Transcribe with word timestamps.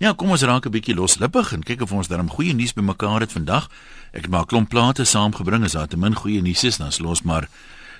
Ja, 0.00 0.14
kom 0.16 0.30
ons 0.32 0.40
raak 0.48 0.64
'n 0.64 0.72
bietjie 0.72 0.94
loslippig 0.94 1.52
en 1.52 1.62
kyk 1.62 1.82
of 1.82 1.92
ons 1.92 2.08
darm 2.08 2.30
goeie 2.30 2.54
nuus 2.54 2.72
bymekaar 2.72 3.20
het 3.20 3.32
vandag. 3.32 3.68
Ek 4.12 4.22
het 4.22 4.30
maar 4.30 4.42
'n 4.42 4.46
klomp 4.46 4.68
plate 4.68 5.04
saamgebring 5.04 5.64
as 5.64 5.72
daar 5.72 5.88
te 5.88 5.96
min 5.96 6.14
goeie 6.14 6.40
nuus 6.40 6.64
is, 6.64 6.78
dan 6.78 6.90
los 6.98 7.22
maar 7.22 7.48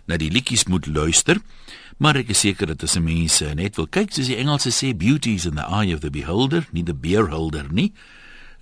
na 0.06 0.16
die 0.16 0.30
liedjies 0.30 0.64
moet 0.64 0.86
luister. 0.86 1.36
Maar 1.98 2.16
ek 2.16 2.28
is 2.28 2.40
seker 2.40 2.66
dat 2.66 2.82
as 2.82 2.98
mense 2.98 3.54
net 3.54 3.76
wil 3.76 3.86
kyk, 3.86 4.12
soos 4.12 4.26
die 4.26 4.36
Engelse 4.36 4.70
sê, 4.70 4.96
beauties 4.96 5.44
in 5.44 5.54
the 5.54 5.66
eye 5.68 5.94
of 5.94 6.00
the 6.00 6.10
beholder, 6.10 6.66
nie 6.72 6.82
the 6.82 6.94
beholder 6.94 7.66
nie. 7.70 7.92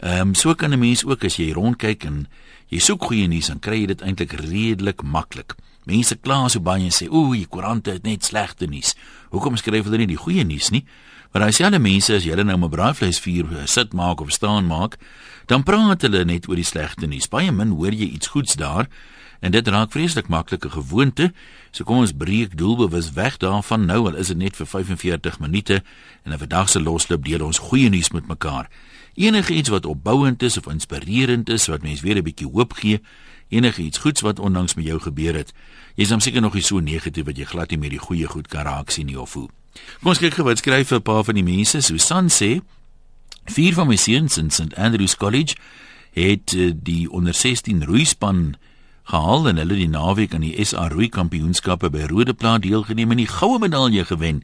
Ehm 0.01 0.21
um, 0.21 0.35
so 0.35 0.55
kan 0.55 0.73
'n 0.73 0.79
mens 0.79 1.05
ook 1.05 1.25
as 1.25 1.37
jy 1.37 1.53
rondkyk 1.53 2.05
en 2.05 2.27
jy 2.69 2.79
soek 2.79 3.05
goeie 3.05 3.29
nuus, 3.29 3.47
dan 3.47 3.61
kry 3.61 3.81
jy 3.81 3.87
dit 3.87 4.01
eintlik 4.01 4.33
redelik 4.33 5.03
maklik. 5.03 5.55
Mense 5.85 6.17
kla 6.17 6.49
so 6.49 6.61
baie 6.61 6.85
en 6.85 6.91
sê, 6.91 7.09
"Ooh, 7.09 7.33
die 7.33 7.47
koerante 7.47 7.91
het 7.91 8.03
net 8.03 8.25
slegte 8.25 8.67
nuus." 8.67 8.97
Hoekom 9.31 9.57
skryf 9.57 9.85
hulle 9.85 9.99
nie 9.99 10.07
die 10.07 10.17
goeie 10.17 10.45
nuus 10.45 10.71
nie? 10.71 10.85
Maar 11.33 11.43
as 11.43 11.59
jy 11.61 11.67
al 11.69 11.77
die 11.77 11.83
mense 11.83 12.15
as 12.15 12.25
jy 12.25 12.35
nou 12.35 12.57
'n 12.57 12.71
braaivleisvuur 12.71 13.59
eh, 13.59 13.67
sit 13.67 13.93
maak 13.93 14.21
of 14.21 14.31
staan 14.31 14.67
maak, 14.67 14.97
dan 15.47 15.63
praat 15.63 16.03
hulle 16.03 16.25
net 16.25 16.49
oor 16.49 16.57
die 16.57 16.65
slegte 16.65 17.07
nuus. 17.07 17.29
Baie 17.29 17.53
min 17.53 17.71
hoor 17.71 17.93
jy 17.93 18.09
iets 18.17 18.27
goeds 18.27 18.57
daar 18.57 18.89
en 19.41 19.51
dit 19.51 19.69
raak 19.69 19.93
vreeslik 19.93 20.29
maklike 20.29 20.71
gewoonte. 20.71 21.33
So 21.71 21.85
kom 21.85 22.03
ons 22.03 22.13
breek 22.13 22.57
doelbewus 22.57 23.13
weg 23.13 23.37
daarvan 23.37 23.87
nou 23.87 24.07
al 24.07 24.17
is 24.17 24.33
dit 24.33 24.37
net 24.37 24.57
vir 24.57 24.67
45 24.67 25.39
minute 25.41 25.83
en 26.25 26.33
'n 26.33 26.39
vandag 26.39 26.69
se 26.69 26.81
losloop 26.81 27.25
deel 27.25 27.45
ons 27.45 27.59
goeie 27.59 27.89
nuus 27.89 28.11
met 28.11 28.27
mekaar. 28.27 28.69
Enige 29.15 29.53
iets 29.53 29.69
wat 29.69 29.87
opbouend 29.87 30.43
is 30.43 30.57
of 30.57 30.67
inspirerend 30.67 31.49
is 31.49 31.67
wat 31.67 31.83
mense 31.83 32.03
weer 32.03 32.17
'n 32.17 32.23
bietjie 32.23 32.51
hoop 32.53 32.73
gee, 32.73 33.01
enige 33.49 33.83
iets 33.83 33.99
goeds 33.99 34.21
wat 34.21 34.39
onlangs 34.39 34.75
met 34.75 34.85
jou 34.85 35.01
gebeur 35.01 35.35
het. 35.35 35.53
Jy 35.95 36.03
is 36.03 36.09
dan 36.09 36.21
seker 36.21 36.41
nog 36.41 36.55
nie 36.55 36.63
so 36.63 36.81
negatief 36.81 37.25
wat 37.25 37.37
jy 37.37 37.45
glad 37.45 37.71
nie 37.71 37.79
met 37.79 37.91
die 37.91 37.99
goeie 37.99 38.27
goed 38.27 38.49
kan 38.49 38.65
raak 38.65 38.91
sien 38.91 39.07
nie 39.07 39.21
of 39.21 39.33
hoe. 39.33 39.49
Kom 40.01 40.13
ons 40.15 40.21
kyk 40.23 40.35
gou 40.39 40.45
wat 40.47 40.59
skryf 40.59 40.93
'n 40.93 41.03
paar 41.03 41.25
van 41.25 41.35
die 41.35 41.45
mense. 41.45 41.81
Susan 41.81 42.29
sê 42.29 42.61
vier 43.45 43.75
van 43.75 43.87
my 43.89 43.97
seuns 43.97 44.39
in 44.39 44.51
St 44.51 44.75
Andrews 44.77 45.17
College 45.17 45.57
het 46.13 46.53
uh, 46.53 46.73
die 46.75 47.11
onder 47.11 47.35
16 47.35 47.85
roeispan 47.85 48.57
gehaal 49.09 49.49
en 49.49 49.57
hulle 49.57 49.75
die 49.75 49.89
naweek 49.89 50.35
aan 50.35 50.45
die 50.45 50.65
SA 50.65 50.89
roei 50.93 51.09
kampioenskappe 51.09 51.91
by 51.91 52.09
Rodeplaat 52.11 52.63
deelgeneem 52.63 53.11
en 53.11 53.23
die 53.23 53.31
goue 53.31 53.59
medalje 53.59 54.05
gewen. 54.05 54.43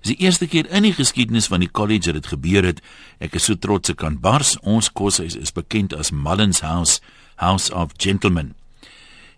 Dis 0.00 0.14
die 0.14 0.24
eerste 0.24 0.46
keer 0.46 0.68
in 0.72 0.86
die 0.88 0.94
geskiedenis 0.96 1.50
van 1.52 1.60
die 1.60 1.70
college 1.70 2.12
dat 2.12 2.22
dit 2.22 2.30
gebeur 2.32 2.64
het. 2.64 2.80
Ek 3.20 3.36
is 3.36 3.44
so 3.44 3.54
trots 3.54 3.92
ek 3.92 4.00
kan 4.00 4.20
bars. 4.20 4.56
Ons 4.62 4.88
koshuis 4.92 5.36
is 5.36 5.52
bekend 5.52 5.94
as 5.94 6.12
Mullins 6.14 6.62
House, 6.64 7.00
House 7.36 7.72
of 7.72 7.92
Gentlemen. 8.00 8.54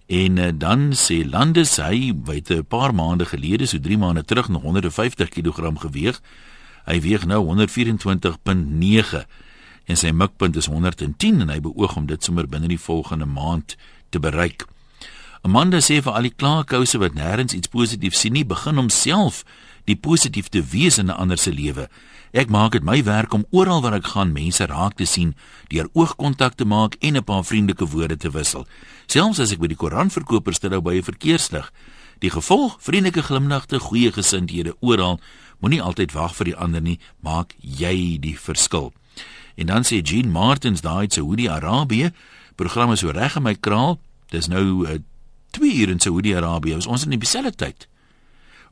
En 0.08 0.36
uh, 0.36 0.48
dan 0.56 0.92
sê 0.96 1.20
Landes 1.28 1.76
hy 1.76 2.14
weet 2.24 2.48
'n 2.50 2.64
paar 2.64 2.94
maande 2.94 3.28
gelede, 3.28 3.66
so 3.66 3.80
3 3.80 3.98
maande 3.98 4.24
terug 4.24 4.48
nog 4.48 4.62
150 4.62 5.28
kg 5.28 5.76
geweeg. 5.84 6.20
Hy 6.84 7.00
weeg 7.00 7.26
nou 7.26 7.44
124.9 7.44 9.26
en 9.84 9.96
sy 9.96 10.10
mikpunt 10.10 10.56
is 10.56 10.66
110 10.66 11.40
en 11.40 11.48
hy 11.48 11.60
beoog 11.60 11.96
om 11.96 12.06
dit 12.06 12.24
sommer 12.24 12.48
binne 12.48 12.68
die 12.68 12.80
volgende 12.80 13.26
maand 13.26 13.76
te 14.08 14.20
bereik. 14.20 14.64
Amanda 15.42 15.80
sê 15.80 16.00
vir 16.02 16.12
al 16.12 16.22
die 16.22 16.34
klaarkouse 16.36 16.98
wat 16.98 17.14
nêrens 17.14 17.52
iets 17.52 17.68
positief 17.68 18.14
sien 18.14 18.32
nie, 18.32 18.44
begin 18.44 18.76
homself 18.80 19.44
die 19.88 19.96
positief 19.96 20.48
te 20.52 20.62
wees 20.62 20.98
in 20.98 21.06
'n 21.06 21.16
ander 21.16 21.38
se 21.38 21.52
lewe. 21.52 21.88
Ek 22.32 22.48
maak 22.48 22.72
dit 22.72 22.84
my 22.84 23.02
werk 23.04 23.32
om 23.32 23.46
oral 23.50 23.80
waar 23.80 23.94
ek 23.94 24.12
gaan 24.12 24.32
mense 24.32 24.66
raak 24.66 24.96
te 24.96 25.06
sien, 25.06 25.34
deur 25.68 25.88
oogkontak 25.92 26.54
te 26.54 26.64
maak 26.64 26.96
en 27.00 27.16
'n 27.16 27.24
paar 27.24 27.44
vriendelike 27.44 27.86
woorde 27.86 28.16
te 28.16 28.30
wissel. 28.30 28.66
Selfs 29.06 29.38
as 29.38 29.52
ek 29.52 29.58
by 29.58 29.66
die 29.66 29.76
koeranverkoper 29.76 30.54
stel 30.54 30.82
by 30.82 30.94
'n 30.96 31.02
verkeerslig. 31.02 31.72
Die 32.18 32.30
gevolg, 32.30 32.76
vriendelike 32.80 33.22
glimlagte, 33.22 33.78
goeie 33.78 34.12
gesindhede 34.12 34.74
oral, 34.80 35.20
moenie 35.60 35.82
altyd 35.82 36.12
wag 36.12 36.34
vir 36.34 36.44
die 36.44 36.56
ander 36.56 36.80
nie, 36.80 36.98
maak 37.20 37.54
jy 37.60 38.18
die 38.20 38.38
verskil. 38.38 38.92
En 39.56 39.66
dan 39.66 39.82
sê 39.82 40.02
Jean 40.02 40.30
Martins 40.30 40.80
daai 40.80 41.06
uit 41.06 41.12
Saudi-Arabië, 41.12 42.12
programme 42.56 42.96
so 42.96 43.10
reg 43.10 43.36
in 43.36 43.42
my 43.42 43.54
kraal. 43.54 43.98
Dis 44.30 44.48
nou 44.48 44.86
2 45.50 45.70
uh, 45.70 45.80
uur 45.80 45.88
in 45.88 46.00
Saudi-Arabië. 46.00 46.74
Ons 46.74 46.86
is 46.86 47.04
in 47.04 47.18
dieselfde 47.18 47.54
tyd 47.54 47.88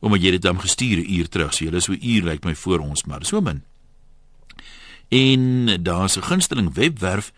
omdat 0.00 0.22
jy 0.22 0.30
dit 0.30 0.42
dan 0.42 0.60
gestuur 0.60 0.98
'n 0.98 1.12
uur 1.12 1.28
terug. 1.28 1.54
So 1.54 1.64
jy 1.64 1.74
is 1.74 1.84
so 1.84 1.92
uur 1.92 2.22
lyk 2.22 2.44
my 2.44 2.54
voor 2.54 2.78
ons, 2.78 3.04
maar 3.04 3.24
so 3.24 3.40
min. 3.40 3.62
En 5.08 5.82
daar's 5.82 6.16
'n 6.16 6.22
gunsteling 6.22 6.74
webwerf 6.74 7.32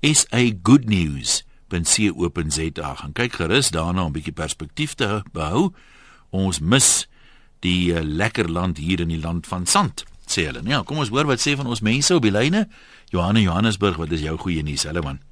SA 0.00 0.50
Good 0.62 0.84
News 0.84 1.44
.co.za. 1.80 2.94
Gaan 2.94 3.12
kyk 3.12 3.32
gerus 3.32 3.70
daarna 3.70 4.02
om 4.02 4.08
'n 4.08 4.12
bietjie 4.12 4.32
perspektief 4.32 4.94
te 4.94 5.22
behou. 5.32 5.72
Ons 6.30 6.58
mis 6.58 7.08
die 7.60 7.92
uh, 7.92 8.00
lekker 8.02 8.50
land 8.50 8.78
hier 8.78 9.00
in 9.00 9.08
die 9.08 9.20
land 9.20 9.46
van 9.46 9.66
sand, 9.66 10.04
sê 10.26 10.44
hulle. 10.44 10.60
Ja, 10.64 10.82
kom 10.82 10.98
ons 10.98 11.08
hoor 11.08 11.26
wat 11.26 11.40
sê 11.40 11.56
van 11.56 11.66
ons 11.66 11.80
mense 11.80 12.14
op 12.14 12.22
die 12.22 12.30
lyne. 12.30 12.68
Johanna 13.08 13.40
Johannesburg, 13.40 13.96
wat 13.96 14.10
is 14.10 14.20
jou 14.20 14.38
goeie 14.38 14.62
nuus? 14.62 14.84
Hallo 14.84 15.02
man. 15.02 15.31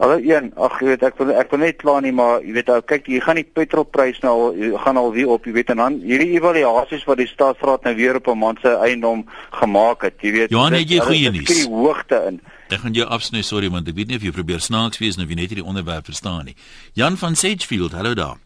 Hallo 0.00 0.16
een, 0.16 0.46
ag 0.56 0.78
jy 0.80 0.86
weet 0.88 1.02
ek 1.04 1.18
wil 1.20 1.30
ek 1.36 1.50
wil 1.52 1.60
net 1.60 1.76
kla 1.82 1.98
nie 2.00 2.14
maar 2.16 2.40
jy 2.40 2.54
weet 2.56 2.70
ou 2.72 2.78
kyk 2.80 3.10
jy 3.12 3.18
gaan 3.20 3.36
die 3.36 3.44
petrolprys 3.44 4.22
nou 4.24 4.32
al 4.32 4.78
gaan 4.80 4.96
al 4.96 5.10
weer 5.12 5.28
op 5.34 5.44
jy 5.44 5.52
weet 5.52 5.72
en 5.74 5.82
dan 5.82 5.98
hierdie 6.00 6.30
evaluasies 6.38 7.04
wat 7.04 7.20
die 7.20 7.28
staatsraad 7.28 7.84
nou 7.84 7.92
weer 7.98 8.16
op 8.16 8.30
'n 8.32 8.38
maand 8.40 8.62
se 8.64 8.72
eiendom 8.72 9.26
gemaak 9.60 10.02
het 10.08 10.16
jy 10.24 10.32
weet 10.32 10.50
Johan 10.50 10.72
het 10.72 10.88
jy 10.88 10.98
goeie 10.98 11.30
nuus? 11.30 11.44
die 11.44 11.68
hoogte 11.68 12.24
in. 12.28 12.40
Ek 12.70 12.80
gaan 12.80 12.94
jou 12.94 13.06
afsny 13.06 13.42
sorry 13.42 13.68
want 13.68 13.88
ek 13.88 13.94
weet 13.94 14.08
nie 14.08 14.16
of 14.16 14.22
jy 14.22 14.32
probeer 14.32 14.60
snaaks 14.60 14.98
wees 14.98 15.18
of 15.18 15.28
jy 15.28 15.36
net 15.36 15.52
hierdie 15.52 15.68
onderwerp 15.68 16.04
verstaan 16.04 16.44
nie. 16.44 16.56
Jan 16.94 17.16
van 17.16 17.36
Sagefield 17.36 17.92
hallo 17.92 18.14
daar 18.14 18.36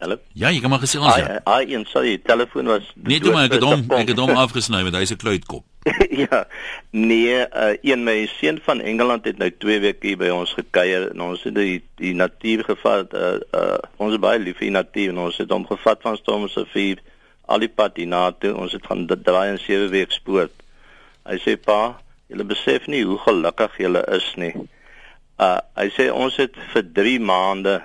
Hallo. 0.00 0.16
Ja, 0.32 0.48
jy 0.48 0.62
kan 0.64 0.72
maar 0.72 0.80
gesê 0.80 0.96
ons. 0.96 1.12
Ja, 1.20 1.40
ai, 1.44 1.74
en 1.76 1.82
sorry, 1.84 2.14
die 2.16 2.22
telefoon 2.24 2.70
was 2.72 2.86
Nee, 2.94 3.20
toe 3.20 3.34
maar 3.34 3.50
ek 3.50 3.58
het 3.58 3.64
hom 3.68 3.82
ek 3.92 4.08
het 4.14 4.20
hom 4.22 4.30
afgesny 4.44 4.80
want 4.86 4.96
hy's 4.96 5.10
'n 5.12 5.20
kluitkop. 5.20 5.64
ja. 6.22 6.46
Nee, 6.90 7.34
uh, 7.44 7.74
een 7.84 8.04
my 8.04 8.24
seun 8.38 8.60
van 8.64 8.80
Engeland 8.80 9.28
het 9.28 9.36
nou 9.38 9.50
2 9.50 9.80
weke 9.84 10.06
hier 10.06 10.16
by 10.16 10.30
ons 10.32 10.54
gekuier 10.56 11.10
en 11.10 11.20
ons 11.20 11.42
het 11.44 11.54
die 11.54 11.82
die 12.00 12.14
natuur 12.16 12.64
gevat. 12.64 13.12
Uh, 13.12 13.44
uh 13.52 13.76
ons 14.00 14.16
is 14.16 14.22
baie 14.24 14.40
lief 14.40 14.56
vir 14.56 14.70
die 14.70 14.78
natuur 14.78 15.12
en 15.12 15.20
ons 15.26 15.36
het 15.36 15.52
hom 15.52 15.66
gevat 15.68 16.00
van 16.00 16.16
Stormsrivier 16.16 17.02
al 17.44 17.60
die 17.60 17.68
pad 17.68 18.00
hiernatoe. 18.00 18.54
Ons 18.56 18.72
het 18.72 18.86
gaan 18.88 19.04
draai 19.06 19.50
en 19.50 19.60
7 19.60 19.90
weke 19.92 20.16
spoort. 20.16 20.56
Hy 21.28 21.36
sê 21.44 21.58
pa, 21.60 22.00
jy 22.32 22.40
besef 22.48 22.88
nie 22.88 23.04
hoe 23.04 23.18
gelukkig 23.26 23.76
jy 23.84 23.92
is 24.16 24.32
nie. 24.40 24.54
Uh 25.36 25.58
hy 25.76 25.90
sê 25.92 26.08
ons 26.08 26.40
het 26.40 26.56
vir 26.72 26.88
3 27.02 27.20
maande 27.20 27.82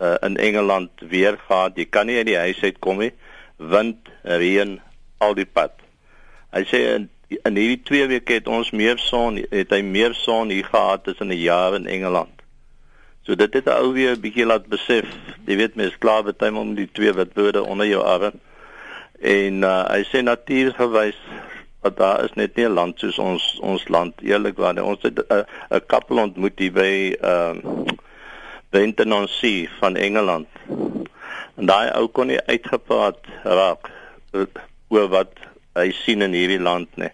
uh, 0.00 0.14
in 0.22 0.36
Engeland 0.36 0.90
weer 1.00 1.38
gehad. 1.46 1.76
Jy 1.76 1.86
kan 1.90 2.06
nie 2.06 2.16
uit 2.16 2.26
die 2.26 2.36
huis 2.36 2.62
uit 2.62 2.78
kom 2.78 2.98
nie. 2.98 3.12
Wind, 3.56 4.08
reën, 4.22 4.80
al 5.18 5.34
die 5.34 5.48
pad. 5.48 5.72
Hy 6.52 6.64
sê 6.68 6.82
in, 6.94 7.08
in 7.36 7.56
hierdie 7.58 7.82
2 7.88 8.08
weke 8.12 8.38
het 8.38 8.48
ons 8.48 8.70
meer 8.70 9.00
son, 9.02 9.40
het 9.50 9.72
hy 9.74 9.82
meer 9.82 10.14
son 10.14 10.52
hier 10.52 10.68
gehad 10.68 11.08
as 11.08 11.20
in 11.20 11.32
'n 11.32 11.40
jaar 11.40 11.74
in 11.74 11.86
Engeland. 11.86 12.32
So 13.26 13.34
dit 13.34 13.54
het 13.54 13.68
ou 13.68 13.92
weer 13.92 14.14
'n 14.14 14.20
bietjie 14.20 14.46
laat 14.46 14.66
besef. 14.68 15.06
Jy 15.46 15.56
weet 15.56 15.74
mens 15.74 15.98
klaar 15.98 16.22
betuig 16.22 16.54
om 16.54 16.74
die 16.74 16.88
twee 16.92 17.12
witwoorde 17.12 17.64
onder 17.64 17.86
jou 17.86 18.02
arm. 18.02 18.40
En 19.20 19.62
uh, 19.62 19.84
hy 19.90 20.02
sê 20.04 20.22
natuurgewys 20.22 21.18
dat 21.82 21.96
daar 21.96 22.24
is 22.24 22.34
net 22.34 22.56
nie 22.56 22.66
'n 22.66 22.72
land 22.72 22.98
soos 22.98 23.18
ons 23.18 23.58
ons 23.60 23.88
land 23.88 24.14
eerlikwaar. 24.20 24.82
Ons 24.82 25.02
het 25.02 25.18
'n 25.18 25.44
'n 25.70 25.86
koppel 25.86 26.18
ontmoet 26.18 26.58
hier 26.58 26.72
by 26.72 27.16
ehm 27.20 27.58
uh, 27.64 27.96
Benton 28.70 29.12
on 29.12 29.28
Sea 29.28 29.68
van 29.80 29.96
Engeland. 29.96 30.48
En 31.56 31.66
daai 31.70 31.90
ou 31.96 32.08
kon 32.08 32.28
nie 32.30 32.40
uitgepraat 32.48 33.20
raak 33.44 33.90
oor 34.92 35.08
wat 35.12 35.38
hy 35.76 35.90
sien 36.04 36.24
in 36.24 36.36
hierdie 36.36 36.60
land 36.60 36.90
nie. 37.00 37.12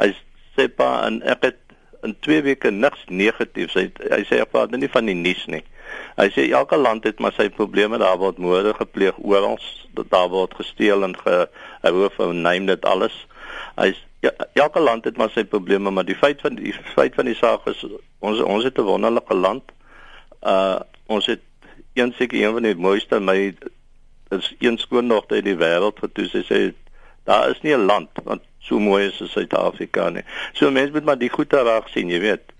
Hy 0.00 0.12
sê 0.56 0.68
pa 0.68 0.92
en 1.06 1.20
ek 1.28 1.46
het 1.48 1.58
in 2.06 2.14
2 2.24 2.42
weke 2.48 2.70
niks 2.72 3.04
negatiefs. 3.08 3.76
Hy 3.76 3.88
hy 4.10 4.22
sê 4.28 4.40
ek 4.42 4.52
praat 4.52 4.74
nie 4.76 4.90
van 4.92 5.08
die 5.08 5.16
nuus 5.16 5.46
nie. 5.52 5.62
Hy 6.18 6.28
sê 6.34 6.46
elke 6.50 6.78
land 6.80 7.06
het 7.08 7.20
maar 7.20 7.34
sy 7.36 7.48
probleme. 7.52 8.00
Daar 8.00 8.20
word 8.20 8.38
moorde 8.38 8.74
gepleeg 8.76 9.18
oral, 9.18 9.58
daar 10.12 10.30
word 10.32 10.54
gesteel 10.58 11.04
en 11.06 11.16
ge 11.16 11.42
hy 11.84 11.92
hoof 11.96 12.20
en 12.24 12.44
neem 12.46 12.68
dit 12.70 12.86
alles. 12.88 13.16
Hy 13.76 13.92
ja, 14.24 14.32
elke 14.60 14.80
land 14.80 15.06
het 15.08 15.16
maar 15.16 15.32
sy 15.34 15.44
probleme, 15.48 15.90
maar 15.90 16.04
die 16.08 16.18
feit 16.18 16.40
van 16.44 16.58
die 16.58 16.74
feit 16.94 17.16
van 17.16 17.28
die 17.30 17.36
saak 17.38 17.66
is 17.70 17.84
ons 18.20 18.40
ons 18.44 18.64
het 18.64 18.78
'n 18.78 18.88
wonderlike 18.88 19.34
land 19.34 19.72
uh 20.42 20.80
ons 21.06 21.26
het 21.26 21.40
een 21.98 22.12
seker 22.16 22.38
een 22.38 22.52
van 22.52 22.62
die 22.62 22.74
mooiste 22.74 23.20
my 23.20 23.54
is 24.30 24.54
een 24.58 24.78
skoondogter 24.78 25.36
in 25.36 25.44
die 25.44 25.58
wêreld 25.58 25.98
wat 26.00 26.14
toe 26.14 26.28
sy 26.30 26.44
sê 26.46 26.60
daar 27.26 27.50
is 27.50 27.60
nie 27.62 27.74
'n 27.74 27.86
land 27.90 28.08
wat 28.24 28.46
so 28.58 28.78
mooi 28.78 29.06
is 29.06 29.20
as 29.22 29.32
Suid-Afrika 29.32 30.08
nie. 30.10 30.22
So 30.52 30.70
mense 30.70 30.92
moet 30.92 31.04
maar 31.04 31.18
die 31.18 31.30
goeie 31.30 31.62
raak 31.64 31.88
sien, 31.88 32.10
jy 32.10 32.20
weet. 32.20 32.52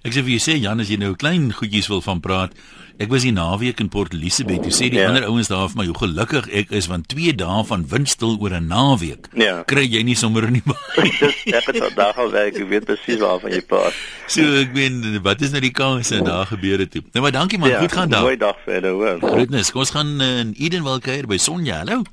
Ek 0.00 0.14
sê 0.16 0.22
vir 0.24 0.32
jy 0.32 0.40
sê 0.40 0.54
Jan 0.56 0.80
as 0.80 0.88
jy 0.88 0.96
nou 0.96 1.12
klein 1.12 1.50
goedjies 1.52 1.90
wil 1.92 2.00
van 2.00 2.22
praat. 2.24 2.54
Ek 3.00 3.10
was 3.12 3.24
hier 3.26 3.34
naweek 3.36 3.82
in 3.84 3.90
Port 3.92 4.14
Elizabeth. 4.16 4.64
Jy 4.64 4.72
sê 4.72 4.86
die 4.92 4.96
ja. 4.96 5.10
ander 5.10 5.26
ouens 5.28 5.50
daar 5.52 5.68
vir 5.68 5.76
my 5.76 5.84
hoe 5.90 5.96
gelukkig 5.98 6.48
ek 6.56 6.72
is 6.76 6.88
want 6.88 7.10
2 7.12 7.34
dae 7.36 7.64
van 7.68 7.84
windstil 7.90 8.38
oor 8.40 8.54
'n 8.56 8.70
naweek. 8.72 9.28
Ja. 9.36 9.60
Kry 9.68 9.84
jy 9.84 10.00
nie 10.08 10.16
sommer 10.16 10.48
nie. 10.56 10.62
ek 11.52 11.68
het 11.68 11.76
vandag 11.84 12.16
al 12.16 12.32
werk, 12.32 12.56
ek 12.56 12.68
weet 12.72 12.88
presies 12.88 13.20
waarvan 13.20 13.52
jy 13.52 13.60
praat. 13.60 13.92
So 14.24 14.40
ek 14.62 14.72
meen 14.72 15.20
wat 15.20 15.44
is 15.44 15.52
nou 15.52 15.60
die 15.60 15.72
kans 15.72 16.12
en 16.16 16.24
daar 16.24 16.48
gebeur 16.48 16.80
dit 16.80 16.96
toe. 16.96 17.04
Nou 17.12 17.28
maar 17.28 17.36
dankie 17.36 17.60
man, 17.60 17.68
ja, 17.68 17.84
goed 17.84 17.92
gaan 17.92 18.08
daar. 18.08 18.24
Mooi 18.24 18.40
dag 18.40 18.56
verder 18.64 18.96
hoor. 18.96 19.20
Groetnis. 19.20 19.68
Kom 19.68 19.84
ons 19.84 19.92
gaan 19.92 20.16
in 20.16 20.56
Edenville 20.56 21.04
kuier 21.04 21.28
by 21.28 21.36
Sonja. 21.36 21.84
Hallo. 21.84 22.04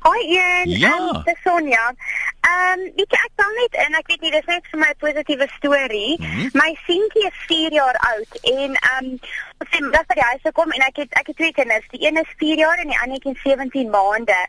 Hoi 0.00 0.20
Ian. 0.24 0.68
Ja. 0.68 0.96
Um, 0.96 1.22
dis 1.24 1.40
Sonja. 1.44 1.92
Ehm, 2.40 2.78
um, 2.78 2.92
weet 2.96 3.12
jy 3.12 3.18
ek 3.20 3.32
kan 3.36 3.50
net 3.58 3.74
en 3.82 3.96
ek 3.98 4.06
weet 4.08 4.22
nie 4.24 4.30
dis 4.32 4.46
net 4.48 4.68
vir 4.72 4.80
my 4.80 4.88
'n 4.92 5.00
positiewe 5.02 5.48
storie. 5.56 6.14
Mm 6.18 6.26
-hmm. 6.26 6.48
My 6.60 6.70
seentjie 6.86 7.26
is 7.26 7.42
4 7.50 7.72
jaar 7.72 7.98
oud 8.12 8.32
en 8.42 8.70
ehm 8.74 9.04
um, 9.04 9.18
ons 9.60 9.70
het 9.70 9.80
net 9.80 10.06
by 10.06 10.16
die 10.20 10.28
huis 10.30 10.42
gekom 10.48 10.70
en 10.70 10.86
ek 10.86 10.96
het 11.02 11.12
ek 11.20 11.26
het 11.26 11.36
twee 11.36 11.52
kinders. 11.52 11.88
Die 11.88 12.06
een 12.06 12.16
is 12.16 12.32
4 12.36 12.56
jaar 12.56 12.78
en 12.78 12.88
die 12.88 13.00
ander 13.02 13.26
is 13.32 13.42
17 13.42 13.90
maande. 13.90 14.40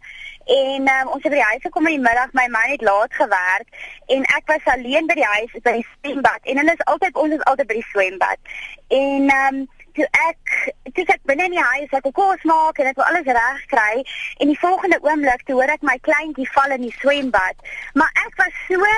En 0.45 0.87
um, 0.95 1.07
ons 1.07 1.23
het 1.23 1.31
by 1.31 1.37
die 1.41 1.51
huis 1.51 1.61
gekom 1.67 1.87
in 1.87 1.95
die 1.99 2.07
middag, 2.07 2.31
my 2.31 2.47
man 2.47 2.71
het 2.71 2.81
laat 2.81 3.13
gewerk 3.13 3.67
en 4.07 4.23
ek 4.23 4.45
was 4.45 4.73
alleen 4.73 5.05
by 5.05 5.13
die 5.13 5.31
huis 5.35 5.51
by 5.61 5.71
die 5.71 5.87
swembad 5.91 6.41
en 6.43 6.57
hulle 6.57 6.73
is 6.79 6.85
altyd 6.85 7.15
ons 7.15 7.33
is 7.33 7.43
altyd 7.43 7.67
by 7.67 7.73
die 7.73 7.91
swembad. 7.91 8.39
En 8.87 9.29
ehm 9.29 9.55
um, 9.55 9.69
toe 9.97 10.07
ek 10.27 10.53
toe 10.95 11.05
ek 11.07 11.25
binne 11.29 11.47
in 11.49 11.57
die 11.57 11.65
huis 11.71 11.97
ek 11.99 12.07
kos 12.17 12.45
maak 12.51 12.79
en 12.79 12.91
ek 12.91 12.99
wou 12.99 13.07
alles 13.07 13.31
reg 13.39 13.65
kry 13.73 14.03
en 14.03 14.51
die 14.51 14.59
volgende 14.61 15.01
oomblik 15.07 15.45
toe 15.47 15.57
hoor 15.59 15.73
ek 15.75 15.85
my 15.87 15.97
kleintjie 16.07 16.49
val 16.55 16.77
in 16.77 16.87
die 16.87 16.95
swembad. 16.99 17.67
Maar 17.93 18.23
ek 18.25 18.39
was 18.43 18.63
so 18.67 18.93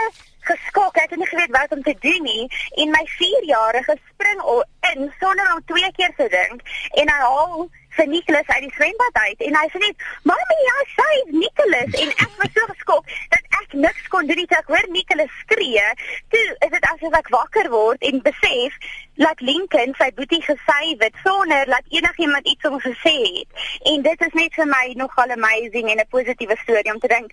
geskok 0.48 0.98
ek 1.00 1.14
het 1.14 1.20
nie 1.20 1.30
geweet 1.30 1.54
wat 1.56 1.72
om 1.76 1.84
te 1.84 1.96
doen 2.04 2.26
nie 2.28 2.48
en 2.84 2.92
my 2.92 3.04
4-jarige 3.16 3.96
spring 4.10 4.42
al 4.54 4.66
in 4.92 5.08
sonder 5.20 5.54
om 5.54 5.64
twee 5.72 5.92
keer 5.98 6.12
te 6.18 6.28
dink 6.34 6.66
en 7.00 7.12
hy 7.14 7.22
haal 7.22 7.64
vir 7.98 8.08
Nicholas 8.10 8.50
uit 8.50 8.66
die 8.66 8.74
swembad 8.76 9.20
uit 9.28 9.44
en 9.48 9.58
hy 9.60 9.64
sê 9.72 9.82
net 9.84 10.06
mamma 10.30 10.58
ja 10.66 10.78
sy 10.96 11.10
is 11.22 11.34
Nicholas. 11.38 11.98
En 12.02 12.14
ek 12.26 12.38
was 12.42 12.54
so 12.56 12.70
geskok 12.72 13.12
dat 13.34 13.60
ek 13.62 13.76
niks 13.86 14.08
kon 14.14 14.30
doen 14.30 14.42
nie 14.42 14.50
ek 14.58 14.72
hoor 14.72 14.90
Nicholas 14.96 15.34
skree 15.44 15.86
toe 16.34 16.44
is 16.68 16.74
dit 16.76 16.90
asof 16.92 17.18
ek 17.20 17.32
wakker 17.34 17.70
word 17.74 18.10
en 18.10 18.24
besef 18.26 18.78
dat 19.16 19.42
Lincoln 19.42 19.94
sy 19.98 20.10
boetie 20.16 20.42
gesave 20.42 20.98
het 20.98 21.16
sonder 21.24 21.66
dat 21.66 21.84
enigiemand 21.90 22.48
iets 22.48 22.66
om 22.66 22.80
gesê 22.80 23.16
het. 23.40 23.50
En 23.84 24.02
dit 24.02 24.22
is 24.22 24.34
net 24.34 24.54
vir 24.54 24.68
my 24.68 24.94
nogal 24.96 25.30
amazing 25.30 25.90
en 25.90 26.00
'n 26.00 26.10
positiewe 26.10 26.58
storie 26.64 26.94
om 26.94 27.00
te 27.00 27.08
dink 27.08 27.32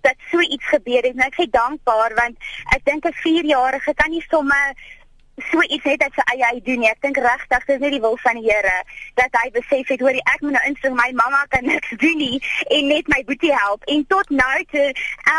dat 0.00 0.16
so 0.30 0.40
iets 0.40 0.68
gebeur 0.68 1.02
het. 1.02 1.16
En 1.16 1.26
ek 1.26 1.38
sê 1.40 1.50
dankbaar 1.50 2.14
want 2.14 2.36
ek 2.76 2.84
dink 2.84 3.04
'n 3.04 3.20
4-jarige 3.24 3.94
kan 3.94 4.10
nie 4.10 4.26
sommer 4.28 4.74
so 5.50 5.62
iets 5.62 5.84
net 5.84 6.02
uit 6.02 6.14
sy 6.14 6.24
eie 6.34 6.46
uit 6.54 6.64
doen 6.64 6.82
nie. 6.84 6.90
Ek 6.90 7.00
dink 7.02 7.18
regtig 7.18 7.66
dis 7.70 7.82
net 7.82 7.94
die 7.96 8.02
wil 8.04 8.16
van 8.22 8.38
die 8.40 8.46
Here 8.48 8.76
dat 9.18 9.34
hy 9.42 9.50
besef 9.54 9.88
het 9.88 10.00
hoor 10.04 10.14
ek 10.14 10.40
moet 10.44 10.56
nou 10.56 10.64
insig 10.68 10.94
my 10.94 11.10
mamma 11.16 11.44
kan 11.54 11.66
niks 11.66 11.94
doen 12.02 12.18
nie 12.20 12.38
en 12.76 12.88
net 12.92 13.08
my 13.12 13.22
boetie 13.28 13.54
help 13.54 13.84
en 13.90 14.06
tot 14.12 14.30
nou 14.30 14.56
toe 14.70 14.88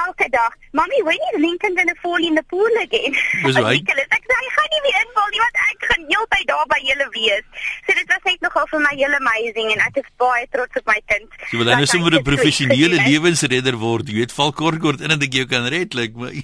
elke 0.06 0.30
dag 0.34 0.54
Mommy, 0.76 1.00
when 1.04 1.16
is 1.32 1.40
Lincoln 1.40 1.74
going 1.74 1.88
to 1.88 1.96
fall 2.04 2.20
in 2.20 2.36
the 2.36 2.44
pool 2.52 2.74
again? 2.84 3.16
Dis 3.46 3.56
hy. 3.56 3.78
Ek 4.16 4.26
sê 4.28 4.36
hy 4.36 4.50
gaan 4.56 4.72
nie 4.74 4.82
weer 4.84 4.98
inval 5.06 5.30
nie 5.32 5.40
want 5.40 5.60
ek 5.64 5.86
gaan 5.88 6.04
heeltyd 6.10 6.50
daar 6.50 6.66
by 6.72 6.80
julle 6.84 7.08
wees. 7.14 7.46
So 7.86 7.96
dit 7.96 8.12
was 8.12 8.26
net 8.28 8.44
nogal 8.44 8.68
vir 8.72 8.84
my 8.84 8.92
hele 8.98 9.20
amazing 9.22 9.72
en 9.72 9.84
ek 9.86 10.02
is 10.02 10.10
baie 10.20 10.44
trots 10.52 10.82
op 10.82 10.92
my 10.92 10.98
kind. 11.12 11.38
Jy 11.54 11.62
wil 11.62 11.70
dan 11.70 11.86
sommer 11.88 12.18
'n 12.20 12.28
professionele 12.28 13.00
lewensredder 13.06 13.80
word. 13.80 14.12
Jy 14.12 14.18
weet 14.20 14.36
val 14.36 14.52
kort 14.52 14.84
kort 14.84 15.06
in 15.06 15.16
en 15.16 15.24
ek 15.28 15.40
jou 15.40 15.48
kan 15.48 15.70
red, 15.72 15.96
lyk 15.96 16.12
like 16.12 16.20
my. 16.20 16.44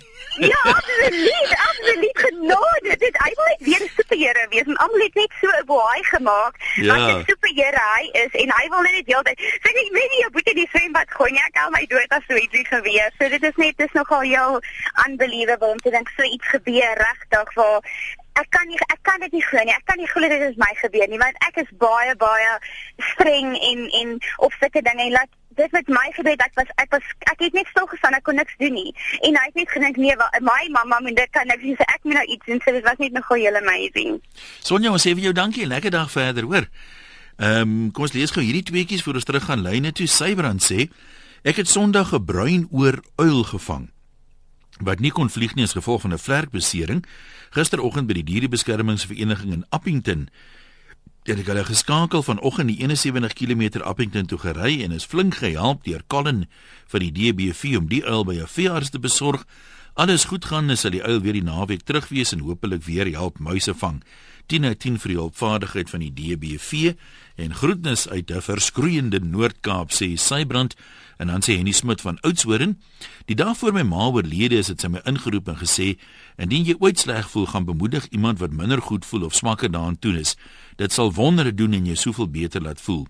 ja, 0.51 0.61
absoluut, 0.77 1.51
absoluut 1.67 2.23
genade. 2.23 2.95
Dit 3.03 3.19
hy 3.25 3.31
net 3.49 3.61
weer 3.67 3.81
'n 3.85 3.91
superheld 3.95 4.49
wees 4.53 4.67
en 4.71 4.77
almal 4.77 5.05
het 5.07 5.15
net 5.15 5.33
so 5.41 5.47
'n 5.47 5.65
boei 5.65 5.99
gemaak 6.13 6.55
ja. 6.75 6.93
wat 6.93 7.15
'n 7.15 7.23
superheld 7.29 7.79
hy 7.81 8.03
is 8.23 8.33
en 8.43 8.49
hy 8.57 8.65
wil 8.69 8.81
net 8.81 9.07
heeltyd 9.13 9.39
sê 9.39 9.69
ek 9.69 9.91
weet 9.97 10.11
nie 10.11 10.23
jy 10.23 10.29
moet 10.31 10.53
die 10.61 10.69
swembad 10.71 11.09
gooi 11.11 11.31
nie. 11.31 11.41
Ek 11.47 11.57
al 11.63 11.71
my 11.73 11.85
dood 11.85 12.11
as 12.17 12.25
so 12.27 12.35
ietsie 12.35 12.65
gewees. 12.65 13.13
So 13.19 13.29
dit 13.29 13.43
is 13.43 13.57
net 13.63 13.77
dis 13.77 13.93
nogal 13.97 14.23
jou 14.23 14.49
unbelievable 15.07 15.71
om 15.75 15.81
te 15.83 15.89
dink 15.89 16.09
so 16.15 16.23
iets 16.23 16.47
gebeur 16.47 16.93
regtig 17.05 17.53
waar 17.53 17.81
ek 18.39 18.47
kan 18.49 18.67
nie 18.67 18.79
ek 18.87 19.01
kan 19.01 19.19
dit 19.19 19.31
nie 19.31 19.43
glo 19.43 19.63
nie. 19.65 19.75
Ek 19.75 19.85
kan 19.85 19.99
nie 19.99 20.07
glo 20.07 20.29
dit 20.31 20.43
is 20.47 20.57
my 20.61 20.71
gebeur 20.79 21.07
nie 21.11 21.19
want 21.21 21.37
ek 21.47 21.61
is 21.63 21.69
baie 21.81 22.15
baie 22.15 22.55
streng 23.11 23.53
en 23.57 23.85
en 24.01 24.17
op 24.37 24.55
sulke 24.59 24.81
dinge. 24.81 25.05
En 25.05 25.15
laat 25.17 25.31
dit 25.59 25.71
met 25.75 25.87
my 25.91 26.07
gebeur 26.15 26.39
ek 26.45 26.55
was 26.59 26.71
ek 26.83 26.95
was 26.95 27.11
ek 27.33 27.43
het 27.45 27.53
net 27.57 27.69
stil 27.73 27.87
gestaan 27.91 28.17
ek 28.17 28.25
kon 28.27 28.39
niks 28.39 28.55
doen 28.63 28.75
nie. 28.77 28.95
En 29.27 29.37
hy 29.37 29.45
het 29.49 29.61
net 29.61 29.71
gedink 29.75 30.01
nee 30.01 30.17
wa, 30.19 30.29
my 30.39 30.63
mamma 30.77 31.01
moet 31.03 31.19
dit 31.19 31.35
kan 31.35 31.55
ek 31.55 31.63
sê 31.65 31.87
ek 31.87 32.03
moet 32.07 32.19
nou 32.21 32.25
iets 32.25 32.45
doen. 32.49 32.63
So 32.63 32.75
dit 32.77 32.87
was 32.87 32.99
net 33.03 33.15
nogal 33.17 33.43
heel 33.43 33.61
amazing. 33.61 34.19
Sonja 34.59 34.91
ons 34.91 35.07
sê 35.07 35.15
vir 35.15 35.29
jou 35.29 35.37
dankie. 35.37 35.67
Lekker 35.67 35.93
dag 35.93 36.11
verder 36.11 36.47
hoor. 36.49 36.67
Ehm 37.41 37.61
um, 37.61 37.87
kom 37.91 38.07
ons 38.07 38.13
lees 38.15 38.31
gou 38.31 38.43
hierdie 38.43 38.67
tweeetjies 38.67 39.03
voor 39.03 39.19
ons 39.21 39.27
terug 39.27 39.47
gaan 39.49 39.65
lyne 39.65 39.91
toe. 39.91 40.07
Sybrand 40.07 40.63
sê 40.63 40.89
ek 41.43 41.63
het 41.63 41.67
Sondag 41.67 42.13
'n 42.13 42.25
bruin 42.25 42.67
oor 42.71 43.01
uil 43.17 43.43
gevang 43.43 43.89
wat 44.83 44.99
nie 44.99 45.11
kon 45.11 45.29
vlieg 45.29 45.55
nie 45.55 45.63
as 45.63 45.77
gevolg 45.77 46.01
van 46.01 46.13
'n 46.13 46.17
vlerkbesering 46.17 47.05
gisteroggend 47.49 48.07
by 48.07 48.13
die 48.13 48.23
dierebeskermingsvereniging 48.23 49.53
in 49.53 49.65
Appington 49.69 50.29
het 51.21 51.37
ek 51.37 51.51
hulle 51.51 51.63
geskakel 51.67 52.23
vanoggend 52.25 52.71
die 52.71 52.79
71 52.81 53.33
km 53.37 53.83
Appington 53.85 54.25
toe 54.25 54.39
gery 54.41 54.81
en 54.81 54.91
is 54.91 55.05
flink 55.05 55.35
gehelp 55.37 55.83
deur 55.85 56.01
Colin 56.07 56.47
van 56.89 56.99
die 56.99 57.11
DBV 57.13 57.77
om 57.77 57.87
die 57.91 58.01
uil 58.05 58.25
by 58.25 58.35
'n 58.41 58.47
veearts 58.47 58.89
te 58.89 58.99
besorg. 58.99 59.45
Alles 59.93 60.25
goed 60.25 60.45
gaan, 60.45 60.77
sal 60.77 60.91
die 60.91 61.03
uil 61.03 61.21
weer 61.21 61.33
die 61.33 61.43
naweek 61.43 61.83
terug 61.83 62.09
wees 62.09 62.31
en 62.31 62.39
hopelik 62.39 62.83
weer 62.83 63.05
help 63.11 63.39
muise 63.39 63.73
vang. 63.73 64.03
10 64.47 64.65
uit 64.65 64.79
10 64.79 64.99
vir 64.99 65.09
die 65.09 65.17
hulpvaardigheid 65.17 65.89
van 65.89 65.99
die 65.99 66.13
DBV 66.13 66.93
en 67.35 67.55
groetnis 67.55 68.09
uit 68.09 68.31
'n 68.31 68.41
verskroeiende 68.41 69.19
Noord-Kaap 69.19 69.91
sê 69.91 70.15
Sybrand 70.15 70.75
en 71.21 71.29
dan 71.29 71.43
sê 71.45 71.53
Henny 71.53 71.71
Smit 71.71 72.01
van 72.01 72.17
Oudtshoorn. 72.25 72.79
Die 73.29 73.35
dag 73.37 73.53
voor 73.57 73.75
my 73.77 73.83
ma 73.85 74.09
oorlede 74.09 74.57
is 74.57 74.71
dit 74.71 74.81
sy 74.81 74.89
my 74.89 75.03
ingeroep 75.05 75.51
en 75.53 75.59
gesê 75.59 75.93
indien 76.41 76.65
jy 76.65 76.75
ooit 76.81 76.99
sleg 76.99 77.29
voel 77.29 77.45
gaan 77.51 77.67
bemoedig 77.67 78.07
iemand 78.09 78.41
wat 78.41 78.55
minder 78.57 78.81
goed 78.81 79.05
voel 79.05 79.27
of 79.29 79.37
swakker 79.37 79.69
daaraan 79.69 79.99
toe 80.01 80.15
is. 80.17 80.33
Dit 80.81 80.93
sal 80.97 81.13
wondere 81.13 81.53
doen 81.53 81.77
en 81.77 81.85
jou 81.85 81.95
soveel 81.95 82.31
beter 82.33 82.65
laat 82.65 82.81
voel. 82.81 83.05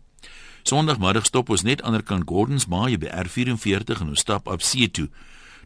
Sondagmiddag 0.67 1.25
stop 1.25 1.49
ons 1.49 1.63
net 1.63 1.81
aanderkant 1.81 2.27
Gordons 2.27 2.67
Bay 2.67 2.97
by 2.99 3.07
R44 3.23 4.03
en 4.03 4.11
ons 4.11 4.25
stap 4.27 4.51
op 4.51 4.61
see 4.61 4.91
toe. 4.91 5.07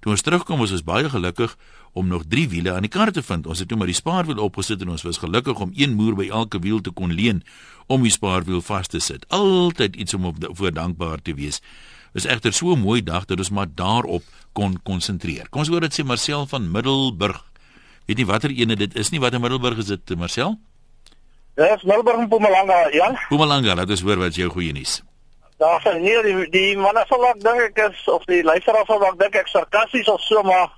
Toe 0.06 0.14
ons 0.14 0.22
terugkom 0.22 0.62
was 0.62 0.76
ons 0.76 0.86
baie 0.86 1.10
gelukkig 1.10 1.58
om 1.98 2.08
nog 2.08 2.28
3 2.30 2.46
wiele 2.52 2.76
aan 2.76 2.86
die 2.86 2.94
kar 2.94 3.10
te 3.12 3.24
vind. 3.26 3.48
Ons 3.50 3.64
het 3.64 3.72
toe 3.72 3.78
maar 3.80 3.90
die 3.90 3.98
spaarwiel 3.98 4.44
opgesit 4.44 4.86
en 4.86 4.94
ons 4.94 5.04
was 5.08 5.18
gelukkig 5.18 5.60
om 5.66 5.74
een 5.74 5.98
moer 5.98 6.14
by 6.20 6.30
elke 6.30 6.62
wiel 6.62 6.82
te 6.84 6.94
kon 6.94 7.10
leen 7.10 7.42
om 7.88 8.06
die 8.06 8.14
spaarwiel 8.14 8.62
vas 8.62 8.88
te 8.92 9.02
sit. 9.02 9.26
Altyd 9.34 9.96
iets 9.96 10.14
om 10.14 10.30
op 10.30 10.46
voor 10.52 10.74
dankbaar 10.78 11.22
te 11.26 11.34
wees. 11.34 11.62
Is 12.16 12.26
egter 12.26 12.54
so 12.54 12.72
'n 12.74 12.80
mooi 12.80 13.04
dag 13.04 13.26
dat 13.26 13.38
ons 13.38 13.50
maar 13.50 13.68
daarop 13.68 14.24
kon 14.54 14.80
konsentreer. 14.84 15.50
Kom 15.50 15.62
ons 15.62 15.70
hoor 15.70 15.84
dit 15.84 15.94
sê 15.94 16.06
Marcel 16.06 16.46
van 16.48 16.72
Middelburg. 16.72 17.44
Weet 18.08 18.18
nie 18.18 18.26
watter 18.26 18.50
ene 18.50 18.76
dit 18.76 18.96
is 18.96 19.10
nie 19.10 19.20
wat 19.20 19.34
in 19.34 19.42
Middelburg 19.42 19.78
is 19.78 19.92
dit 19.92 20.16
Marcel? 20.18 20.56
Ja, 21.56 21.76
is 21.76 21.84
Middelburg 21.84 22.18
en 22.18 22.28
Mpumalanga, 22.30 22.88
ja. 22.92 23.12
Mpumalanga, 23.28 23.76
laat 23.76 23.90
ons 23.90 24.02
hoor 24.02 24.18
wat 24.18 24.36
jou 24.36 24.50
goeie 24.50 24.72
nuus. 24.72 25.02
Daar 25.58 25.82
sê 25.84 25.94
nee, 26.00 26.24
die 26.24 26.50
die 26.52 26.78
manne 26.78 27.04
sal 27.08 27.22
dalk 27.24 27.40
dink 27.44 27.62
ek 27.70 27.92
is 27.92 28.08
of 28.12 28.24
die 28.32 28.42
luisteraars 28.44 28.88
sal 28.88 29.00
dalk 29.00 29.20
dink 29.20 29.36
ek 29.36 29.48
sarkasties 29.48 30.08
of 30.12 30.24
so 30.24 30.44
maar 30.44 30.72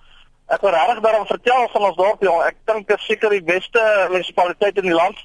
ek 0.54 0.62
wil 0.62 0.74
regtig 0.74 1.02
daarom 1.04 1.26
vertel 1.30 1.70
van 1.74 1.88
ons 1.90 1.98
dorp 1.98 2.22
jong. 2.22 2.44
Ek 2.46 2.58
dink 2.70 2.88
dit 2.88 3.00
is 3.00 3.08
seker 3.10 3.34
die 3.34 3.46
beste 3.46 3.86
munisipaliteit 4.12 4.78
in 4.78 4.90
die 4.90 4.98
land. 4.98 5.18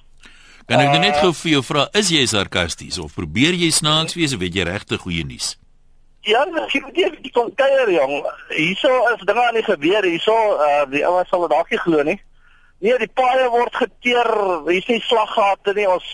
Kan 0.69 0.81
ek 0.81 0.95
uh, 0.95 1.01
net 1.01 1.21
gou 1.21 1.33
vir 1.37 1.57
jou 1.57 1.65
vra, 1.73 1.89
is 1.97 2.09
jy 2.13 2.25
sarkasties 2.27 3.01
of 3.03 3.13
probeer 3.17 3.57
jy 3.57 3.69
snaaks 3.73 4.17
wees 4.17 4.33
of 4.33 4.41
weet 4.41 4.57
jy 4.57 4.65
regtig 4.69 5.05
goeie 5.05 5.25
nuus? 5.25 5.57
Ja, 6.23 6.45
ek 6.47 6.91
net 6.95 7.17
die 7.19 7.33
kom 7.35 7.49
kuier 7.59 7.89
jong. 7.91 8.13
Hierso 8.55 8.91
is 9.11 9.25
dinge 9.27 9.43
aan 9.43 9.57
die 9.59 9.65
gebeur. 9.67 10.05
Hierso 10.07 10.35
uh 10.55 10.85
die 10.91 11.03
ouens 11.03 11.31
sal 11.33 11.43
dit 11.43 11.51
dalk 11.51 11.73
nie 11.75 11.81
glo 11.83 12.05
nie. 12.07 12.21
Nee, 12.79 12.95
die 13.01 13.11
paaie 13.11 13.49
word 13.51 13.75
geteer. 13.75 14.31
Hier's 14.69 14.87
nie 14.87 15.01
slaggate 15.03 15.75
nie. 15.75 15.89
Ons 15.91 16.07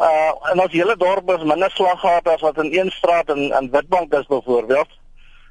uh 0.00 0.32
en 0.52 0.62
ons 0.64 0.72
hele 0.72 0.96
dorp 0.96 1.28
is 1.36 1.44
minder 1.44 1.68
slaggate 1.76 2.32
as 2.32 2.46
wat 2.46 2.62
in 2.64 2.72
een 2.72 2.92
straat 2.96 3.28
in 3.34 3.52
in 3.60 3.68
Witbank 3.74 4.16
is 4.16 4.30
byvoorbeeld. 4.32 4.96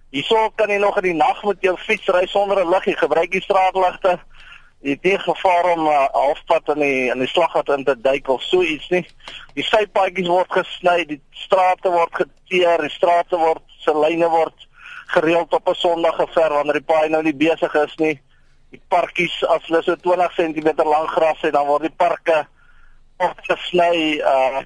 Hierso 0.09 0.49
kan 0.55 0.73
jy 0.73 0.81
nog 0.81 0.97
in 1.03 1.11
die 1.11 1.19
nag 1.21 1.43
met 1.45 1.61
jou 1.69 1.75
fiets 1.77 2.09
ry 2.17 2.25
sonder 2.33 2.63
'n 2.65 2.73
lig. 2.73 2.89
Jy 2.89 2.97
gebruik 3.03 3.31
die 3.31 3.45
straatligte. 3.45 4.17
Jy 4.81 4.97
het 4.97 5.03
nie 5.03 5.17
gevaar 5.19 5.71
om 5.75 5.85
uh, 5.85 6.05
halfpad 6.17 6.73
in 6.75 6.81
die 6.81 7.09
in 7.13 7.19
die 7.19 7.29
slaggat 7.29 7.69
in 7.69 7.83
te 7.83 7.95
duik 8.01 8.27
of 8.27 8.41
so 8.41 8.61
iets 8.61 8.89
nie. 8.89 9.05
Die 9.53 9.65
sypaadjies 9.65 10.33
word 10.33 10.49
gesny, 10.49 11.05
die 11.05 11.21
strate 11.31 11.89
word 11.89 12.13
geteer, 12.25 12.81
die 12.81 12.93
strate 12.93 13.37
word 13.37 13.66
se 13.87 13.95
lyne 13.95 14.27
word 14.29 14.67
gereeld 15.15 15.53
op 15.53 15.69
'n 15.69 15.75
Sondag 15.75 16.15
gever 16.15 16.53
wanneer 16.53 16.79
die 16.79 16.89
paai 16.91 17.09
nou 17.09 17.23
nie 17.23 17.35
besig 17.35 17.73
is 17.73 17.95
nie. 17.95 18.19
Die 18.71 18.81
parkies 18.87 19.43
as 19.47 19.63
hulle 19.67 19.83
so 19.83 19.95
20 19.95 20.35
cm 20.35 20.83
lank 20.83 21.09
gras 21.09 21.41
het, 21.41 21.53
dan 21.53 21.65
word 21.65 21.81
die 21.81 21.97
parke 21.97 22.47
opgesny. 23.17 24.19
Uh 24.19 24.61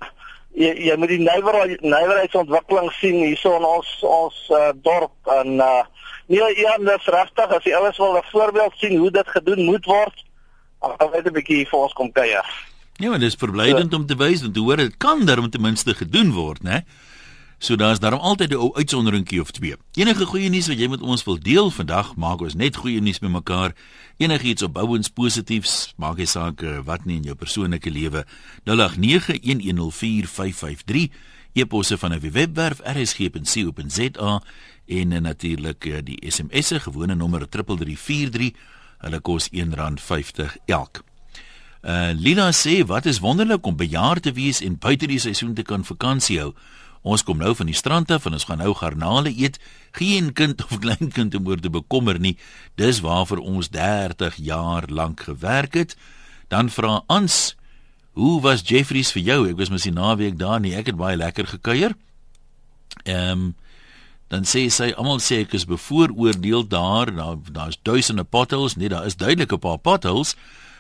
jy, 0.54 0.72
jy 0.88 0.96
moet 1.00 1.08
die 1.08 1.22
nywerheidsontwikkeling 1.24 2.92
sien 2.92 3.22
hierso 3.24 3.56
in 3.56 3.64
ons 3.64 3.92
ons 4.04 4.40
uh, 4.50 4.74
dorp 4.84 5.32
en 5.40 5.62
uh 5.64 5.84
nee 6.28 6.60
ja, 6.60 6.78
dis 6.78 7.06
regtig 7.06 7.56
as 7.56 7.64
jy 7.64 7.76
alles 7.76 7.98
wil 7.98 8.18
'n 8.18 8.32
voorbeeld 8.32 8.74
sien 8.76 8.98
hoe 8.98 9.12
dit 9.12 9.28
gedoen 9.28 9.64
moet 9.66 9.86
word. 9.86 10.26
Dan 10.98 11.12
weet 11.12 11.28
'n 11.28 11.34
bietjie 11.34 11.68
vir 11.68 11.80
ons 11.80 11.94
kom 11.94 12.12
kuier. 12.12 12.46
Ja, 12.98 13.10
maar 13.10 13.20
dis 13.20 13.36
verblydend 13.36 13.92
ja. 13.92 13.98
om 13.98 14.06
te 14.06 14.16
wys 14.16 14.42
dat 14.42 14.56
hoor 14.56 14.78
dit 14.78 14.98
kan 14.98 15.26
daarom 15.26 15.50
ten 15.50 15.62
minste 15.62 15.94
gedoen 15.94 16.34
word, 16.34 16.62
né? 16.64 16.84
So 17.62 17.76
daar's 17.76 18.00
daarom 18.00 18.20
altyd 18.20 18.52
'n 18.52 18.56
ou 18.56 18.74
uitsonderingkie 18.74 19.42
of 19.42 19.52
twee. 19.52 19.76
Enige 19.94 20.26
goeie 20.26 20.50
nuus 20.50 20.68
wat 20.68 20.80
jy 20.80 20.88
met 20.88 21.02
ons 21.02 21.24
wil 21.24 21.40
deel 21.40 21.72
vandag, 21.72 22.16
maak 22.16 22.42
ons 22.42 22.54
net 22.54 22.76
goeie 22.76 23.02
nuus 23.02 23.20
met 23.20 23.32
mekaar. 23.32 23.76
Enigiets 24.18 24.62
opbouends 24.62 25.10
positiefs, 25.10 25.94
maak 25.98 26.18
jy 26.18 26.26
saak 26.26 26.62
eh, 26.62 26.80
wat 26.84 27.06
nie 27.06 27.16
in 27.16 27.24
jou 27.24 27.36
persoonlike 27.36 27.92
lewe. 27.92 28.26
0891104553 28.66 31.10
eposse 31.54 31.98
van 31.98 32.14
'n 32.14 32.32
webwerf 32.32 32.80
rsg.co.za 32.84 34.42
en 34.86 35.12
uh, 35.12 35.20
natuurlik 35.20 35.86
uh, 35.86 35.98
die 36.04 36.32
SMS'e 36.32 36.80
gewone 36.80 37.16
nommer 37.16 37.50
3343 37.50 38.52
hulle 38.98 39.20
kos 39.20 39.50
R1.50 39.50 40.56
elk. 40.66 41.04
Uh 41.82 42.10
Lila 42.14 42.52
sê 42.52 42.86
wat 42.86 43.06
is 43.06 43.20
wonderlik 43.20 43.66
om 43.66 43.76
bejaard 43.76 44.22
te 44.22 44.32
wees 44.32 44.62
en 44.62 44.78
buite 44.78 45.08
die 45.08 45.20
seisoen 45.20 45.54
te 45.54 45.62
kan 45.62 45.86
vakansie 45.86 46.40
hou. 46.40 46.54
Ons 47.02 47.24
kom 47.26 47.40
nou 47.42 47.56
van 47.58 47.66
die 47.66 47.78
strand 47.78 48.12
af 48.14 48.26
en 48.26 48.38
ons 48.38 48.46
gaan 48.46 48.62
nou 48.62 48.74
garnale 48.78 49.32
eet. 49.34 49.58
Geen 49.98 50.34
kind 50.38 50.62
of 50.64 50.78
kleinkind 50.84 51.36
om 51.36 51.48
oor 51.48 51.62
te 51.62 51.70
bekommer 51.70 52.20
nie. 52.20 52.38
Dis 52.78 53.02
waarvoor 53.02 53.42
ons 53.42 53.72
30 53.74 54.38
jaar 54.38 54.86
lank 54.90 55.26
gewerk 55.30 55.74
het. 55.74 55.98
Dan 56.48 56.70
vra 56.70 57.02
Ans, 57.08 57.56
hoe 58.14 58.42
was 58.42 58.62
Jeffries 58.68 59.12
vir 59.16 59.24
jou? 59.24 59.40
Ek 59.50 59.58
was 59.58 59.72
mos 59.74 59.88
die 59.88 59.96
naweek 59.96 60.38
daar 60.38 60.60
nie. 60.62 60.76
Ek 60.78 60.92
het 60.92 61.00
baie 61.00 61.18
lekker 61.18 61.50
gekuier. 61.58 61.98
Ehm 63.04 63.32
um, 63.32 63.52
dan 64.32 64.46
sê 64.48 64.62
sy 64.72 64.94
almal 64.96 65.18
sê 65.20 65.42
ek 65.44 65.58
is 65.58 65.66
bevooroordeel 65.68 66.62
daar. 66.72 67.10
Daar 67.12 67.40
daar's 67.52 67.76
duisende 67.84 68.24
potholes. 68.24 68.78
Nee, 68.80 68.88
daar 68.88 69.06
is 69.06 69.20
duidelik 69.20 69.52
'n 69.52 69.60
paar 69.60 69.78
potholes. 69.78 70.36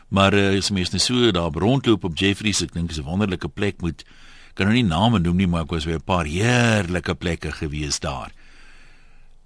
Maar 0.07 0.33
uh, 0.33 0.57
as 0.57 0.69
mens 0.71 0.89
net 0.91 1.01
so 1.01 1.31
daar 1.31 1.51
rondloop 1.51 2.03
op 2.03 2.17
Jeffries, 2.17 2.61
ek 2.61 2.71
dink 2.73 2.87
dit 2.87 2.97
is 2.97 3.03
'n 3.03 3.09
wonderlike 3.09 3.47
plek 3.47 3.81
moet 3.81 4.05
kan 4.53 4.65
nou 4.65 4.75
nie 4.75 4.87
name 4.87 5.19
noem 5.19 5.35
nie, 5.37 5.47
maar 5.47 5.63
ek 5.63 5.71
was 5.71 5.85
by 5.85 5.97
'n 5.97 6.03
paar 6.05 6.25
heerlike 6.25 7.15
plekke 7.15 7.51
gewees 7.51 7.99
daar. 7.99 8.31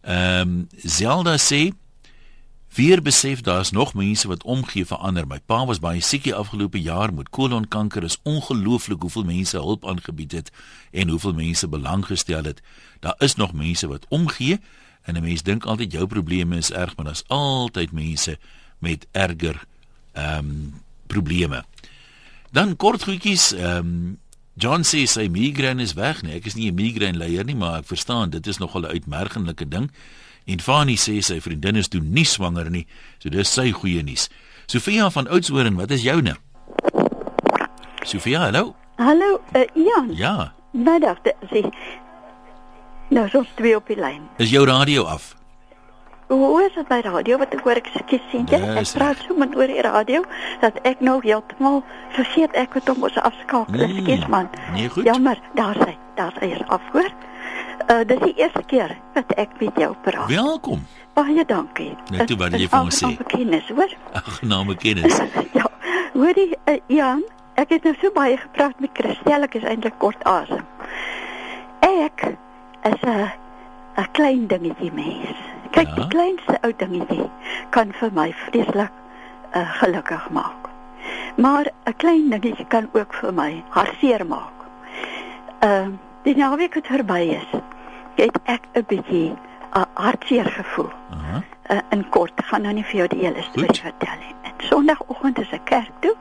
Ehm 0.01 0.41
um, 0.41 0.67
Zelda 0.77 1.37
sê 1.37 1.71
weer 2.75 3.01
besef 3.01 3.41
daar's 3.41 3.71
nog 3.71 3.93
mense 3.93 4.27
wat 4.27 4.43
omgee 4.43 4.85
vir 4.85 4.97
ander. 4.97 5.27
My 5.27 5.39
pa 5.39 5.65
was 5.65 5.79
baie 5.79 6.01
siek 6.01 6.23
die 6.23 6.35
afgelope 6.35 6.81
jaar 6.81 7.13
met 7.13 7.29
kolonkanker. 7.29 8.03
Is 8.03 8.19
ongelooflik 8.23 9.01
hoeveel 9.01 9.23
mense 9.23 9.57
hulp 9.57 9.87
aangebied 9.87 10.31
het 10.31 10.51
en 10.91 11.09
hoeveel 11.09 11.33
mense 11.33 11.67
belang 11.67 12.05
gestel 12.05 12.43
het. 12.43 12.61
Daar 12.99 13.15
is 13.17 13.35
nog 13.35 13.53
mense 13.53 13.87
wat 13.87 14.05
omgee 14.09 14.59
en 15.01 15.15
'n 15.15 15.21
mens 15.21 15.43
dink 15.43 15.65
altyd 15.65 15.91
jou 15.91 16.07
probleme 16.07 16.57
is 16.57 16.71
erg, 16.71 16.95
maar 16.95 17.05
daar's 17.05 17.23
altyd 17.27 17.91
mense 17.91 18.37
met 18.79 19.07
erger 19.11 19.63
ehm 20.11 20.37
um, 20.37 20.81
probleme. 21.07 21.63
Dan 22.51 22.75
kort 22.75 23.03
goedjies, 23.03 23.53
ehm 23.53 23.77
um, 23.77 24.19
John 24.57 24.85
sê 24.87 25.01
sy 25.03 25.27
migraine 25.27 25.83
is 25.83 25.97
weg 25.97 26.21
nie. 26.23 26.37
Ek 26.37 26.45
is 26.47 26.55
nie 26.55 26.69
'n 26.71 26.75
migraine 26.75 27.17
leier 27.17 27.43
nie, 27.43 27.55
maar 27.55 27.79
ek 27.79 27.87
verstaan 27.91 28.29
dit 28.29 28.47
is 28.47 28.57
nogal 28.57 28.83
'n 28.83 28.95
uitmergelike 28.95 29.67
ding. 29.67 29.91
En 30.47 30.59
Fanny 30.59 30.95
sê 30.95 31.21
sy 31.21 31.41
vriendin 31.41 31.75
is 31.75 31.89
toe 31.89 31.99
nie 31.99 32.23
swanger 32.23 32.69
nie. 32.69 32.87
So 33.19 33.29
dis 33.29 33.49
sy 33.49 33.71
goeie 33.71 34.03
nuus. 34.03 34.29
Sofia 34.67 35.09
van 35.09 35.27
Oudtshoorn, 35.27 35.75
wat 35.75 35.91
is 35.91 36.03
joune? 36.03 36.37
Sofia, 38.05 38.39
hallo. 38.39 38.75
Hallo, 38.95 39.41
uh, 39.55 39.65
Jan. 39.73 40.15
Ja. 40.15 40.53
Middag, 40.71 41.17
sê. 41.51 41.69
Nou, 43.09 43.29
ons 43.33 43.47
twee 43.55 43.75
op 43.75 43.87
die 43.87 43.97
lyn. 43.97 44.21
Is 44.37 44.49
jou 44.49 44.65
radio 44.65 45.03
af? 45.03 45.35
Hoe 46.27 46.63
is 46.65 46.73
dit 46.73 46.87
by 46.89 46.99
radio 47.05 47.37
wat 47.37 47.53
ek 47.53 47.61
hoor 47.61 47.77
ek 47.77 47.89
skiet 47.93 48.23
sien 48.31 48.47
jy? 48.49 48.57
Ek 48.57 48.89
praat 48.97 49.19
so 49.21 49.35
met 49.37 49.53
oor 49.55 49.69
die 49.69 49.81
radio 49.85 50.23
dat 50.63 50.79
ek 50.89 51.03
nou 51.05 51.19
heeltemal 51.21 51.83
vergeet 52.15 52.55
ek 52.57 52.73
het 52.79 52.89
hom 52.89 53.05
ons 53.05 53.19
afskakel. 53.21 53.77
Nee, 53.77 54.01
Skiet 54.01 54.25
man. 54.33 54.49
Nee, 54.73 54.89
goed. 54.89 55.05
Jammer, 55.05 55.37
daar 55.53 55.77
sê, 55.77 55.93
daar 56.17 56.33
sê 56.41 56.49
is 56.57 56.63
afhoor. 56.73 57.11
Uh 57.85 58.01
dis 58.09 58.23
die 58.23 58.33
eerste 58.41 58.63
keer 58.65 58.95
wat 59.13 59.35
ek 59.37 59.53
met 59.61 59.77
jou 59.77 59.91
praat. 60.01 60.25
Welkom. 60.33 60.81
Baie 61.13 61.45
dankie. 61.45 61.91
Net 62.09 62.25
toe 62.27 62.37
wat 62.41 62.57
jy 62.57 62.65
vir 62.73 62.79
ons 62.81 63.03
sê. 63.03 63.13
Kennis, 63.29 63.69
hoor? 63.69 63.93
Aangename 64.17 64.75
kennis. 64.81 65.21
ja. 65.59 65.69
Hoorie, 66.15 66.55
uh, 66.65 66.79
Jan, 66.89 67.21
ek 67.61 67.75
het 67.77 67.85
nou 67.85 67.93
so 68.01 68.09
baie 68.15 68.39
gepraat 68.41 68.79
met 68.81 68.97
Christel, 68.97 69.45
ek 69.45 69.59
is 69.61 69.67
eintlik 69.69 69.99
kort 70.01 70.25
asem. 70.25 70.65
Ek 71.85 72.31
is 72.89 73.01
'n 73.05 73.29
'n 74.01 74.09
klein 74.17 74.47
dingetjie 74.49 74.91
mens. 74.91 75.53
Kyk, 75.75 75.87
Ja. 75.91 75.95
die 75.95 76.07
kleinste 76.07 76.57
ou 76.63 76.71
dingetjie 76.79 77.29
kan 77.75 77.91
vir 77.99 78.11
my 78.15 78.29
vreeslik 78.45 78.91
uh, 79.55 79.65
gelukkig 79.81 80.29
maak. 80.31 80.69
Maar 81.37 81.65
'n 81.85 81.93
klein 81.97 82.29
dingetjie 82.29 82.65
kan 82.67 82.87
ook 82.93 83.13
vir 83.13 83.33
my 83.33 83.63
hartseer 83.69 84.25
maak. 84.27 84.53
Ehm 85.59 85.91
uh, 85.91 85.97
die 86.23 86.35
naweek 86.37 86.73
wat 86.75 86.87
verby 86.87 87.21
is, 87.37 87.49
het 88.15 88.39
ek 88.45 88.61
'n 88.73 88.85
bietjie 88.87 89.29
'n 89.31 89.37
uh, 89.77 89.83
hartseer 89.93 90.45
gevoel. 90.45 90.89
Aha. 91.11 91.41
Uh, 91.69 91.79
in 91.91 92.09
kort 92.09 92.33
gaan 92.45 92.61
nou 92.61 92.73
nie 92.73 92.83
vir 92.83 92.95
jou 92.95 93.07
die 93.07 93.19
hele 93.25 93.41
storie 93.41 93.81
vertel 93.81 94.17
nie. 94.19 94.35
En 94.43 94.53
Sondagoggend 94.67 95.39
is 95.39 95.51
ek 95.51 95.65
kerk 95.65 95.91
toe. 95.99 96.15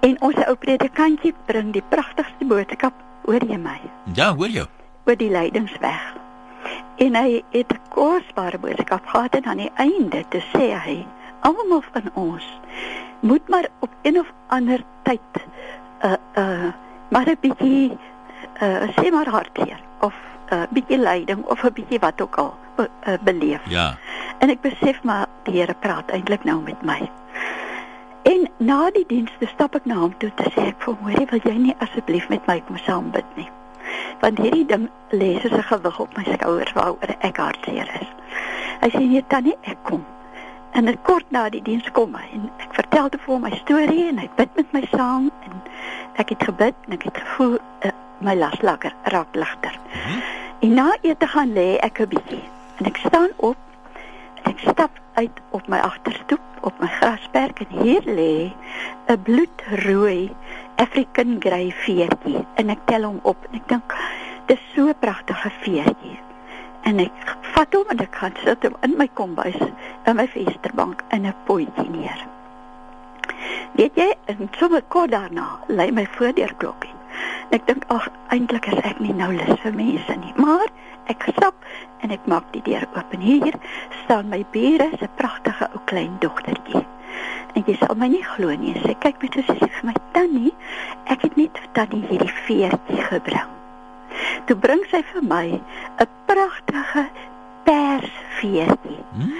En 0.00 0.16
ons 0.20 0.34
ou 0.46 0.54
predikantjie 0.54 1.34
bring 1.46 1.72
die 1.72 1.82
pragtigste 1.88 2.44
boodskap 2.44 2.92
oor 3.24 3.42
jy 3.44 3.56
my 3.58 3.80
Ja, 4.14 4.34
hoor 4.34 4.48
jou. 4.48 4.66
oor 5.06 5.16
die 5.16 5.30
lydingsweg. 5.30 6.14
En 6.96 7.14
hy 7.14 7.42
het 7.50 7.72
'n 7.72 7.80
kosbare 7.88 8.58
boodskap 8.58 9.06
gehad 9.06 9.34
en 9.34 9.44
aan 9.44 9.56
die 9.56 9.72
einde 9.74 10.24
te 10.28 10.40
sê 10.52 10.72
hy, 10.84 11.06
almal 11.40 11.82
van 11.92 12.10
ons 12.14 12.44
moet 13.20 13.48
maar 13.48 13.68
op 13.78 13.90
een 14.02 14.18
of 14.18 14.32
ander 14.46 14.80
tyd 15.02 15.20
uh 16.04 16.12
uh 16.34 16.72
maar 17.08 17.28
'n 17.28 17.36
bietjie 17.40 17.96
uh 18.62 18.82
sê 18.96 19.10
maar 19.10 19.28
hartseer 19.28 19.80
of 20.00 20.14
'n 20.50 20.54
uh, 20.54 20.62
bietjie 20.70 20.98
lyding 20.98 21.44
of 21.44 21.62
'n 21.62 21.72
bietjie 21.72 21.98
wat 21.98 22.20
ook 22.20 22.36
al 22.36 22.54
be, 22.76 22.88
uh, 23.08 23.14
beleef. 23.22 23.60
Ja. 23.68 23.98
En 24.38 24.50
ek 24.50 24.60
besef 24.60 25.02
maar 25.02 25.26
die 25.42 25.58
Here 25.60 25.74
praat 25.74 26.10
eintlik 26.10 26.44
nou 26.44 26.62
met 26.62 26.82
my. 26.82 27.10
En 28.22 28.50
na 28.56 28.90
die 28.90 29.04
diens 29.06 29.30
toe 29.38 29.48
stap 29.48 29.74
ek 29.74 29.84
na 29.84 29.94
hom 29.94 30.14
toe 30.18 30.30
te 30.34 30.50
sê 30.50 30.66
ek 30.66 30.82
vir 30.82 30.94
hom, 30.94 31.02
"Hoorie, 31.02 31.26
wil 31.30 31.40
jy 31.42 31.58
nie 31.58 31.76
asseblief 31.78 32.28
met 32.28 32.46
my 32.46 32.62
kom 32.66 32.76
saam 32.76 33.10
bid 33.10 33.36
nie?" 33.36 33.48
Want 34.20 34.38
hierdie 34.38 34.66
ding 34.66 34.88
lê 35.10 35.40
soos 35.40 35.52
'n 35.52 35.62
gewig 35.62 36.00
op 36.00 36.16
my 36.16 36.24
skouers 36.24 36.72
waaroor 36.72 37.16
ek 37.20 37.36
hartseer 37.36 37.90
is. 38.00 38.10
Hy 38.80 38.88
sê, 38.90 39.00
"Nee, 39.00 39.24
tannie, 39.28 39.56
ek 39.62 39.78
kom." 39.82 40.04
En 40.72 40.84
dit 40.84 40.98
kort 41.02 41.24
na 41.30 41.48
die 41.48 41.62
diens 41.62 41.90
kom 41.96 42.14
hy 42.14 42.26
en 42.32 42.50
ek 42.58 42.74
vertel 42.74 43.08
te 43.08 43.18
hom 43.26 43.40
my 43.40 43.50
storie 43.50 44.08
en 44.08 44.18
hy 44.18 44.28
bid 44.36 44.50
met 44.56 44.72
my 44.72 44.82
saam 44.90 45.30
en 45.46 45.62
ek 46.20 46.28
het 46.34 46.42
gebid 46.44 46.74
en 46.86 46.92
ek 46.92 47.06
het 47.08 47.16
gevoel 47.16 47.56
uh, 47.56 47.90
my 48.20 48.34
las 48.34 48.60
lakker 48.60 48.92
raak 49.14 49.34
ligter. 49.34 49.78
En 50.60 50.74
na 50.74 50.96
ete 51.00 51.26
gaan 51.26 51.52
lê 51.56 51.78
ek 51.80 52.00
'n 52.00 52.08
bietjie 52.08 52.42
en 52.78 52.86
ek 52.86 52.96
staan 52.96 53.32
op 53.36 53.56
en 54.42 54.52
ek 54.52 54.58
stap 54.68 54.90
uit 55.14 55.40
op 55.50 55.68
my 55.68 55.78
agterstoep 55.78 56.44
op 56.60 56.76
my 56.80 56.88
grasperk 56.98 57.60
en 57.64 57.72
hier 57.80 58.04
lê 58.04 58.52
'n 59.08 59.22
bloedrooi 59.22 60.30
African 60.76 61.36
grey 61.40 61.70
veertjie 61.84 62.44
en 62.60 62.70
ek 62.70 62.86
tel 62.90 63.06
hom 63.08 63.20
op 63.22 63.48
en 63.48 63.58
ek 63.58 63.68
dink 63.68 63.94
dis 64.50 64.62
so 64.74 64.88
'n 64.88 64.98
pragtige 65.00 65.50
veertjie 65.64 66.18
en 66.86 67.00
ek 67.02 67.36
vat 67.54 67.74
hom 67.74 67.92
en 67.94 68.02
ek 68.04 68.18
gaan 68.20 68.36
sit 68.44 68.62
hom 68.66 68.76
in 68.86 68.96
my 69.00 69.08
kombuis 69.20 69.56
in 70.06 70.16
my 70.16 70.26
vensterbank 70.34 71.02
in 71.16 71.26
'n 71.26 71.34
potjie 71.46 71.90
neer. 71.90 72.20
Weet 73.76 73.96
jy, 73.96 74.12
en 74.26 74.48
sommer 74.58 74.82
kort 74.88 75.10
daarna 75.10 75.46
lê 75.68 75.90
my 75.92 76.06
voordeurklokkie. 76.16 76.94
Ek 77.50 77.66
dink 77.66 77.84
ag 77.88 78.08
eintlik 78.28 78.66
is 78.66 78.80
ek 78.82 79.00
nie 79.00 79.12
nou 79.12 79.32
lus 79.32 79.60
vir 79.62 79.74
mense 79.74 80.16
nie, 80.16 80.32
maar 80.36 80.68
ek 81.12 81.26
stap 81.36 81.54
en 82.02 82.10
ek 82.10 82.26
maak 82.26 82.52
die 82.52 82.62
deur 82.62 82.86
oop 82.96 83.12
en 83.12 83.20
hier 83.20 83.54
staan 84.04 84.28
my 84.28 84.44
bure 84.52 84.90
se 84.98 85.08
pragtige 85.16 85.68
ou 85.72 85.80
klein 85.84 86.16
dogtertjie. 86.20 86.86
En 87.56 87.64
jy 87.64 87.76
sal 87.80 87.96
my 87.96 88.08
nie 88.12 88.24
glo 88.36 88.52
nie, 88.60 88.74
sy 88.84 88.92
kyk 89.00 89.22
met 89.22 89.36
so 89.36 89.44
sy 89.48 89.68
vir 89.78 89.86
my 89.88 89.94
tannie, 90.12 90.52
ek 91.12 91.22
het 91.24 91.38
net 91.40 91.56
vir 91.62 91.70
tannie 91.78 92.02
hierdie 92.10 92.34
veertjie 92.44 93.06
gebring. 93.08 93.54
Toe 94.48 94.56
bring 94.60 94.82
sy 94.90 95.00
vir 95.12 95.24
my 95.24 95.46
'n 95.56 96.10
pragtige 96.28 97.06
pers 97.64 98.12
veertjie. 98.40 99.00
Hm? 99.16 99.32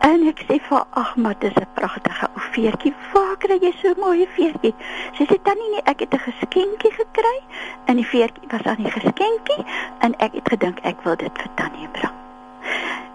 En 0.00 0.24
ek 0.30 0.40
sê 0.48 0.56
vir 0.68 0.84
ag 0.96 1.16
maar 1.16 1.36
dis 1.44 1.54
'n 1.60 1.68
pragtige 1.76 2.26
ou 2.34 2.42
veertjie. 2.56 2.94
Waar 3.12 3.36
kry 3.36 3.58
jy 3.60 3.72
so 3.82 3.92
'n 3.92 4.00
mooi 4.00 4.26
veertjie? 4.36 4.74
Sy 5.16 5.24
sê 5.28 5.36
tannie 5.42 5.70
nee, 5.70 5.82
ek 5.84 6.00
het 6.00 6.14
'n 6.14 6.24
geskenkie 6.28 6.92
gekry 6.96 7.38
en 7.84 7.96
die 7.96 8.06
veertjie 8.06 8.48
was 8.48 8.64
aan 8.64 8.82
die 8.82 8.90
geskenkie 8.90 9.64
en 10.00 10.14
ek 10.18 10.32
het 10.32 10.48
gedink 10.48 10.80
ek 10.82 11.02
wil 11.04 11.16
dit 11.16 11.32
vir 11.42 11.50
tannie 11.54 11.88
bring. 11.92 12.16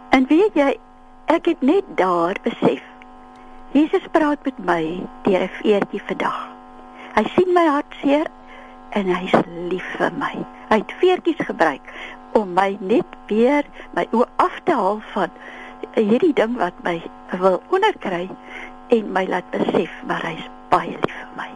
En 0.09 0.25
weet 0.27 0.53
jy, 0.53 0.77
ek 1.25 1.45
het 1.45 1.61
net 1.61 1.83
daar 1.97 2.35
besef. 2.43 2.94
Jesus 3.73 4.03
praat 4.11 4.39
met 4.45 4.57
my 4.65 4.83
deur 5.23 5.41
'n 5.43 5.49
veertjie 5.61 6.01
vandag. 6.07 6.47
Hy 7.15 7.23
sien 7.35 7.53
my 7.53 7.65
hartseer 7.67 8.27
en 8.89 9.05
hy's 9.05 9.33
lief 9.69 9.85
vir 9.97 10.11
my. 10.17 10.33
Hy 10.69 10.77
het 10.77 10.93
veertjies 10.99 11.45
gebruik 11.45 11.81
om 12.33 12.53
my 12.53 12.77
net 12.79 13.05
weer 13.27 13.63
my 13.95 14.07
oë 14.11 14.25
af 14.35 14.59
te 14.63 14.71
haal 14.73 15.01
van 15.13 15.29
hierdie 15.95 16.33
ding 16.33 16.57
wat 16.57 16.73
my 16.83 17.01
wil 17.39 17.61
onderkry 17.69 18.29
en 18.89 19.11
my 19.11 19.25
laat 19.27 19.49
besef 19.51 19.91
maar 20.07 20.21
hy's 20.23 20.49
baie 20.69 20.89
lief 20.91 21.15
vir 21.19 21.29
my. 21.37 21.47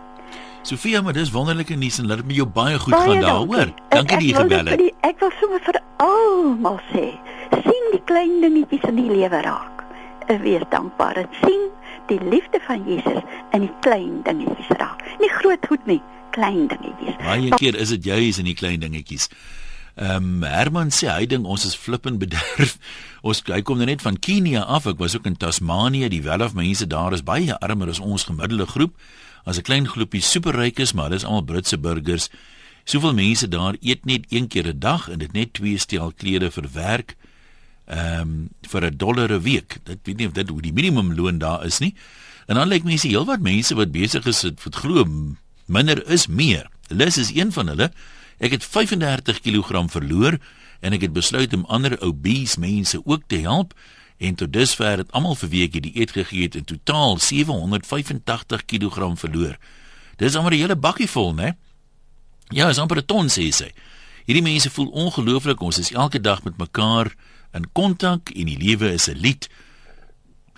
Sofia, 0.62 1.02
maar 1.02 1.14
dis 1.14 1.32
wonderlike 1.32 1.76
nuus 1.76 2.00
en 2.00 2.08
laat 2.08 2.18
dit 2.18 2.26
met 2.28 2.36
jou 2.36 2.48
baie 2.48 2.80
goed 2.80 2.94
Baie 2.94 3.12
gaan 3.12 3.22
daar, 3.22 3.48
dankie. 3.48 3.74
ek 3.90 4.08
dat 4.08 4.22
jy 4.22 4.28
dit 4.28 4.36
gebel 4.38 4.66
het. 4.66 4.78
die- 4.78 4.94
Ek 5.02 5.20
wil 5.20 5.32
sommer 5.40 5.60
vir 5.60 5.80
almal 5.98 6.80
sê, 6.94 7.18
sien 7.64 7.86
die 7.92 8.02
klein 8.06 8.42
dingetjies 8.42 8.84
in 8.84 8.96
die 8.96 9.10
lewe 9.12 9.42
raak. 9.42 9.84
En 10.28 10.42
wees 10.42 10.62
dankbaar 10.70 11.16
en 11.16 11.28
sien 11.42 11.70
die 12.10 12.20
liefde 12.30 12.60
van 12.66 12.84
Jesus 12.88 13.22
in 13.56 13.66
die 13.66 13.74
klein 13.86 14.22
dingetjies 14.26 14.74
raak. 14.82 15.02
Nie 15.22 15.30
groot 15.40 15.66
goed 15.70 15.86
nie, 15.90 16.02
klein 16.36 16.68
dingetjies. 16.72 17.18
Baie 17.24 17.50
keer 17.62 17.78
is 17.78 17.94
dit 17.96 18.10
juis 18.12 18.42
in 18.42 18.50
die 18.50 18.58
klein 18.58 18.84
dingetjies. 18.84 19.30
Ehm 20.00 20.44
um, 20.44 20.44
Herman 20.48 20.94
sê 20.96 21.10
hy 21.12 21.26
dink 21.28 21.48
ons 21.48 21.66
is 21.68 21.76
flippend 21.76 22.22
bederf. 22.22 22.78
Ons 23.28 23.42
hy 23.52 23.60
kom 23.68 23.82
net 23.84 24.00
van 24.06 24.16
Kenia 24.16 24.62
af. 24.64 24.86
Ek 24.88 25.02
was 25.02 25.18
ook 25.18 25.26
in 25.28 25.36
Tasmanië. 25.36 26.08
Die 26.14 26.24
welf 26.24 26.54
mense 26.56 26.88
daar 26.88 27.12
is 27.14 27.26
baie 27.28 27.58
armer 27.60 27.92
as 27.92 28.00
ons 28.00 28.24
gemiddelde 28.30 28.70
groep. 28.70 28.96
As 29.44 29.60
'n 29.60 29.68
klein 29.68 29.88
groepie 29.88 30.24
superryk 30.24 30.80
is, 30.80 30.94
maar 30.94 31.10
dis 31.10 31.26
almal 31.26 31.44
Britse 31.44 31.78
burgers. 31.78 32.30
Soveel 32.86 33.14
mense 33.14 33.48
daar 33.48 33.76
eet 33.82 34.06
net 34.06 34.24
een 34.30 34.48
keer 34.48 34.72
'n 34.72 34.80
dag 34.80 35.10
en 35.10 35.20
dit 35.20 35.34
net 35.34 35.54
twee 35.54 35.78
stel 35.78 36.14
klere 36.16 36.52
vir 36.52 36.68
werk. 36.74 37.16
Ehm 37.90 38.22
um, 38.22 38.50
vir 38.70 38.86
'n 38.86 38.98
dollar 38.98 39.32
'n 39.34 39.42
week. 39.42 39.78
Dit 39.84 40.00
weet 40.04 40.18
nie 40.18 40.28
of 40.28 40.34
dit 40.34 40.50
hoe 40.50 40.62
die 40.62 40.74
minimumloon 40.74 41.38
daar 41.38 41.66
is 41.66 41.80
nie. 41.80 41.96
En 42.46 42.56
dan 42.56 42.68
lyk 42.68 42.84
mense 42.84 43.08
heelwat 43.08 43.42
mense 43.42 43.76
wat 43.76 43.92
besig 43.92 44.26
is 44.26 44.42
vir 44.42 44.72
glo 44.72 45.06
minder 45.66 46.08
is 46.10 46.28
meer. 46.28 46.70
Lis 46.88 47.18
is 47.18 47.34
een 47.34 47.52
van 47.52 47.68
hulle. 47.68 47.92
Ek 48.38 48.52
het 48.52 48.64
35 48.64 49.42
kg 49.42 49.86
verloor 49.92 50.40
en 50.80 50.94
ek 50.94 51.02
het 51.02 51.14
besluit 51.14 51.54
om 51.54 51.66
ander 51.66 52.02
obese 52.02 52.60
mense 52.60 53.02
ook 53.06 53.22
te 53.28 53.42
help 53.44 53.74
en 54.18 54.36
tot 54.36 54.54
dusver 54.54 54.98
het 54.98 55.12
almal 55.12 55.36
vir 55.36 55.50
weke 55.50 55.80
die 55.80 55.94
eet 56.00 56.12
gegee 56.12 56.44
het 56.44 56.56
in 56.56 56.64
totaal 56.64 57.18
785 57.18 58.66
kg 58.66 59.14
verloor. 59.16 59.58
Dis 60.18 60.36
amper 60.36 60.54
'n 60.54 60.60
hele 60.60 60.76
bakkie 60.76 61.10
vol, 61.10 61.34
né? 61.34 61.56
Ja, 62.50 62.70
is 62.70 62.78
amper 62.78 62.98
'n 62.98 63.06
ton 63.06 63.28
sê 63.28 63.52
sy. 63.52 63.72
Hierdie 64.26 64.44
mense 64.44 64.70
voel 64.70 64.88
ongelooflik. 64.88 65.62
Ons 65.62 65.78
is 65.78 65.92
elke 65.92 66.22
dag 66.22 66.44
met 66.44 66.58
mekaar 66.58 67.16
in 67.54 67.72
kontak 67.72 68.30
en 68.30 68.46
die 68.46 68.58
lewe 68.58 68.94
is 68.94 69.10
'n 69.10 69.18
lied. 69.18 69.50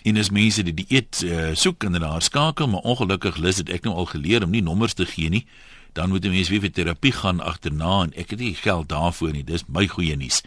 En 0.04 0.18
as 0.18 0.30
mense 0.30 0.64
die 0.64 0.74
dieet 0.74 1.22
uh, 1.24 1.54
soek 1.54 1.84
en 1.84 1.92
daar 1.92 2.22
skakel, 2.22 2.68
maar 2.68 2.82
ongelukkig 2.82 3.38
lus 3.38 3.56
dit 3.56 3.70
ek 3.70 3.84
nou 3.84 3.96
al 3.96 4.06
geleer 4.06 4.44
om 4.44 4.50
nie 4.50 4.62
nommers 4.62 4.94
te 4.94 5.06
gee 5.06 5.30
nie 5.30 5.46
dan 5.92 6.10
moet 6.10 6.26
'n 6.26 6.30
mens 6.30 6.50
weer 6.50 6.60
vir 6.60 6.72
terapie 6.72 7.12
gaan 7.12 7.40
agterna 7.40 8.02
en 8.02 8.14
ek 8.14 8.30
het 8.30 8.40
nie 8.40 8.56
geld 8.56 8.90
daarvoor 8.90 9.32
nie. 9.32 9.44
Dis 9.44 9.64
my 9.68 9.88
goeie 9.88 10.16
nuus. 10.16 10.42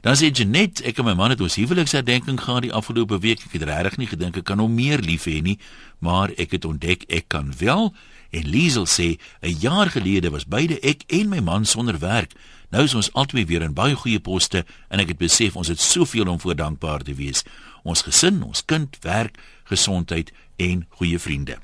Dan 0.00 0.16
sê 0.16 0.30
Janet, 0.32 0.80
ek 0.88 1.02
en 1.02 1.04
my 1.10 1.12
man 1.12 1.32
het 1.34 1.42
ons 1.44 1.58
huweliksherdenking 1.60 2.38
gehad 2.40 2.64
die 2.64 2.72
afgelope 2.72 3.18
week. 3.20 3.42
Ek 3.44 3.52
het 3.58 3.66
regtig 3.68 3.98
nie 4.00 4.08
gedink 4.08 4.38
ek 4.40 4.46
kan 4.48 4.62
hom 4.62 4.72
meer 4.72 5.02
lief 5.04 5.26
hê 5.28 5.42
nie, 5.44 5.58
maar 6.00 6.32
ek 6.40 6.56
het 6.56 6.64
ontdek 6.64 7.04
ek 7.12 7.28
kan 7.28 7.52
wel. 7.60 7.92
En 8.32 8.48
Liesel 8.48 8.86
sê, 8.88 9.18
'n 9.42 9.60
jaar 9.60 9.90
gelede 9.90 10.30
was 10.30 10.48
beide 10.48 10.80
ek 10.80 11.02
en 11.08 11.28
my 11.28 11.40
man 11.40 11.64
sonder 11.64 11.98
werk. 11.98 12.32
Nou 12.70 12.84
is 12.84 12.94
ons 12.94 13.12
albei 13.12 13.44
weer 13.44 13.62
in 13.62 13.74
baie 13.74 13.94
goeie 13.94 14.20
poste 14.20 14.64
en 14.88 15.00
ek 15.00 15.08
het 15.08 15.18
besef 15.18 15.56
ons 15.56 15.68
het 15.68 15.80
soveel 15.80 16.26
om 16.28 16.40
voor 16.40 16.54
dankbaar 16.56 17.02
te 17.02 17.14
wees. 17.14 17.42
Ons 17.82 18.02
gesin, 18.02 18.42
ons 18.42 18.64
kind, 18.64 18.96
werk, 19.02 19.38
gesondheid 19.64 20.32
en 20.56 20.86
goeie 20.88 21.18
vriende. 21.18 21.58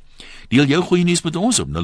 Deel 0.49 0.65
jou 0.71 0.83
goeie 0.83 1.05
nuus 1.05 1.23
met 1.23 1.37
ons 1.37 1.59
op 1.59 1.69
0891104553 1.69 1.75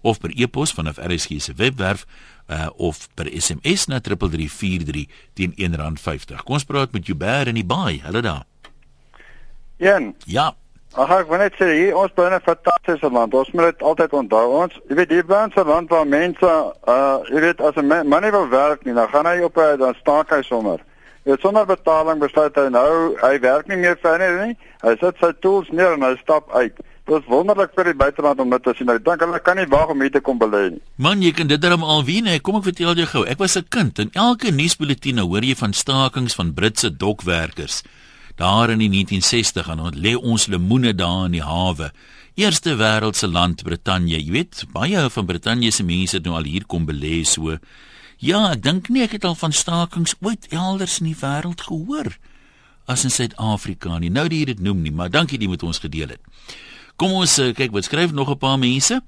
of 0.00 0.18
per 0.20 0.30
e-pos 0.34 0.72
vanaf 0.72 0.98
RSG 0.98 1.30
se 1.38 1.52
webwerf 1.56 2.06
uh, 2.48 2.68
of 2.76 3.08
per 3.14 3.26
SMS 3.30 3.86
na 3.86 4.00
3343 4.00 5.06
teen 5.34 5.54
R1.50. 5.56 6.44
Kom 6.44 6.58
ons 6.58 6.64
praat 6.64 6.92
met 6.92 7.06
Jubber 7.06 7.48
in 7.48 7.58
die 7.58 7.66
baai. 7.66 8.00
Hallo 8.04 8.20
daar. 8.20 8.44
Jan. 9.76 10.14
Ja. 10.24 10.54
Ag 10.96 11.10
ek 11.12 11.28
wil 11.28 11.42
net 11.42 11.56
sê 11.60 11.66
hier 11.74 11.96
ons 12.00 12.12
bly 12.16 12.30
in 12.30 12.34
'n 12.38 12.40
fantastiese 12.40 13.10
land. 13.12 13.34
Ons 13.34 13.50
moet 13.52 13.68
dit 13.68 13.82
altyd 13.82 14.12
onthou. 14.12 14.62
Ons, 14.62 14.72
jy 14.88 14.94
weet, 14.96 15.10
hier 15.10 15.24
bly 15.24 15.44
'n 15.44 15.66
land 15.66 15.90
waar 15.90 16.06
mense 16.06 16.50
uh 16.88 17.18
jy 17.28 17.40
weet 17.40 17.60
as 17.60 17.76
'n 17.76 18.08
man 18.08 18.22
nie 18.22 18.30
wil 18.30 18.48
werk 18.48 18.84
nie, 18.84 18.94
dan 18.94 19.08
gaan 19.08 19.26
hy 19.26 19.42
op 19.42 19.56
'n 19.58 19.78
dan 19.78 19.94
staak 20.00 20.30
hy 20.30 20.42
sommer. 20.42 20.80
Dit 21.24 21.40
sonder 21.40 21.66
betaling 21.66 22.18
besluit 22.18 22.54
hy 22.54 22.68
nou, 22.70 23.16
hy 23.20 23.38
werk 23.40 23.66
nie 23.66 23.76
meer 23.76 23.98
vir 23.98 24.18
nie, 24.18 24.46
nie. 24.46 24.56
Hy 24.82 24.96
sit 25.00 25.16
sy 25.20 25.32
tools 25.40 25.68
neer 25.70 25.92
en 25.92 26.02
hy 26.02 26.16
stap 26.16 26.50
uit. 26.54 26.72
Dit 27.06 27.20
is 27.20 27.26
wonderlik 27.30 27.70
vir 27.78 27.86
die 27.92 27.94
buiteland 27.94 28.40
om 28.42 28.50
dit 28.50 28.64
te 28.66 28.72
sien. 28.74 28.88
Ek 28.90 29.04
dink 29.06 29.20
hulle 29.22 29.38
kan 29.46 29.54
nie 29.60 29.68
wag 29.70 29.92
om 29.92 30.00
hier 30.02 30.10
te 30.10 30.22
kom 30.26 30.40
belê 30.40 30.64
nie. 30.74 30.80
Man, 30.98 31.20
jy 31.22 31.30
kan 31.38 31.46
dit 31.46 31.62
darm 31.62 31.84
al 31.86 32.02
wie 32.08 32.18
nee, 32.26 32.40
kom 32.42 32.58
ek 32.58 32.66
vertel 32.66 32.98
jou 32.98 33.06
gou. 33.12 33.22
Ek 33.30 33.38
was 33.38 33.54
'n 33.56 33.68
kind 33.70 33.98
en 34.02 34.10
elke 34.12 34.50
nuusbulletin 34.50 35.22
hoor 35.22 35.44
jy 35.46 35.54
van 35.54 35.72
stakings 35.72 36.34
van 36.34 36.52
Britse 36.54 36.90
dokwerkers. 36.90 37.84
Daar 38.36 38.70
in 38.70 38.78
die 38.82 38.90
1960 38.90 39.70
aan 39.70 39.94
lê 39.94 40.16
ons 40.16 40.46
lemoene 40.46 40.94
daar 40.94 41.26
in 41.26 41.38
die 41.38 41.46
hawe. 41.46 41.92
Eerste 42.34 42.74
wêreldse 42.76 43.30
land 43.30 43.62
Brittanje, 43.62 44.18
jy 44.18 44.32
weet, 44.32 44.64
baie 44.72 45.10
van 45.10 45.26
Brittanje 45.26 45.70
se 45.70 45.84
mense 45.84 46.16
het 46.16 46.24
nou 46.24 46.34
al 46.34 46.44
hier 46.44 46.66
kom 46.66 46.86
belê 46.86 47.24
so. 47.24 47.56
Ja, 48.18 48.50
ek 48.50 48.62
dink 48.62 48.88
nie 48.88 49.02
ek 49.02 49.12
het 49.12 49.24
al 49.24 49.34
van 49.34 49.52
stakings 49.52 50.16
ooit 50.20 50.46
elders 50.50 50.98
in 51.00 51.06
die 51.06 51.20
wêreld 51.20 51.60
gehoor 51.60 52.16
as 52.86 53.04
in 53.04 53.10
Suid-Afrika 53.10 53.98
nie. 53.98 54.10
Nou 54.10 54.28
dat 54.28 54.38
jy 54.38 54.44
dit 54.44 54.60
noem 54.60 54.82
nie, 54.82 54.92
maar 54.92 55.10
dankie 55.10 55.38
jy 55.38 55.48
met 55.48 55.62
ons 55.62 55.78
gedeel 55.78 56.08
het. 56.08 56.20
Kom 56.96 57.12
ons 57.12 57.34
uh, 57.44 57.50
kyk 57.52 57.74
wat 57.76 57.84
skryf 57.84 58.12
nog 58.12 58.30
'n 58.30 58.38
paar 58.40 58.58
mense. 58.58 59.02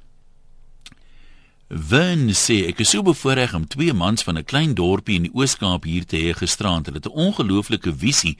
Wen 1.68 2.28
sê 2.36 2.68
ek 2.68 2.80
is 2.80 2.90
so 2.90 3.02
bevoorreg 3.02 3.54
om 3.54 3.66
twee 3.66 3.92
mans 3.92 4.22
van 4.22 4.36
'n 4.36 4.44
klein 4.44 4.74
dorpie 4.74 5.16
in 5.16 5.22
die 5.22 5.34
Oos-Kaap 5.34 5.84
hier 5.84 6.04
te 6.04 6.16
hê 6.16 6.34
gisterand. 6.36 6.86
Hulle 6.86 7.00
het 7.00 7.08
'n 7.08 7.16
ongelooflike 7.16 7.92
visie 7.96 8.36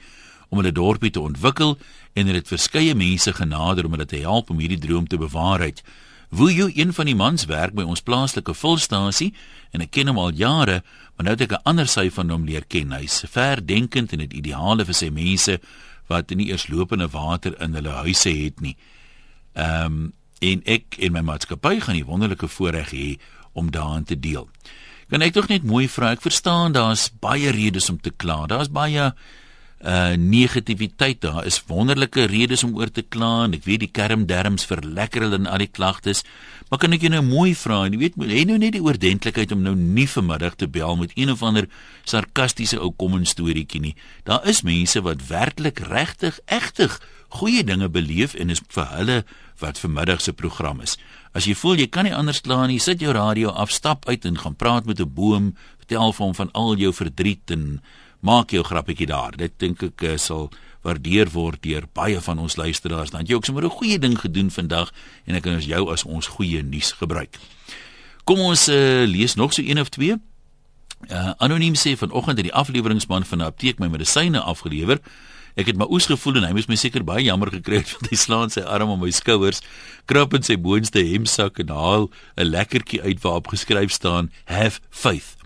om 0.49 0.57
hulle 0.57 0.71
dorpie 0.71 1.09
te 1.09 1.19
ontwikkel 1.19 1.77
en 2.13 2.25
hulle 2.25 2.37
het 2.37 2.47
verskeie 2.47 2.95
mense 2.95 3.33
genader 3.33 3.85
om 3.85 3.91
hulle 3.91 4.05
te 4.05 4.21
help 4.21 4.49
om 4.49 4.59
hierdie 4.59 4.79
droom 4.79 5.07
te 5.07 5.17
bewaarheid. 5.17 5.83
Wuju, 6.29 6.71
een 6.75 6.93
van 6.93 7.05
die 7.05 7.15
mans 7.15 7.45
werk 7.45 7.73
by 7.73 7.83
ons 7.83 8.01
plaaslike 8.01 8.53
volstasie 8.53 9.33
en 9.71 9.81
ek 9.81 9.91
ken 9.91 10.07
hom 10.07 10.17
al 10.17 10.31
jare, 10.31 10.83
maar 11.15 11.25
nou 11.25 11.33
het 11.33 11.41
ek 11.41 11.51
'n 11.51 11.63
ander 11.63 11.87
sy 11.87 12.09
van 12.09 12.29
hom 12.29 12.45
leer 12.45 12.65
ken. 12.67 12.91
Hy's 12.91 13.23
verdenkend 13.25 14.13
en 14.13 14.19
het 14.19 14.33
ideale 14.33 14.85
vir 14.85 14.93
sy 14.93 15.09
mense 15.09 15.59
wat 16.07 16.29
nie 16.29 16.49
eers 16.49 16.67
lopende 16.67 17.07
water 17.07 17.61
in 17.61 17.73
hulle 17.73 17.89
huise 18.05 18.29
het 18.29 18.61
nie. 18.61 18.75
Ehm 19.59 19.99
um, 19.99 20.07
en 20.39 20.61
ek 20.71 20.95
en 21.03 21.11
my 21.11 21.21
maatskappy 21.27 21.81
gaan 21.83 21.97
die 21.97 22.07
wonderlike 22.07 22.47
voorreg 22.47 22.93
hê 22.95 23.07
om 23.59 23.71
daarin 23.75 24.05
te 24.07 24.15
deel. 24.15 24.47
Kan 25.11 25.25
ek 25.25 25.33
tog 25.35 25.49
net 25.51 25.65
mooi 25.67 25.89
vra, 25.91 26.13
ek 26.15 26.23
verstaan 26.23 26.71
daar's 26.71 27.09
baie 27.19 27.51
redes 27.51 27.89
om 27.91 27.97
te 27.99 28.13
kla. 28.15 28.45
Daar's 28.47 28.71
baie 28.71 29.09
uh 29.79 30.15
negativiteit 30.19 31.21
daar 31.23 31.45
is 31.47 31.61
wonderlike 31.67 32.25
redes 32.27 32.65
om 32.67 32.73
oor 32.75 32.91
te 32.91 33.01
kla 33.01 33.45
en 33.45 33.53
ek 33.55 33.63
weet 33.63 33.85
die 33.85 33.93
kermderms 33.95 34.67
verlekker 34.67 35.23
hulle 35.23 35.39
in 35.39 35.47
al 35.47 35.63
die 35.63 35.71
klagtes 35.71 36.25
maar 36.69 36.79
kan 36.79 36.93
ek 36.93 37.01
jou 37.01 37.11
nou 37.11 37.21
mooi 37.25 37.53
vra? 37.57 37.83
Jy 37.89 37.97
weet 37.97 38.17
jy 38.29 38.43
nou 38.45 38.57
net 38.61 38.75
die 38.77 38.83
oordentlikheid 38.83 39.51
om 39.51 39.61
nou 39.65 39.75
nie 39.75 40.07
vanmiddag 40.07 40.55
te 40.55 40.67
bel 40.67 40.95
met 40.95 41.11
een 41.15 41.31
of 41.33 41.43
ander 41.43 41.67
sarkastiese 42.05 42.79
ou 42.79 42.91
kom 42.91 43.17
en 43.17 43.25
storieetjie 43.25 43.81
nie. 43.81 43.95
Daar 44.23 44.45
is 44.47 44.61
mense 44.61 45.01
wat 45.01 45.27
werklik 45.27 45.79
regtig 45.89 46.39
egtig 46.45 46.99
goeie 47.29 47.63
dinge 47.63 47.89
beleef 47.89 48.33
en 48.33 48.49
is 48.49 48.61
vir 48.73 48.89
hulle 48.95 49.17
wat 49.61 49.79
vanmiddag 49.81 50.21
se 50.21 50.33
program 50.33 50.81
is. 50.81 50.97
As 51.33 51.45
jy 51.45 51.53
voel 51.57 51.81
jy 51.83 51.89
kan 51.93 52.07
nie 52.07 52.15
anders 52.15 52.41
kla 52.45 52.65
nie 52.67 52.79
sit 52.81 53.01
jou 53.01 53.13
radio 53.13 53.51
af 53.53 53.73
stap 53.73 54.07
uit 54.09 54.25
en 54.25 54.37
gaan 54.37 54.55
praat 54.55 54.85
met 54.85 54.99
'n 54.99 55.13
boom 55.13 55.55
vertel 55.77 56.13
vir 56.13 56.25
hom 56.25 56.35
van 56.35 56.51
al 56.53 56.75
jou 56.77 56.93
verdriet 56.93 57.51
en 57.51 57.81
maak 58.21 58.51
jou 58.51 58.63
grappietjie 58.63 59.07
daar. 59.07 59.31
Dit 59.37 59.59
dink 59.59 59.83
ek 59.83 60.03
uh, 60.03 60.17
sal 60.17 60.49
waardeer 60.81 61.29
word 61.29 61.63
deur 61.63 61.87
baie 61.93 62.21
van 62.21 62.39
ons 62.39 62.55
luisteraars. 62.55 63.11
Dan 63.11 63.25
jy 63.25 63.35
ook 63.35 63.45
sommer 63.45 63.63
'n 63.63 63.69
goeie 63.69 63.99
ding 63.99 64.19
gedoen 64.19 64.51
vandag 64.51 64.91
en 65.25 65.35
ek 65.35 65.41
kan 65.41 65.55
ons 65.55 65.65
jou 65.65 65.91
as 65.91 66.03
ons 66.03 66.27
goeie 66.27 66.63
nuus 66.63 66.91
gebruik. 66.91 67.37
Kom 68.23 68.39
ons 68.39 68.67
uh, 68.67 69.05
lees 69.05 69.35
nog 69.35 69.53
so 69.53 69.61
een 69.61 69.79
of 69.79 69.89
twee. 69.89 70.15
Uh, 71.07 71.31
anoniem 71.37 71.75
sê 71.75 71.95
vanoggend 71.97 72.37
het 72.37 72.45
die 72.45 72.53
afleweringsman 72.53 73.25
van 73.25 73.37
'n 73.37 73.45
apteek 73.45 73.79
my 73.79 73.87
medisyne 73.87 74.39
afgelewer. 74.39 74.99
Ek 75.55 75.65
het 75.65 75.77
my 75.77 75.85
oes 75.89 76.05
gevoel 76.05 76.35
en 76.35 76.43
hy 76.43 76.51
moes 76.51 76.67
my 76.67 76.75
seker 76.75 77.03
baie 77.03 77.23
jammer 77.23 77.49
gekry 77.51 77.81
het 77.81 77.91
want 77.95 78.09
hy 78.11 78.15
slaan 78.15 78.49
sy 78.49 78.61
arm 78.61 78.89
om 78.89 78.99
my 78.99 79.11
skouers, 79.11 79.61
krap 80.05 80.33
in 80.33 80.43
sy 80.43 80.57
boonste 80.57 81.03
hemsak 81.03 81.59
en 81.59 81.73
haal 81.73 82.09
'n 82.37 82.51
lekkertjie 82.51 83.01
uit 83.01 83.21
waarop 83.21 83.47
geskryf 83.47 83.91
staan 83.91 84.31
have 84.45 84.79
faith. 84.89 85.38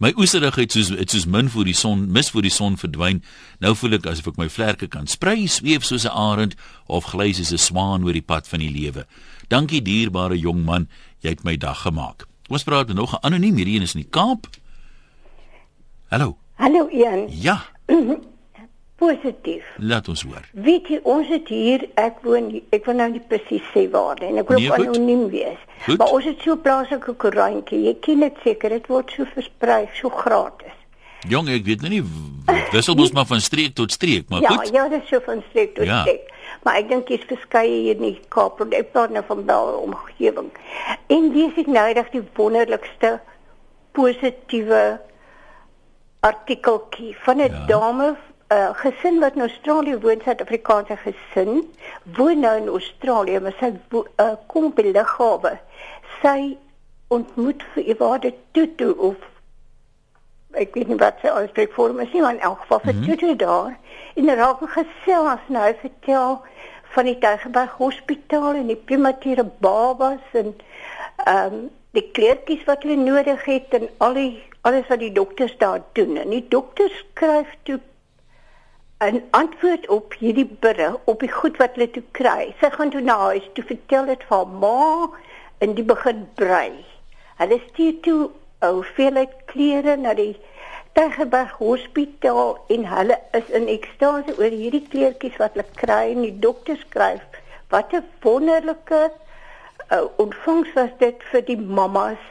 My 0.00 0.14
oeserigheid 0.16 0.72
soos 0.72 0.88
dit 0.88 1.12
soos 1.12 1.26
min 1.28 1.50
voor 1.52 1.66
die 1.68 1.76
son, 1.76 2.06
mis 2.08 2.30
voor 2.32 2.46
die 2.46 2.52
son 2.52 2.78
verdwyn. 2.80 3.18
Nou 3.60 3.74
voel 3.76 3.98
ek 3.98 4.06
asof 4.08 4.30
ek 4.30 4.38
my 4.40 4.46
vlerke 4.48 4.86
kan 4.88 5.04
sprei, 5.04 5.44
sweef 5.44 5.84
soos 5.84 6.06
'n 6.08 6.16
arend 6.16 6.54
of 6.88 7.12
gly 7.12 7.32
soos 7.36 7.52
'n 7.52 7.60
swaan 7.60 8.04
oor 8.04 8.16
die 8.16 8.24
pad 8.24 8.48
van 8.48 8.64
die 8.64 8.72
lewe. 8.72 9.04
Dankie 9.48 9.82
dierbare 9.82 10.38
jong 10.38 10.64
man, 10.64 10.88
jy 11.20 11.36
het 11.36 11.44
my 11.44 11.56
dag 11.56 11.82
gemaak. 11.84 12.24
Ons 12.48 12.64
praat 12.64 12.88
nog 12.88 13.12
'n 13.12 13.26
anoniem 13.26 13.56
hierdie 13.56 13.76
een 13.76 13.82
is 13.82 13.94
in 13.94 14.00
die 14.00 14.10
Kaap. 14.10 14.46
Hallo. 16.08 16.38
Hallo 16.56 16.88
Ian. 16.88 17.28
Ja. 17.28 17.62
positief. 19.00 19.64
Laat 19.76 20.08
ons 20.12 20.22
hoor. 20.28 20.44
Weet 20.66 20.90
jy, 20.92 20.98
ons 21.08 21.28
het 21.32 21.48
hier, 21.48 21.86
ek 22.00 22.20
woon 22.26 22.50
ek 22.74 22.88
wil 22.88 22.98
nou 23.00 23.08
nie 23.14 23.22
presies 23.32 23.64
sê 23.74 23.86
waar 23.92 24.20
nie 24.20 24.28
en 24.32 24.42
ek 24.42 24.52
wil 24.52 24.60
nee, 24.60 24.72
anoniem 24.76 25.24
wees. 25.32 25.62
Goed. 25.86 25.96
Maar 26.02 26.12
ons 26.18 26.28
het 26.28 26.44
so 26.44 26.56
'n 26.56 26.62
plaaslike 26.66 27.14
koerantjie. 27.24 27.80
Jy 27.88 27.94
ken 28.04 28.20
dit 28.26 28.44
seker, 28.44 28.76
dit 28.76 28.86
word 28.92 29.12
so 29.16 29.24
versprei, 29.34 29.88
so 30.00 30.12
gratis. 30.22 30.76
Jong, 31.28 31.48
ek 31.52 31.64
weet 31.64 31.82
nou 31.84 31.90
nie 31.92 32.04
wissel 32.72 32.94
mos 32.96 33.12
maar 33.12 33.26
van 33.28 33.40
streek 33.40 33.74
tot 33.74 33.92
streek, 33.92 34.28
maar 34.28 34.40
ja, 34.40 34.48
goed. 34.48 34.70
Ja, 34.72 34.84
ja, 34.84 34.88
dit 34.88 35.02
is 35.02 35.08
so 35.08 35.20
van 35.24 35.42
streek 35.48 35.74
tot 35.74 35.84
ja. 35.84 36.00
streek. 36.00 36.32
Maar 36.64 36.80
ek 36.80 36.88
dink 36.88 37.08
jy's 37.08 37.26
verskeie 37.28 37.76
hier 37.82 37.96
in 37.96 38.06
die 38.06 38.20
Kaap, 38.28 38.60
ek 38.72 38.92
praat 38.92 39.12
nou 39.12 39.24
van 39.26 39.44
Bel 39.44 39.68
omgewing. 39.84 40.48
En 41.08 41.28
dis 41.32 41.60
ek 41.60 41.68
nou 41.68 41.92
reg 41.92 42.08
die 42.12 42.24
wonderlikste 42.36 43.20
positiewe 43.92 45.00
artikeltjie 46.20 47.16
van 47.24 47.40
'n 47.40 47.52
ja. 47.52 47.64
dame 47.66 48.16
uh, 48.52 48.70
gesin 48.82 49.20
wat 49.20 49.34
in 49.34 49.46
Australië 49.46 49.98
woon, 50.02 50.20
Suid-Afrikaanse 50.24 50.96
gesin, 50.96 51.62
woon 52.16 52.40
nou 52.40 52.56
in 52.56 52.68
Australië, 52.68 53.40
maar 53.40 53.56
sy 53.58 53.72
uh, 53.94 54.32
kom 54.46 54.72
by 54.74 54.90
Lughawe. 54.90 55.56
Sy 56.20 56.56
ontmoet 57.10 57.62
vir 57.74 57.92
Ewade 57.94 58.34
Tutu 58.52 58.92
of 58.92 59.16
ek 60.58 60.74
weet 60.74 60.90
nie 60.90 60.98
wat 60.98 61.18
sy 61.22 61.30
uitspreek 61.30 61.74
vir 61.76 61.92
my 61.94 62.06
sien 62.10 62.24
maar 62.26 62.36
in 62.36 62.46
elk 62.46 62.62
geval 62.64 62.80
vir 62.84 62.94
mm 62.94 63.02
-hmm. 63.02 63.18
Tutu 63.18 63.36
daar 63.36 63.76
in 64.14 64.30
raak 64.40 64.62
gesels 64.76 65.44
nou 65.46 65.74
vertel 65.82 66.40
van 66.94 67.04
die 67.04 67.18
Tygerberg 67.18 67.74
Hospitaal 67.78 68.54
en 68.54 68.66
die 68.66 68.76
premature 68.76 69.44
babas 69.58 70.24
en 70.32 70.54
ehm 71.24 71.54
um, 71.54 71.70
die 71.90 72.06
kleertjies 72.14 72.64
wat 72.64 72.82
hulle 72.82 72.96
nodig 72.96 73.44
het 73.44 73.74
en 73.78 73.88
al 73.98 74.14
die 74.14 74.42
alles 74.60 74.86
wat 74.88 74.98
die 74.98 75.12
dokters 75.12 75.56
daar 75.58 75.82
doen 75.92 76.16
en 76.16 76.30
die 76.30 76.46
dokters 76.48 76.98
skryf 76.98 77.54
toe 77.62 77.80
'n 79.00 79.22
antwoord 79.30 79.88
op 79.88 80.14
hierdie 80.18 80.48
berig 80.60 80.96
op 81.04 81.20
die 81.20 81.32
goed 81.32 81.56
wat 81.56 81.74
hulle 81.74 81.90
toe 81.90 82.02
kry. 82.18 82.54
Sy 82.60 82.68
gaan 82.70 82.90
toe 82.92 83.00
na 83.00 83.16
huis 83.32 83.46
toe 83.54 83.64
vertel 83.64 84.10
dit 84.12 84.24
vir 84.28 84.36
haar 84.36 84.50
ma 84.64 85.08
en 85.64 85.74
die 85.74 85.86
begin 85.92 86.28
brei. 86.34 86.84
Hulle 87.40 87.60
stuur 87.68 88.00
toe 88.04 88.20
hoeveelheid 88.60 89.32
klere 89.52 89.96
na 89.96 90.12
die 90.14 90.36
Tegerberg 90.92 91.56
Hospitaal 91.62 92.58
en 92.68 92.84
hulle 92.92 93.16
is 93.38 93.48
in 93.56 93.68
ekstase 93.72 94.34
oor 94.36 94.56
hierdie 94.62 94.84
kleertjies 94.92 95.38
wat 95.40 95.56
hulle 95.56 95.78
kry 95.80 96.02
en 96.12 96.24
die 96.26 96.38
dokter 96.46 96.76
skryf 96.84 97.40
wat 97.72 97.94
'n 97.96 98.04
wonderlike 98.26 99.02
uh, 99.08 100.04
ontvangs 100.24 100.72
was 100.76 100.92
dit 100.98 101.22
vir 101.32 101.46
die 101.48 101.60
mammas 101.80 102.24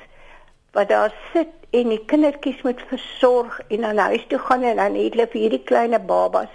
wat 0.77 0.89
daar 0.93 1.15
sit 1.33 1.58
en 1.69 1.91
die 1.93 2.01
kindertjies 2.11 2.61
moet 2.65 2.81
versorg 2.89 3.59
en 3.67 3.85
dan 3.85 3.97
huis 3.97 4.25
toe 4.27 4.39
gaan 4.39 4.63
en 4.63 4.81
dan 4.81 4.95
het 4.97 5.13
hulle 5.13 5.27
vir 5.33 5.41
hierdie 5.41 5.63
klein 5.71 5.95
babas 6.05 6.53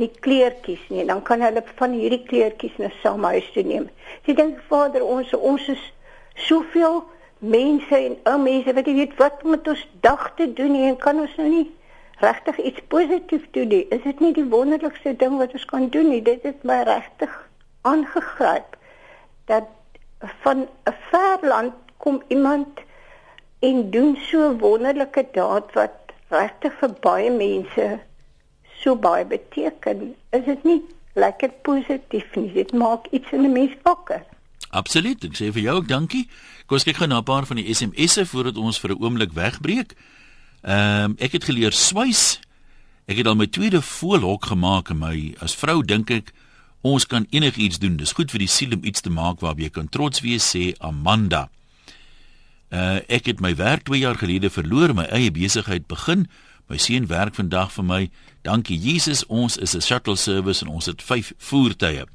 nie 0.00 0.10
kleertjies 0.26 0.82
nie 0.90 1.04
dan 1.06 1.22
kan 1.22 1.42
hulle 1.44 1.62
van 1.78 1.92
hierdie 1.94 2.22
kleertjies 2.30 2.78
na 2.82 2.90
saam 3.02 3.26
huis 3.28 3.50
toe 3.54 3.62
neem. 3.66 3.90
Sy 4.26 4.34
dink 4.34 4.58
vader 4.70 5.04
ons 5.06 5.30
ons 5.36 5.68
is 5.74 5.84
soveel 6.48 7.02
mense 7.38 7.94
en 7.94 8.16
ou 8.30 8.38
mense 8.42 8.74
wat 8.74 8.88
jy 8.88 8.94
weet 8.98 9.16
wat 9.20 9.44
met 9.44 9.68
ons 9.70 9.86
dag 10.06 10.26
te 10.38 10.48
doen 10.60 10.72
nie 10.74 10.88
en 10.88 10.98
kan 11.00 11.20
ons 11.20 11.36
nou 11.38 11.48
nie 11.50 11.66
regtig 12.22 12.58
iets 12.70 12.82
positief 12.88 13.44
doen 13.56 13.68
nie. 13.68 13.84
Is 13.94 14.02
dit 14.06 14.20
nie 14.22 14.32
die 14.34 14.46
wonderlikste 14.50 15.14
ding 15.20 15.36
wat 15.38 15.52
ons 15.52 15.66
kan 15.70 15.88
doen 15.94 16.08
nie? 16.10 16.22
Dit 16.24 16.42
het 16.46 16.62
my 16.66 16.80
regtig 16.88 17.34
aangegryp 17.84 18.78
dat 19.50 19.68
van 20.42 20.66
'n 20.88 20.96
ver 21.10 21.48
land 21.48 21.74
kom 21.98 22.22
iemand 22.28 22.80
en 23.64 23.90
doen 23.90 24.16
so 24.28 24.50
wonderlike 24.60 25.24
daad 25.32 25.72
wat 25.78 26.12
regtig 26.32 26.74
vir 26.80 26.92
baie 27.06 27.30
mense 27.32 27.86
so 28.82 28.96
baie 28.96 29.24
beteken. 29.24 30.12
Is 30.36 30.44
dit 30.44 30.64
nie 30.68 30.80
lekker 31.16 31.52
positief 31.66 32.36
nie? 32.36 32.50
Dit 32.52 32.72
maak 32.76 33.08
iets 33.10 33.32
in 33.32 33.46
'n 33.46 33.52
mens 33.52 33.74
wakker. 33.82 34.22
Absoluut. 34.70 35.24
Ek 35.24 35.36
sê 35.36 35.52
vir 35.52 35.62
jou 35.62 35.76
ook 35.76 35.88
dankie. 35.88 36.28
Kom 36.66 36.76
ons 36.76 36.84
kyk 36.84 36.96
gou 36.96 37.06
na 37.06 37.18
'n 37.18 37.24
paar 37.24 37.46
van 37.46 37.56
die 37.56 37.74
SMS'e 37.74 38.26
voordat 38.26 38.56
ons 38.56 38.78
vir 38.78 38.90
'n 38.90 39.02
oomblik 39.02 39.32
wegbreek. 39.32 39.94
Ehm 40.62 41.04
um, 41.04 41.14
ek 41.18 41.32
het 41.32 41.44
geleer 41.44 41.72
swys. 41.72 42.40
Ek 43.06 43.16
het 43.16 43.26
al 43.26 43.34
my 43.34 43.46
tweede 43.46 43.82
voelhok 43.82 44.46
gemaak 44.46 44.90
en 44.90 44.98
my 44.98 45.34
as 45.40 45.54
vrou 45.54 45.82
dink 45.82 46.10
ek 46.10 46.32
ons 46.80 47.06
kan 47.06 47.26
enigiets 47.30 47.78
doen. 47.78 47.96
Dis 47.96 48.12
goed 48.12 48.30
vir 48.30 48.38
die 48.38 48.48
siel 48.48 48.72
om 48.72 48.84
iets 48.84 49.00
te 49.00 49.10
maak 49.10 49.40
waarop 49.40 49.58
jy 49.58 49.70
kan 49.70 49.88
trots 49.88 50.20
wees 50.20 50.56
sê 50.56 50.74
Amanda. 50.78 51.48
Uh 52.74 52.98
ek 53.06 53.28
het 53.30 53.40
my 53.40 53.52
werk 53.54 53.84
2 53.86 54.00
jaar 54.02 54.18
gelede 54.18 54.50
verloor, 54.50 54.94
my 54.94 55.06
eie 55.14 55.30
besigheid 55.30 55.86
begin. 55.86 56.26
My 56.66 56.78
seun 56.80 57.06
werk 57.06 57.36
vandag 57.38 57.70
vir 57.76 57.84
my. 57.84 58.00
Dankie 58.42 58.78
Jesus, 58.80 59.22
ons 59.26 59.56
is 59.56 59.76
'n 59.76 59.80
shuttle 59.80 60.16
service 60.16 60.64
en 60.64 60.68
ons 60.68 60.86
het 60.86 61.02
5 61.02 61.32
voertuie. 61.38 62.06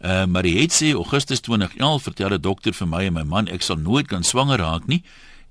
Uh 0.00 0.26
hy 0.26 0.54
het 0.62 0.72
sê 0.72 0.92
Augustus 0.94 1.40
2011 1.40 2.02
vertel 2.02 2.34
'n 2.34 2.40
dokter 2.40 2.72
vir 2.72 2.88
my 2.88 3.04
en 3.04 3.12
my 3.12 3.22
man 3.22 3.48
ek 3.48 3.62
sal 3.62 3.76
nooit 3.76 4.06
kan 4.06 4.24
swanger 4.24 4.58
raak 4.58 4.86
nie 4.86 5.02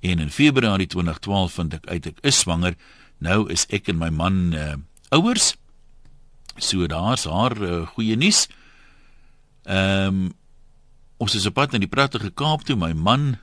en 0.02 0.20
in 0.20 0.30
Februarie 0.30 0.88
2012 0.88 1.54
vind 1.54 1.74
ek 1.74 1.86
uit 1.88 2.06
ek 2.06 2.18
is 2.22 2.40
swanger. 2.40 2.76
Nou 3.20 3.50
is 3.50 3.66
ek 3.70 3.88
en 3.88 3.98
my 3.98 4.10
man 4.10 4.54
uh 4.54 4.76
ouers. 5.10 5.56
So 6.58 6.88
daar's 6.88 7.24
haar 7.24 7.62
uh, 7.62 7.88
goeie 7.88 8.16
nuus. 8.16 8.48
Ehm 9.64 10.08
um, 10.08 10.34
ons 11.18 11.36
is 11.36 11.46
op 11.46 11.54
pad 11.54 11.72
na 11.72 11.80
die 11.82 11.90
pragtige 11.90 12.30
Kaap 12.30 12.64
toe. 12.64 12.76
My 12.76 12.94
man 12.94 13.38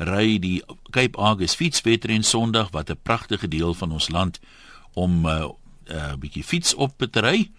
ry 0.00 0.38
die 0.40 0.62
Cape 0.90 1.18
Agnes 1.18 1.54
fietswedren 1.54 2.24
Sondag 2.24 2.70
wat 2.72 2.90
'n 2.90 2.98
pragtige 3.02 3.48
deel 3.48 3.74
van 3.74 3.92
ons 3.92 4.08
land 4.08 4.40
om 4.94 5.26
'n 5.26 5.26
uh, 5.26 5.48
uh, 5.90 6.12
bietjie 6.18 6.44
fiets 6.44 6.74
op 6.74 6.96
te 7.10 7.20
ry. 7.20 7.50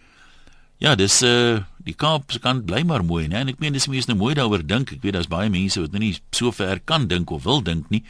Ja, 0.77 0.95
dis 0.95 1.21
uh 1.21 1.62
die 1.82 1.93
Kaap 1.97 2.32
se 2.32 2.39
kant 2.39 2.65
bly 2.65 2.84
maar 2.86 3.04
mooi, 3.06 3.27
né? 3.27 3.41
En 3.41 3.47
ek 3.47 3.60
meen 3.60 3.73
dis 3.73 3.88
mense 3.88 4.10
nou 4.10 4.17
mooi 4.17 4.34
daaroor 4.38 4.62
dink. 4.65 4.91
Ek 4.91 5.01
weet 5.01 5.13
daar's 5.13 5.30
baie 5.30 5.49
mense 5.49 5.80
wat 5.82 5.91
nou 5.91 6.01
nie 6.01 6.17
so 6.32 6.51
ver 6.51 6.80
kan 6.80 7.08
dink 7.08 7.30
of 7.30 7.43
wil 7.43 7.62
dink 7.62 7.89
nie. 7.89 8.04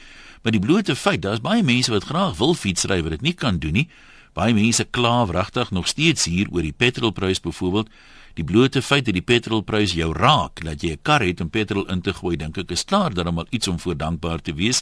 Maar 0.44 0.52
die 0.52 0.60
blote 0.60 0.96
feit, 0.96 1.22
daar's 1.22 1.40
baie 1.40 1.64
mense 1.64 1.92
wat 1.92 2.04
graag 2.04 2.38
wil 2.38 2.54
fietsry 2.54 3.02
wat 3.02 3.12
dit 3.12 3.22
nie 3.22 3.34
kan 3.34 3.60
doen 3.60 3.74
nie. 3.74 3.88
Baie 4.34 4.54
mense 4.54 4.84
kla 4.84 5.26
wragtig 5.28 5.72
nog 5.72 5.88
steeds 5.88 6.26
hier 6.26 6.48
oor 6.52 6.62
die 6.62 6.76
petrolprys 6.76 7.40
byvoorbeeld. 7.40 7.90
Die 8.34 8.44
blote 8.44 8.82
feit 8.82 9.06
dat 9.06 9.14
die 9.18 9.26
petrolprys 9.26 9.94
jou 9.94 10.14
raak, 10.16 10.64
dat 10.64 10.82
jy 10.82 10.92
'n 10.94 11.02
kar 11.04 11.22
het 11.22 11.42
om 11.42 11.50
petrol 11.50 11.88
in 11.90 12.02
te 12.02 12.14
gooi, 12.14 12.38
dink 12.38 12.58
ek 12.58 12.72
is 12.72 12.86
klaar 12.86 13.14
dat 13.14 13.26
almal 13.26 13.46
iets 13.50 13.68
om 13.68 13.80
voor 13.80 13.98
dankbaar 13.98 14.42
te 14.42 14.54
wees, 14.54 14.82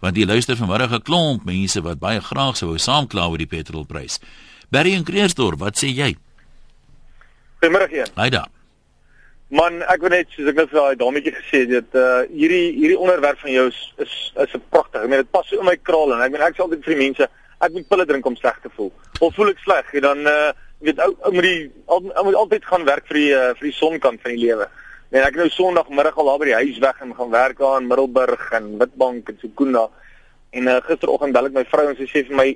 want 0.00 0.16
jy 0.16 0.26
luister 0.26 0.56
vanmiddag 0.56 0.92
'n 0.92 1.02
klomp 1.02 1.44
mense 1.44 1.80
wat 1.80 1.98
baie 1.98 2.20
graag 2.20 2.56
sou 2.56 2.68
wou 2.68 2.78
saamkla 2.78 3.28
oor 3.28 3.38
die 3.38 3.46
petrolprys. 3.46 4.20
Barry 4.70 4.94
en 4.94 5.04
Kreersdorp, 5.04 5.58
wat 5.58 5.76
sê 5.76 5.88
jy? 5.88 6.16
Goeiemôre 7.60 7.88
hier. 7.88 8.06
Haida. 8.14 8.48
Man, 9.50 9.82
ek 9.82 10.00
wil 10.00 10.10
net 10.10 10.28
soos 10.30 10.46
ek 10.46 10.56
net 10.56 10.70
vir 10.70 10.78
daai 10.78 10.96
dametjie 10.96 11.32
gesê 11.34 11.64
het, 11.64 11.70
dat 11.70 11.98
uh 11.98 12.22
hierdie 12.30 12.70
hierdie 12.76 12.98
onderwerp 12.98 13.38
van 13.42 13.50
jou 13.50 13.66
is 13.66 13.80
is 13.98 14.32
is 14.36 14.54
'n 14.54 14.62
pragtig. 14.70 15.02
Ek 15.02 15.08
meen 15.08 15.22
dit 15.24 15.30
pas 15.30 15.46
so 15.48 15.58
in 15.58 15.66
my 15.66 15.76
kraal 15.76 16.12
en 16.14 16.22
ek 16.22 16.30
meen 16.32 16.42
ek 16.42 16.54
sê 16.54 16.62
altyd 16.62 16.84
vir 16.84 16.94
die 16.94 17.04
mense, 17.04 17.28
ek 17.60 17.72
moet 17.72 17.88
pille 17.88 18.06
drink 18.06 18.26
om 18.26 18.36
sleg 18.36 18.60
te 18.62 18.70
voel. 18.76 18.92
Of 19.20 19.34
voel 19.34 19.50
ek 19.50 19.58
sleg, 19.58 20.00
dan 20.00 20.26
uh 20.26 20.52
weet 20.80 21.00
ou 21.04 21.14
ou 21.20 21.32
moet 21.32 21.46
die 21.46 21.72
al, 21.86 22.00
moet 22.24 22.34
altyd 22.34 22.64
gaan 22.64 22.84
werk 22.88 23.06
vir 23.10 23.18
die 23.20 23.32
uh, 23.36 23.48
vir 23.58 23.68
die 23.68 23.76
sonkant 23.76 24.22
van 24.22 24.34
die 24.34 24.44
lewe. 24.46 24.68
Nee, 25.10 25.22
ek 25.26 25.36
nou 25.36 25.48
Sondagmiddag 25.50 26.18
al 26.18 26.28
daar 26.30 26.38
by 26.38 26.50
die 26.50 26.60
huis 26.60 26.78
weg 26.78 27.00
en 27.02 27.14
gaan 27.14 27.32
werk 27.34 27.58
daar 27.58 27.80
in 27.80 27.88
Middelburg 27.90 28.44
en 28.56 28.76
Witbank 28.78 29.28
en 29.28 29.38
Sekunda. 29.40 29.88
En 30.50 30.68
uh, 30.70 30.76
gisteroggend 30.86 31.34
bel 31.34 31.50
ek 31.50 31.56
my 31.56 31.64
vrou 31.72 31.88
en 31.90 31.98
sy 31.98 32.06
sê 32.10 32.22
vir 32.28 32.38
my 32.38 32.48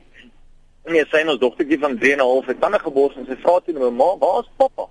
nee, 0.92 1.04
sy 1.10 1.22
en 1.24 1.32
ons 1.34 1.40
dogtertjie 1.40 1.80
van 1.82 1.96
3 1.98 2.12
en 2.12 2.22
'n 2.22 2.28
half 2.28 2.46
het 2.46 2.60
tande 2.60 2.78
gebors 2.78 3.16
en 3.16 3.26
sy 3.26 3.36
vra 3.42 3.58
toe 3.60 3.74
my 3.74 3.90
ma, 3.90 4.16
"Waar 4.18 4.42
is 4.42 4.50
pappa?" 4.56 4.86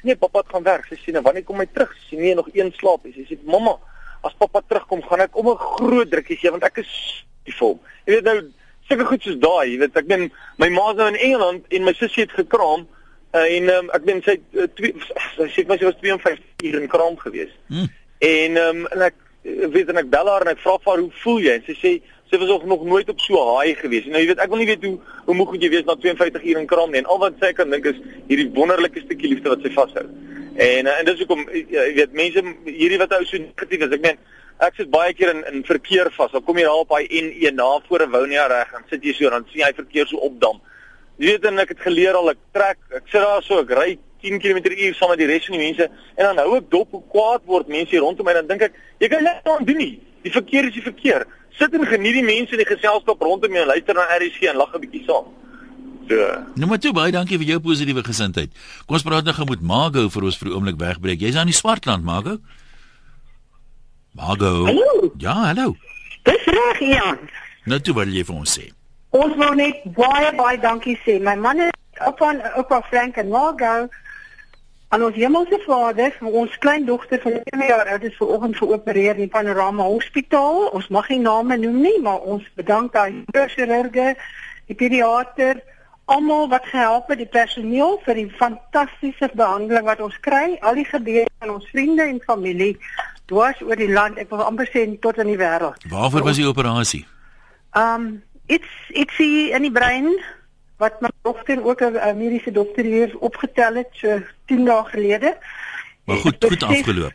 Sy 0.00 0.06
nee, 0.10 0.16
pappa 0.16 0.38
het 0.38 0.52
gaan 0.52 0.62
werk. 0.62 0.86
Sy 0.86 0.96
sê, 0.96 1.12
"Nou 1.12 1.22
wanneer 1.22 1.44
kom 1.44 1.58
hy 1.58 1.66
terug?" 1.72 1.92
Sy 1.94 2.16
sê, 2.16 2.18
"Nee, 2.18 2.34
nog 2.34 2.48
een 2.52 2.72
slaap." 2.72 3.00
Sy 3.04 3.26
sê, 3.28 3.38
"Mamma, 3.44 3.78
as 4.22 4.34
pappa 4.38 4.60
terugkom, 4.60 5.02
gaan 5.02 5.20
ek 5.20 5.36
om 5.36 5.48
'n 5.48 5.56
groot 5.56 6.10
drukkie 6.10 6.36
gee 6.36 6.50
want 6.50 6.64
ek 6.64 6.78
is 6.78 7.24
die 7.44 7.54
vol." 7.54 7.80
Jy 8.06 8.14
weet 8.14 8.24
nou 8.24 8.52
sulke 8.88 9.06
goed 9.08 9.22
soos 9.22 9.38
daai, 9.42 9.72
jy 9.72 9.78
weet 9.82 9.98
ek 9.98 10.08
ben 10.10 10.28
my 10.62 10.68
ma's 10.74 10.96
nou 10.98 11.08
in 11.10 11.18
Engeland 11.18 11.66
en 11.74 11.86
my 11.86 11.94
sussie 11.96 12.24
het 12.24 12.34
gekraam 12.36 12.86
uh, 13.36 13.44
en 13.44 13.70
um, 13.74 13.92
ek 13.96 14.04
ben 14.06 14.22
sy 14.24 14.36
uh, 14.56 14.66
twee 14.78 14.94
sy 15.36 15.48
sê 15.54 15.64
my 15.68 15.78
sy 15.80 15.88
was 15.88 15.98
52 16.02 16.66
uur 16.70 16.80
in 16.80 16.90
kraam 16.90 17.16
gewees. 17.20 17.54
Hmm. 17.70 17.88
En 18.26 18.60
um, 18.62 18.84
en 18.94 19.06
ek 19.08 19.16
eh, 19.44 19.66
weet 19.74 19.90
en 19.92 20.02
ek 20.02 20.12
bel 20.12 20.30
haar 20.30 20.46
en 20.46 20.54
ek 20.54 20.62
vra 20.62 20.76
vir 20.78 20.92
haar 20.92 21.02
hoe 21.02 21.18
voel 21.24 21.42
jy 21.44 21.56
en 21.58 21.66
sy 21.66 21.76
sê 21.80 21.96
sy 22.26 22.40
was 22.40 22.64
nog 22.66 22.82
nooit 22.86 23.10
op 23.12 23.20
so 23.22 23.42
haai 23.52 23.76
gewees. 23.78 24.06
Nou 24.10 24.22
jy 24.22 24.30
weet 24.32 24.40
ek 24.42 24.50
wil 24.52 24.62
nie 24.62 24.70
weet 24.70 24.86
hoe 24.86 24.94
hoe 25.26 25.36
moeg 25.36 25.58
jy 25.60 25.70
wees 25.74 25.86
na 25.86 25.98
52 25.98 26.46
uur 26.46 26.62
in 26.62 26.70
kraam 26.70 26.94
nie 26.94 27.02
en 27.02 27.10
al 27.12 27.20
wat 27.22 27.36
sy 27.42 27.52
kan 27.58 27.70
dink 27.74 27.86
is 27.90 28.00
hierdie 28.30 28.48
wonderlike 28.54 29.02
stukkie 29.04 29.34
liefde 29.34 29.52
wat 29.52 29.66
sy 29.66 29.74
vashou. 29.74 30.06
En 30.56 30.88
uh, 30.88 30.96
en 30.96 31.10
dis 31.10 31.20
hoekom 31.22 31.44
jy 31.52 31.86
weet 32.00 32.16
mense 32.16 32.46
hierdie 32.70 33.02
wat 33.02 33.14
ou 33.18 33.24
so 33.26 33.42
negatief 33.42 33.86
is. 33.86 33.98
Ek 33.98 34.06
meen 34.06 34.22
ek 34.58 34.78
sit 34.78 34.90
baie 34.90 35.12
keer 35.14 35.34
in 35.34 35.44
in 35.52 35.64
verkeer 35.64 36.10
vas. 36.16 36.32
Dan 36.32 36.44
kom 36.44 36.58
jy 36.58 36.64
daar 36.64 36.82
op 36.84 36.88
daai 36.94 37.06
N1 37.08 37.54
na 37.54 37.68
voor 37.88 38.02
'n 38.06 38.10
Wonia 38.10 38.46
reg 38.46 38.72
en 38.72 38.84
sit 38.90 39.02
jy 39.02 39.12
so 39.12 39.30
dan 39.30 39.44
sien 39.50 39.66
jy 39.66 39.72
verkeer 39.74 40.06
so 40.06 40.16
opdam. 40.16 40.60
Jy 41.18 41.26
weet 41.26 41.44
en 41.44 41.58
ek 41.58 41.68
het 41.68 41.80
geleer 41.80 42.14
al 42.14 42.30
ek 42.30 42.38
trek, 42.52 42.78
ek 42.90 43.04
sit 43.08 43.20
daar 43.20 43.42
so 43.42 43.60
ek 43.60 43.70
ry 43.70 43.98
10 44.20 44.38
km/h 44.38 44.94
saam 44.96 45.10
met 45.10 45.18
die 45.18 45.26
res 45.26 45.46
van 45.46 45.58
die 45.58 45.64
mense 45.66 45.84
en 46.16 46.24
dan 46.24 46.38
hou 46.38 46.56
ek 46.56 46.70
dop 46.70 46.90
hoe 46.90 47.02
kwaad 47.12 47.42
word 47.44 47.68
mense 47.68 47.90
hier 47.90 48.00
rondom 48.00 48.24
my 48.24 48.32
dan 48.32 48.46
dink 48.46 48.62
ek 48.62 48.74
jy 49.00 49.08
kan 49.08 49.22
net 49.22 49.40
aan 49.44 49.64
doen 49.64 49.76
nie. 49.76 50.00
Die 50.22 50.32
verkeer 50.32 50.64
is 50.64 50.74
die 50.74 50.82
verkeer. 50.82 51.26
Sit 51.58 51.72
en 51.74 51.86
geniet 51.86 52.14
die 52.14 52.24
mense 52.24 52.52
in 52.52 52.58
die 52.58 52.68
geselskap 52.68 53.20
rondom 53.20 53.52
jou 53.52 53.62
en 53.62 53.68
luister 53.68 53.94
na 53.94 54.08
RSG 54.16 54.48
en 54.52 54.56
lag 54.56 54.74
'n 54.74 54.80
bietjie 54.80 55.04
saam. 55.06 55.26
So. 56.08 56.16
Nou 56.54 56.68
maar 56.70 56.78
toe 56.78 56.92
baie 56.94 57.12
dankie 57.12 57.38
vir 57.38 57.46
jou 57.46 57.60
positiewe 57.60 58.02
gesindheid. 58.06 58.50
Kom 58.86 58.94
ons 58.94 59.02
praat 59.02 59.24
nou 59.24 59.34
gou 59.34 59.46
met 59.50 59.60
Margo 59.60 60.08
vir 60.08 60.22
ons 60.22 60.38
vir 60.38 60.48
'n 60.48 60.54
oomblik 60.54 60.78
wegbreek. 60.78 61.20
Jy's 61.20 61.36
aan 61.36 61.50
die 61.50 61.54
Swartland, 61.54 62.04
Margo. 62.04 62.38
Margo. 64.16 64.64
Hallo. 64.64 65.12
Ja, 65.18 65.32
hallo. 65.32 65.76
Dis 66.22 66.44
reg, 66.44 66.78
Jan. 66.78 67.18
Nou 67.64 67.80
toe 67.80 67.94
wil 67.94 68.08
jy 68.14 68.24
vir 68.24 68.38
ons 68.40 68.54
sê. 68.58 68.70
Ons 69.16 69.36
wil 69.36 69.52
net 69.58 69.82
baie 69.98 70.30
baie 70.38 70.56
dankie 70.62 70.96
sê. 71.04 71.18
My 71.20 71.34
man 71.36 71.60
is 71.66 72.00
op 72.06 72.16
van 72.22 72.40
Oupa 72.56 72.80
Frank 72.88 73.20
en 73.20 73.28
Margo. 73.28 73.74
Aan 74.94 75.02
ons 75.02 75.18
hemelse 75.18 75.58
Vader, 75.66 76.14
ons 76.22 76.58
klein 76.62 76.86
dogter 76.86 77.20
van 77.20 77.36
2 77.50 77.68
jaar 77.68 77.90
oud 77.92 78.04
is 78.08 78.16
ver 78.16 78.32
oggend 78.38 78.56
geopereer 78.56 79.20
in 79.20 79.28
Panorama 79.28 79.84
Hospitaal. 79.84 80.68
Ons 80.78 80.88
mag 80.88 81.10
nie 81.12 81.20
name 81.20 81.58
noem 81.60 81.80
nie, 81.82 81.96
maar 82.00 82.24
ons 82.24 82.46
bedank 82.56 82.94
daai 82.94 83.24
chirurge, 83.52 84.14
die 84.70 84.78
pediater, 84.78 85.60
almal 86.06 86.48
wat 86.48 86.70
gehelp 86.70 87.10
het, 87.10 87.18
die 87.18 87.28
personeel 87.34 87.98
vir 88.06 88.22
die 88.22 88.30
fantastiese 88.38 89.28
behandeling 89.34 89.90
wat 89.90 90.00
ons 90.00 90.16
kry, 90.24 90.54
al 90.62 90.78
die 90.78 90.86
gebede 90.86 91.26
van 91.42 91.58
ons 91.58 91.66
vriende 91.74 92.06
en 92.06 92.22
familie 92.24 92.76
dwars 93.26 93.60
oor 93.62 93.76
die 93.78 93.90
land, 93.92 94.18
ek 94.22 94.30
wil 94.30 94.44
amper 94.46 94.68
sê 94.70 94.86
tot 95.02 95.18
in 95.22 95.32
die 95.32 95.40
wêreld. 95.40 95.86
Waarvoor 95.90 96.26
was 96.30 96.40
die 96.40 96.48
operasie? 96.48 97.04
Um 97.76 98.22
iets 98.46 98.90
ietsie 98.94 99.50
in 99.56 99.66
die 99.66 99.74
brein 99.74 100.12
wat 100.78 101.00
my 101.00 101.10
dogter 101.26 101.64
ook 101.64 101.80
'n 101.82 102.18
mediese 102.18 102.52
dokter 102.52 102.84
hier 102.84 103.16
opgetel 103.18 103.74
het 103.74 103.88
so 103.92 104.20
10 104.46 104.64
dae 104.64 104.84
gelede. 104.84 105.36
Maar 106.04 106.16
goed, 106.16 106.44
goed 106.44 106.62
afgeloop. 106.62 107.12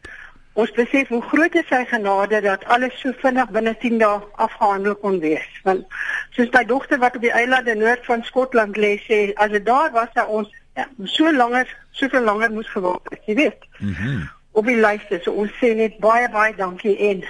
Ons 0.53 0.71
besef 0.71 1.07
hoe 1.07 1.21
groot 1.21 1.55
is 1.55 1.67
sy 1.67 1.85
genade 1.85 2.41
dat 2.41 2.65
alles 2.65 2.99
so 2.99 3.11
vinnig 3.17 3.49
binne 3.49 3.77
10 3.77 3.97
dae 3.97 4.19
afgehandel 4.35 4.95
kon 4.95 5.19
wees. 5.19 5.61
Want 5.63 5.85
soos 6.29 6.49
my 6.51 6.65
dogter 6.65 6.99
wat 6.99 7.15
op 7.15 7.21
die 7.21 7.31
eilande 7.31 7.75
noord 7.75 8.05
van 8.05 8.23
Skotland 8.23 8.77
lê 8.77 8.99
sê, 9.07 9.33
as 9.33 9.49
dit 9.49 9.65
daar 9.65 9.91
was 9.91 10.09
dat 10.13 10.27
ons 10.27 10.49
ja, 10.75 10.87
so 11.03 11.31
langer, 11.31 11.77
soveel 11.91 12.23
langer 12.23 12.51
moes 12.51 12.69
gewag 12.69 12.99
het, 13.09 13.21
jy 13.25 13.35
weet. 13.35 13.65
Mhm. 13.79 14.09
Mm 14.09 14.29
op 14.51 14.65
die 14.65 14.75
lyste, 14.75 15.21
so 15.23 15.31
ons 15.31 15.51
sê 15.61 15.73
net 15.75 15.99
baie 15.99 16.29
baie 16.29 16.55
dankie 16.57 16.97
en 17.11 17.23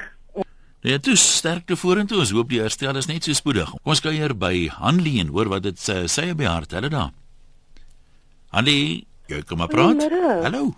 Ja, 0.82 0.98
toe 0.98 1.14
sterkte 1.16 1.76
vorentoe. 1.78 2.24
Ons 2.24 2.32
hoop 2.34 2.50
die 2.50 2.58
herstel 2.58 2.98
is 2.98 3.06
net 3.06 3.28
so 3.28 3.38
spoedig. 3.38 3.70
Kom 3.70 3.92
ons 3.94 4.00
kuier 4.02 4.34
by 4.34 4.66
Hanlie 4.80 5.20
en 5.22 5.30
hoor 5.30 5.52
wat 5.52 5.62
dit 5.68 5.78
sê 5.78 6.08
sy 6.10 6.32
die 6.34 6.48
hart. 6.50 6.74
Hulle 6.74 6.90
daar. 6.90 7.12
Hanlie, 8.50 9.06
jy 9.30 9.44
kom 9.46 9.62
maar 9.62 9.70
praat. 9.70 10.02
Hallo. 10.42 10.72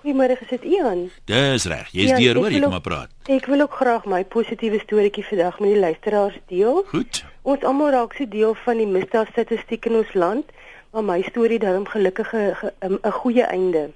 Goeiemôre, 0.00 0.36
gesit 0.38 0.62
Ian. 0.64 1.08
Dis 1.28 1.66
reg. 1.68 1.90
Jy's 1.92 2.14
deur 2.14 2.38
hoor, 2.38 2.54
jy 2.54 2.62
kom 2.62 2.72
maar 2.72 2.84
praat. 2.86 3.10
Ek 3.28 3.50
wil 3.50 3.66
ook 3.66 3.74
graag 3.82 4.06
my 4.08 4.22
positiewe 4.24 4.78
storieetjie 4.80 5.26
vandag 5.26 5.58
met 5.60 5.74
die 5.74 5.82
luisteraars 5.82 6.38
deel. 6.48 6.84
Goed. 6.94 7.24
Ons 7.42 7.66
almal 7.66 7.90
raak 7.92 8.14
se 8.16 8.28
deel 8.30 8.54
van 8.62 8.80
die 8.80 8.88
misdaadstatistiek 8.88 9.90
in 9.90 9.98
ons 10.00 10.14
land, 10.14 10.54
maar 10.94 11.04
my 11.04 11.18
storie 11.26 11.58
daarom 11.58 11.90
gelukkig 11.90 12.32
'n 12.32 12.96
'n 13.02 13.12
goeie 13.18 13.44
einde. 13.44 13.90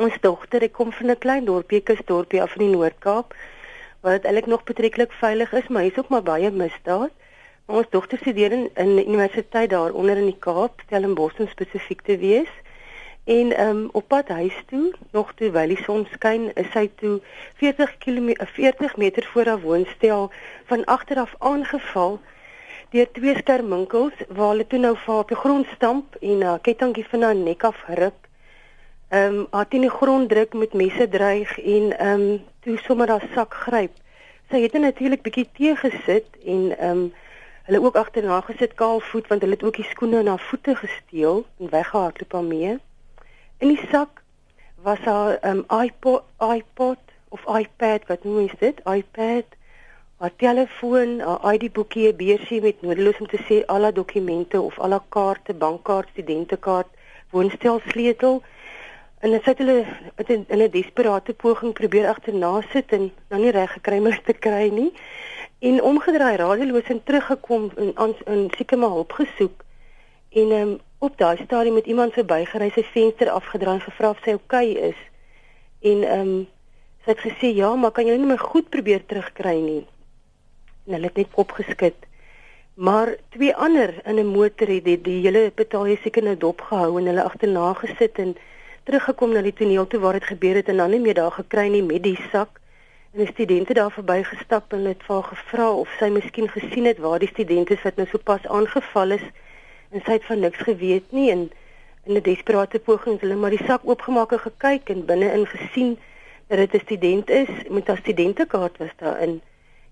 Ons 0.00 0.14
dogter, 0.24 0.62
ek 0.64 0.72
kom 0.78 0.92
van 0.96 1.10
'n 1.12 1.18
klein 1.22 1.44
dorpie, 1.44 1.78
kusdorpie 1.88 2.40
af 2.40 2.54
in 2.56 2.62
die 2.62 2.74
Noord-Kaap, 2.74 3.34
waar 4.00 4.14
dit 4.16 4.24
eintlik 4.24 4.46
nog 4.46 4.62
betreklik 4.64 5.12
veilig 5.12 5.52
is, 5.52 5.66
maar 5.68 5.82
hier's 5.82 5.98
ook 5.98 6.08
maar 6.08 6.22
baie 6.22 6.50
misdaad. 6.50 7.10
Maar 7.66 7.76
ons 7.76 7.90
dogter 7.90 8.18
studeer 8.18 8.52
in, 8.52 8.70
in 8.74 9.08
universiteit 9.08 9.70
daar 9.70 9.92
onder 9.92 10.16
in 10.16 10.30
die 10.30 10.38
Kaap, 10.38 10.80
Stellenbosch 10.86 11.42
spesifiek 11.50 12.00
te 12.00 12.16
wees. 12.16 12.48
En 13.24 13.52
ehm 13.56 13.76
um, 13.76 13.88
op 13.92 14.08
pad 14.08 14.28
huis 14.28 14.62
toe, 14.70 14.94
nog 15.12 15.34
toe 15.34 15.50
wyl 15.50 15.68
die 15.68 15.82
son 15.84 16.06
skyn, 16.14 16.48
is 16.54 16.72
sy 16.72 16.86
toe 16.94 17.20
40 17.60 17.98
km 17.98 18.32
40 18.54 18.96
meter 18.96 19.28
voor 19.32 19.44
haar 19.44 19.60
woonstel 19.60 20.30
van 20.64 20.84
agter 20.84 21.18
af 21.18 21.34
aangeval 21.38 22.20
deur 22.90 23.12
twee 23.12 23.36
skerminkels 23.36 24.16
waar 24.28 24.48
hulle 24.54 24.66
toe 24.66 24.78
nou 24.78 24.96
vir 24.96 25.14
op 25.14 25.28
die 25.28 25.42
grond 25.44 25.66
stamp 25.76 26.16
en 26.20 26.38
'n 26.38 26.42
uh, 26.42 26.56
kettingie 26.62 27.08
van 27.12 27.22
haar 27.22 27.36
nek 27.36 27.64
af 27.64 27.84
ruk. 27.88 28.29
Ehm 29.10 29.38
um, 29.38 29.46
haar 29.50 29.68
teen 29.68 29.80
die 29.80 29.90
grond 29.90 30.28
druk 30.28 30.52
met 30.54 30.72
messe 30.72 31.08
dreig 31.08 31.58
en 31.58 31.98
ehm 31.98 32.20
um, 32.20 32.42
toe 32.62 32.76
sommer 32.78 33.08
haar 33.08 33.24
sak 33.34 33.54
gryp. 33.54 33.94
Sy 34.50 34.60
het 34.62 34.72
natuurlik 34.72 35.22
bietjie 35.26 35.48
teë 35.58 35.72
gesit 35.80 36.36
en 36.44 36.60
ehm 36.76 36.90
um, 36.90 37.00
hulle 37.66 37.80
ook 37.82 37.96
agterna 37.98 38.36
gesit 38.40 38.74
kaalvoet 38.74 39.26
want 39.28 39.42
hulle 39.42 39.56
het 39.58 39.64
ook 39.66 39.80
die 39.80 39.88
skoene 39.88 40.18
en 40.18 40.30
haar 40.30 40.44
voete 40.50 40.74
gesteel 40.76 41.42
en 41.58 41.70
weggehardloop 41.70 42.30
daarmee. 42.30 42.76
In 43.58 43.72
die 43.72 43.88
sak 43.90 44.22
was 44.82 44.98
haar 44.98 45.38
um, 45.42 45.64
iPod, 45.82 46.22
iPod 46.38 47.02
of 47.28 47.42
iPad, 47.58 48.06
wat 48.06 48.24
noem 48.24 48.46
jy 48.46 48.54
dit? 48.58 48.80
iPad, 48.86 49.58
haar 50.22 50.36
telefoon, 50.36 51.18
haar 51.20 51.54
ID-boekie, 51.54 52.06
'n 52.12 52.16
beursie 52.16 52.62
met 52.62 52.82
nodeloos 52.82 53.18
om 53.18 53.26
te 53.26 53.42
sê 53.50 53.66
al 53.66 53.82
haar 53.82 53.98
dokumente 53.98 54.60
of 54.60 54.78
al 54.78 54.90
haar 54.90 55.06
kaarte, 55.08 55.54
bankkaart, 55.54 56.08
studentekaart, 56.14 56.90
woonstelsleutel. 57.30 58.42
En 59.20 59.30
dit 59.30 59.44
het 59.44 59.58
hulle 59.58 59.84
in 60.26 60.46
'n 60.48 60.70
desperate 60.70 61.34
poging 61.34 61.72
probeer 61.72 62.06
agterna 62.08 62.60
sit 62.72 62.92
en 62.92 63.12
nou 63.28 63.40
nie 63.42 63.50
reg 63.50 63.72
gekry 63.72 64.02
dit 64.02 64.24
te 64.24 64.32
kry 64.32 64.68
nie. 64.68 64.92
En 65.58 65.82
omgedraai 65.82 66.36
radeloos 66.36 66.88
en 66.88 67.02
teruggekom 67.02 67.70
en 67.76 67.98
ons 67.98 68.16
in 68.26 68.50
seker 68.56 68.78
maar 68.78 68.88
hulp 68.88 69.12
gesoek. 69.12 69.64
En 70.30 70.50
um, 70.50 70.80
op 70.98 71.18
daai 71.18 71.36
stadium 71.44 71.74
met 71.74 71.86
iemand 71.86 72.12
verbygery 72.12 72.70
sy 72.70 72.82
venster 72.82 73.30
afgedraai 73.30 73.74
en 73.74 73.80
gevra 73.80 74.10
of 74.10 74.18
sy 74.24 74.30
oukei 74.30 74.70
okay 74.70 74.88
is. 74.88 75.00
En 75.80 76.04
ehm 76.04 76.20
um, 76.20 76.48
sy 77.04 77.10
het 77.10 77.20
gesê 77.20 77.48
ja, 77.56 77.74
maar 77.74 77.90
kan 77.90 78.06
jy 78.06 78.16
net 78.16 78.28
my 78.28 78.36
goed 78.36 78.68
probeer 78.68 79.04
terugkry 79.06 79.56
nie. 79.60 79.86
En 80.86 80.92
hulle 80.92 81.06
het 81.06 81.16
net 81.16 81.32
kop 81.32 81.52
geskit. 81.52 81.96
Maar 82.74 83.16
twee 83.28 83.54
ander 83.56 83.94
in 84.04 84.18
'n 84.18 84.26
motor 84.26 84.68
het 84.68 84.84
die, 84.84 85.00
die 85.00 85.20
hele 85.20 85.52
betalje 85.54 85.96
seker 86.02 86.22
nou 86.22 86.36
dop 86.36 86.60
gehou 86.60 86.98
en 86.98 87.06
hulle 87.06 87.22
agterna 87.22 87.72
gesit 87.74 88.18
en 88.18 88.36
teruggekom 88.90 89.30
na 89.30 89.42
die 89.46 89.54
toneel 89.54 89.86
toe 89.86 90.00
waar 90.02 90.16
dit 90.18 90.26
gebeur 90.26 90.56
het 90.58 90.68
en 90.72 90.80
dan 90.82 90.90
nie 90.90 90.98
meer 90.98 91.14
daar 91.14 91.34
gekry 91.36 91.68
nie 91.70 91.82
met 91.86 92.02
die 92.02 92.18
sak. 92.32 92.58
En 93.14 93.20
'n 93.22 93.32
studente 93.32 93.74
daar 93.74 93.90
verbygestap 93.90 94.72
en 94.72 94.84
het 94.84 95.02
vir 95.06 95.14
haar 95.14 95.28
gevra 95.34 95.70
of 95.70 95.88
sy 95.98 96.08
miskien 96.10 96.48
gesien 96.48 96.84
het 96.84 96.98
waar 96.98 97.18
die 97.18 97.28
studente 97.28 97.78
wat 97.82 97.96
nou 97.96 98.06
sopas 98.08 98.46
aangeval 98.46 99.10
is 99.10 99.26
en 99.90 100.02
sy 100.04 100.12
het 100.12 100.24
van 100.24 100.40
niks 100.40 100.58
geweet 100.58 101.12
nie 101.12 101.30
en 101.30 101.50
in 102.06 102.16
'n 102.16 102.22
desperate 102.22 102.78
poging 102.78 103.14
het 103.14 103.20
hulle 103.20 103.36
maar 103.36 103.50
die 103.50 103.66
sak 103.66 103.80
oopgemaak 103.84 104.32
en 104.32 104.38
gekyk 104.38 104.90
en 104.90 105.06
binne-in 105.06 105.46
gesien 105.46 105.98
dat 106.48 106.58
dit 106.58 106.74
'n 106.74 106.84
student 106.84 107.30
is 107.30 107.50
met 107.68 107.88
'n 107.90 107.96
studentekaart 107.96 108.78
was 108.78 108.94
daarin 108.96 109.40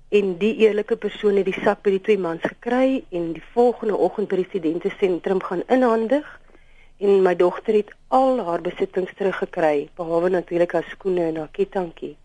en 0.08 0.38
die 0.38 0.56
eerlike 0.56 0.96
persoon 0.96 1.36
het 1.36 1.44
die 1.44 1.60
sak 1.64 1.82
by 1.82 1.90
die 1.90 2.00
twee 2.00 2.18
mans 2.18 2.42
gekry 2.42 3.04
en 3.10 3.32
die 3.32 3.46
volgende 3.52 3.96
oggend 3.96 4.28
by 4.28 4.36
die 4.36 4.48
studente 4.48 4.90
sentrum 4.98 5.42
gaan 5.42 5.62
inhandig 5.66 6.40
en 6.98 7.22
my 7.22 7.34
dogter 7.36 7.74
het 7.74 7.90
al 8.08 8.44
haar 8.44 8.60
besittings 8.60 9.14
teruggekry 9.14 9.88
behalwe 9.96 10.28
natuurlik 10.28 10.72
haar 10.72 10.88
skoene 10.90 11.24
en 11.30 11.36
haar 11.36 11.52
kettingkie 11.52 12.16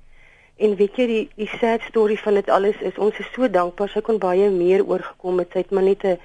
en 0.56 0.76
weet 0.76 0.98
jy 0.98 1.08
die 1.08 1.24
die 1.36 1.50
sad 1.60 1.82
story 1.90 2.18
van 2.18 2.34
dit 2.40 2.50
alles 2.50 2.82
is 2.82 2.98
ons 2.98 3.18
is 3.20 3.34
so 3.34 3.50
dankbaar 3.50 3.90
sy 3.90 4.02
kon 4.02 4.22
baie 4.22 4.50
meer 4.50 4.86
oorgekom 4.86 5.42
het 5.42 5.52
sy 5.52 5.66
het 5.66 5.72
maar 5.72 5.90
net 5.90 6.06
'n 6.06 6.18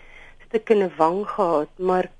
stuk 0.48 0.70
in 0.70 0.82
'n 0.82 0.92
wang 0.96 1.28
gehad, 1.28 1.68
maar 1.76 2.10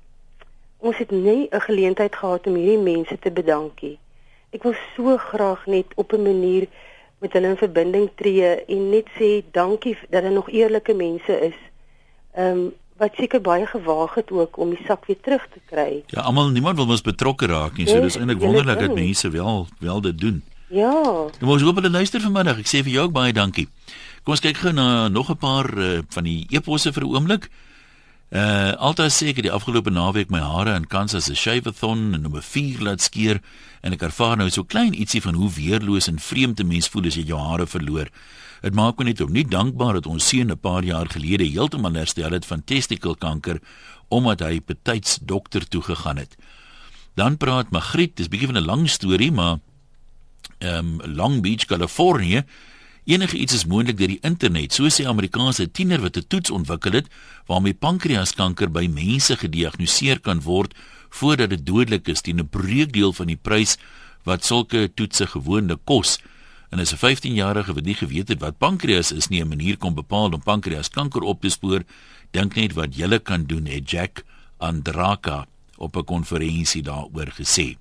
ons 0.77 0.97
het 0.97 1.11
nie 1.11 1.47
'n 1.51 1.61
geleentheid 1.61 2.15
gehad 2.15 2.47
om 2.47 2.55
hierdie 2.55 2.93
mense 2.93 3.19
te 3.19 3.31
bedankie. 3.31 3.97
Ek 4.51 4.63
wil 4.63 4.75
so 4.95 5.17
graag 5.17 5.65
net 5.65 5.85
op 5.95 6.13
'n 6.13 6.21
manier 6.21 6.67
met 7.17 7.33
hulle 7.33 7.47
in 7.47 7.57
verbinding 7.57 8.09
tree 8.15 8.65
en 8.65 8.89
net 8.89 9.07
sê 9.19 9.43
dankie 9.51 9.97
dat 10.09 10.21
daar 10.21 10.31
nog 10.31 10.49
eerlike 10.49 10.93
mense 10.93 11.39
is. 11.39 11.57
Ehm 12.33 12.57
um, 12.57 12.73
wat 12.99 13.15
seker 13.15 13.41
baie 13.41 13.65
gewaag 13.65 14.13
het 14.19 14.31
ook 14.31 14.57
om 14.57 14.69
die 14.75 14.85
sak 14.87 15.05
weer 15.07 15.19
terug 15.21 15.47
te 15.53 15.59
kry. 15.71 16.03
Ja, 16.11 16.21
almal 16.21 16.49
niemand 16.49 16.75
wil 16.75 16.85
mos 16.89 17.01
betrokke 17.01 17.47
raak 17.47 17.77
nie, 17.77 17.87
so 17.87 17.95
nee, 17.97 18.07
dis 18.09 18.17
eintlik 18.19 18.41
wonderlik 18.43 18.79
dat 18.79 18.95
mense 18.95 19.29
wel 19.29 19.67
wel 19.79 20.01
dit 20.01 20.19
doen. 20.19 20.43
Ja. 20.69 20.91
Nou 21.39 21.53
ons 21.55 21.63
hoop 21.65 21.79
hulle 21.79 21.89
luister 21.89 22.21
vanmiddag. 22.21 22.59
Ek 22.61 22.69
sê 22.69 22.83
vir 22.85 22.93
jou 22.93 23.07
ook 23.07 23.15
baie 23.15 23.33
dankie. 23.33 23.67
Kom 24.23 24.35
ons 24.35 24.43
kyk 24.43 24.59
gou 24.61 24.73
na 24.75 25.07
nog 25.07 25.31
'n 25.31 25.39
paar 25.39 25.69
uh, 25.77 25.99
van 26.09 26.23
die 26.23 26.45
eposse 26.49 26.93
vir 26.93 27.03
'n 27.03 27.15
oomblik. 27.15 27.49
Uh 28.29 28.75
altyd 28.77 29.11
seker 29.11 29.41
die 29.41 29.51
afgelope 29.51 29.89
naweek 29.89 30.29
my 30.29 30.39
hare 30.39 30.75
in 30.75 30.85
Kansas 30.87 31.29
'n 31.29 31.35
shave-a-thon 31.35 32.13
en 32.13 32.21
nommer 32.21 32.43
4 32.43 32.81
laat 32.81 33.01
skeer 33.01 33.41
en 33.81 33.93
ek 33.93 34.01
ervaar 34.01 34.37
nou 34.37 34.49
so 34.49 34.63
klein 34.63 34.93
ietsie 34.93 35.21
van 35.21 35.33
hoe 35.33 35.49
weerloos 35.49 36.07
en 36.07 36.19
vreemd 36.19 36.59
'n 36.59 36.67
mens 36.67 36.87
voel 36.87 37.05
as 37.05 37.15
jy 37.15 37.23
jou 37.25 37.39
hare 37.39 37.65
verloor. 37.65 38.07
Dit 38.61 38.73
maak 38.73 38.97
my 38.97 39.05
net 39.05 39.21
om 39.21 39.31
nie 39.31 39.45
dankbaar 39.47 39.93
dat 39.93 40.05
ons 40.05 40.27
seun 40.27 40.51
'n 40.51 40.59
paar 40.59 40.83
jaar 40.83 41.07
gelede 41.07 41.43
heeltemal 41.43 41.93
herstel 41.93 42.31
het 42.31 42.45
van 42.45 42.63
testikelkanker 42.63 43.61
omdat 44.09 44.39
hy 44.39 44.61
betyds 44.65 45.19
dokter 45.21 45.67
toe 45.67 45.81
gegaan 45.81 46.17
het. 46.17 46.35
Dan 47.15 47.37
praat 47.37 47.71
Magriet, 47.71 48.15
dis 48.15 48.27
bietjie 48.27 48.47
van 48.47 48.57
'n 48.57 48.65
lang 48.65 48.89
storie, 48.89 49.31
maar 49.31 49.59
ehm 50.57 50.99
um, 51.01 51.15
Long 51.15 51.41
Beach, 51.41 51.65
Kalifornië 51.65 52.43
Enige 53.09 53.37
iets 53.37 53.53
is 53.53 53.65
moontlik 53.65 53.97
deur 53.97 54.11
die 54.11 54.21
internet, 54.21 54.75
so 54.75 54.85
sê 54.93 55.07
Amerikaanse 55.09 55.65
tiener 55.73 56.01
wat 56.03 56.17
'n 56.17 56.27
toets 56.27 56.51
ontwikkel 56.53 56.91
het 56.91 57.07
waarmee 57.47 57.73
pankreaskanker 57.73 58.69
by 58.71 58.85
mense 58.85 59.35
gediagnoseer 59.35 60.19
kan 60.19 60.41
word 60.41 60.75
voordat 61.09 61.49
dit 61.49 61.65
dodelik 61.65 62.07
is 62.07 62.21
teen 62.21 62.39
'n 62.39 62.49
breekdeel 62.49 63.13
van 63.13 63.27
die 63.27 63.39
prys 63.41 63.77
wat 64.23 64.45
sulke 64.45 64.91
toetse 64.93 65.25
gewoonlik 65.27 65.79
kos. 65.85 66.19
En 66.69 66.79
as 66.79 66.93
'n 66.93 66.97
15-jarige 66.97 67.73
wat 67.73 67.83
nie 67.83 67.95
geweet 67.95 68.27
het 68.27 68.39
wat 68.39 68.57
pankreas 68.57 69.11
is 69.11 69.27
nie, 69.27 69.41
'n 69.41 69.47
manier 69.47 69.77
kom 69.77 69.93
bepaal 69.93 70.31
om 70.31 70.43
pankreaskanker 70.43 71.21
op 71.21 71.41
te 71.41 71.49
spoor, 71.49 71.83
dink 72.31 72.55
net 72.55 72.73
wat 72.73 72.95
jy 72.95 73.19
kan 73.19 73.43
doen, 73.43 73.65
het 73.65 73.89
Jack 73.89 74.23
Andraka 74.57 75.45
op 75.77 75.95
'n 75.95 76.03
konferensie 76.03 76.81
daaroor 76.81 77.31
gesê. 77.39 77.77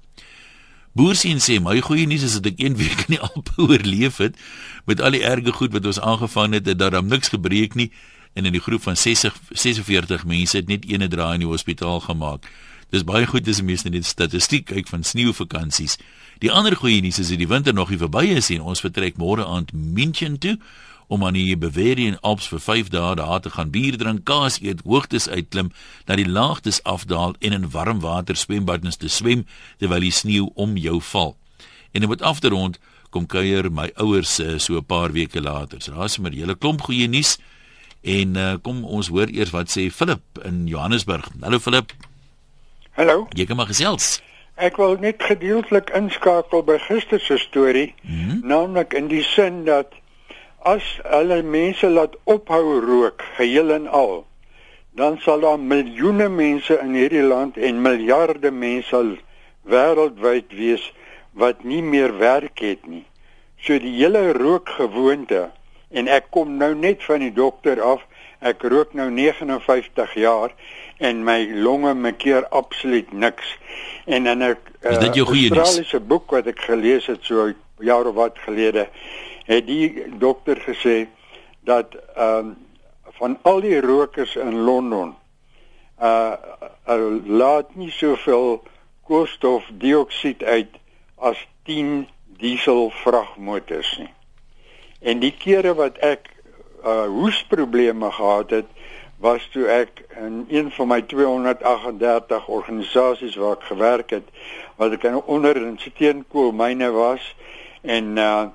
Boersien 0.93 1.39
sê 1.39 1.61
my 1.61 1.81
goeie 1.81 2.07
nuus 2.07 2.23
is 2.23 2.33
dat 2.41 2.47
ek 2.47 2.59
een 2.59 2.77
week 2.77 3.05
in 3.07 3.15
die 3.15 3.21
Alpe 3.21 3.53
oorleef 3.63 4.17
het 4.17 4.37
met 4.85 5.01
al 5.01 5.15
die 5.15 5.23
erge 5.23 5.53
goed 5.53 5.73
wat 5.73 5.87
ons 5.87 6.01
aangevang 6.01 6.53
het 6.53 6.69
en 6.69 6.77
dat 6.77 6.93
daar 6.93 7.05
niks 7.05 7.29
gebreek 7.29 7.75
nie 7.75 7.93
en 8.33 8.45
in 8.45 8.53
die 8.53 8.61
groep 8.61 8.83
van 8.83 8.97
60 8.97 9.37
46 9.51 10.25
mense 10.25 10.57
het 10.57 10.67
net 10.67 10.89
eene 10.89 11.09
draai 11.09 11.35
in 11.35 11.45
die 11.45 11.51
hospitaal 11.51 12.01
gemaak. 12.01 12.49
Dis 12.91 13.05
baie 13.05 13.27
goed 13.27 13.45
dis 13.45 13.63
mense 13.63 13.89
net 13.89 14.07
statistiek 14.07 14.67
kyk 14.73 14.89
van 14.89 15.05
sneeuvakansies. 15.05 15.99
Die 16.39 16.53
ander 16.55 16.77
goeie 16.79 17.01
nuus 17.03 17.19
is 17.19 17.33
dat 17.33 17.41
die 17.41 17.49
winter 17.51 17.75
nog 17.75 17.89
nie 17.91 17.99
verby 17.99 18.29
is 18.31 18.47
en 18.55 18.63
ons 18.71 18.83
vertrek 18.85 19.17
môre 19.19 19.43
aand 19.43 19.73
München 19.75 20.37
toe 20.39 20.55
om 21.11 21.25
aan 21.27 21.35
die 21.35 21.57
Bavarian 21.59 22.19
Alps 22.23 22.47
vir 22.53 22.61
5 22.63 22.93
dae 22.95 23.17
daar 23.19 23.41
te 23.43 23.51
gaan 23.51 23.73
bier 23.75 23.97
drink, 23.99 24.23
kaas 24.29 24.61
eet, 24.63 24.85
hoogtes 24.87 25.27
uitklim, 25.27 25.73
na 26.07 26.15
die 26.21 26.29
laagtes 26.29 26.79
afdaal 26.87 27.35
en 27.41 27.57
in 27.57 27.67
warm 27.75 28.05
water 28.05 28.39
swembaddens 28.39 29.01
te 29.03 29.11
swem 29.11 29.43
terwyl 29.81 30.07
die 30.07 30.13
sneeu 30.15 30.53
om 30.55 30.77
jou 30.79 31.01
val. 31.11 31.35
En 31.91 32.07
om 32.07 32.15
dit 32.15 32.23
af 32.23 32.45
te 32.45 32.53
rond, 32.55 32.79
kom 33.11 33.27
kuier 33.27 33.67
my 33.73 33.89
ouers 33.97 34.39
uh, 34.39 34.59
so 34.59 34.79
'n 34.79 34.85
paar 34.85 35.11
weke 35.13 35.41
later. 35.41 35.83
So 35.83 35.95
daar's 35.95 36.19
'n 36.19 36.33
hele 36.33 36.55
klomp 36.55 36.87
goeie 36.87 37.09
nuus. 37.09 37.39
En 38.03 38.37
uh, 38.37 38.55
kom 38.63 38.85
ons 38.85 39.09
hoor 39.09 39.27
eers 39.27 39.51
wat 39.51 39.75
sê 39.75 39.91
Philip 39.91 40.23
in 40.45 40.69
Johannesburg. 40.69 41.27
Hallo 41.41 41.59
Philip. 41.59 41.93
Hallo. 42.95 43.27
Jy 43.35 43.45
kan 43.45 43.57
maar 43.57 43.67
gesels. 43.67 44.21
Ek 44.59 44.77
wil 44.77 44.97
net 44.99 45.23
gedeeltelik 45.23 45.93
inskakel 45.95 46.65
by 46.67 46.79
gister 46.83 47.21
se 47.23 47.39
storie, 47.39 47.95
mm 48.03 48.11
-hmm. 48.11 48.41
naamlik 48.43 48.95
in 48.95 49.07
die 49.09 49.23
sin 49.23 49.65
dat 49.65 49.95
as 50.67 50.83
hulle 51.05 51.43
mense 51.43 51.87
laat 51.87 52.17
ophou 52.25 52.81
rook 52.81 53.23
geheel 53.37 53.71
en 53.71 53.87
al, 53.87 54.27
dan 54.91 55.19
sal 55.23 55.41
daar 55.41 55.61
miljoene 55.61 56.29
mense 56.29 56.79
in 56.83 56.95
hierdie 56.95 57.23
land 57.23 57.57
en 57.57 57.83
miljarde 57.83 58.51
mense 58.51 59.03
wêreldwyd 59.63 60.51
wees 60.51 60.93
wat 61.33 61.65
nie 61.65 61.83
meer 61.83 62.19
werk 62.19 62.59
het 62.59 62.87
nie. 62.87 63.05
So 63.61 63.79
die 63.79 63.95
hele 64.01 64.33
rookgewoonte 64.33 65.51
en 65.91 66.09
ek 66.09 66.31
kom 66.35 66.57
nou 66.59 66.75
net 66.75 67.05
van 67.05 67.23
die 67.25 67.33
dokter 67.33 67.81
af. 67.83 68.03
Ek 68.39 68.63
rook 68.63 68.95
nou 68.95 69.11
59 69.11 70.15
jaar 70.15 70.55
en 70.99 71.25
my 71.25 71.47
longe 71.63 71.95
maak 71.95 72.27
absoluut 72.51 73.13
niks. 73.13 73.59
En 74.05 74.27
in 74.27 74.39
'n 74.39 74.57
Australiese 74.83 76.01
boek 76.01 76.31
wat 76.31 76.47
ek 76.47 76.61
gelees 76.61 77.07
het 77.07 77.23
so 77.23 77.53
jare 77.79 78.13
wat 78.13 78.39
gelede, 78.39 78.89
het 79.45 79.67
die 79.67 80.05
dokter 80.19 80.57
gesê 80.57 81.07
dat 81.61 81.95
ehm 82.15 82.39
um, 82.39 82.57
van 83.19 83.39
al 83.43 83.61
die 83.61 83.81
rokers 83.81 84.37
in 84.37 84.55
Londen 84.55 85.17
uh, 86.03 86.33
uh 86.89 87.27
laat 87.27 87.75
nie 87.75 87.91
soveel 87.91 88.63
koolstofdioksied 89.03 90.43
uit 90.43 90.79
as 91.17 91.47
10 91.63 92.09
diesel 92.39 92.91
vragmotors 92.91 93.97
nie. 93.99 94.13
En 95.01 95.19
die 95.19 95.35
kere 95.35 95.75
wat 95.75 95.99
ek 95.99 96.31
uh 96.85 97.09
hoesprobleme 97.11 98.11
gehad 98.11 98.51
het, 98.51 98.71
was 99.19 99.49
toe 99.53 99.67
ek 99.67 100.05
in 100.17 100.45
een 100.49 100.71
van 100.71 100.89
my 100.89 101.01
238 101.03 102.47
organisasies 102.47 103.37
waar 103.37 103.57
ek 103.57 103.67
gewerk 103.71 104.11
het, 104.11 104.29
wat 104.77 104.95
ek 104.95 105.09
onder 105.27 105.57
in 105.57 105.79
steenkoolmyne 105.83 106.91
was 106.95 107.35
en 107.83 108.17
uh 108.17 108.47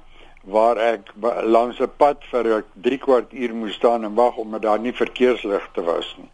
waar 0.44 0.76
ek 0.78 1.12
langs 1.44 1.80
'n 1.80 1.92
pad 1.98 2.24
vir 2.32 2.66
3 2.74 2.98
kwart 2.98 3.32
uur 3.32 3.56
moes 3.56 3.74
staan 3.74 4.04
en 4.04 4.14
wag 4.14 4.36
omdat 4.36 4.62
daar 4.62 4.80
nie 4.80 4.94
verkeersligte 4.94 5.82
was 5.82 6.16
nie. 6.18 6.30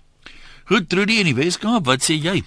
Goed, 0.66 0.90
Trudy 0.90 1.20
in 1.20 1.26
die 1.26 1.36
Weskaap, 1.36 1.86
wat 1.86 2.02
sê 2.02 2.14
jy? 2.14 2.42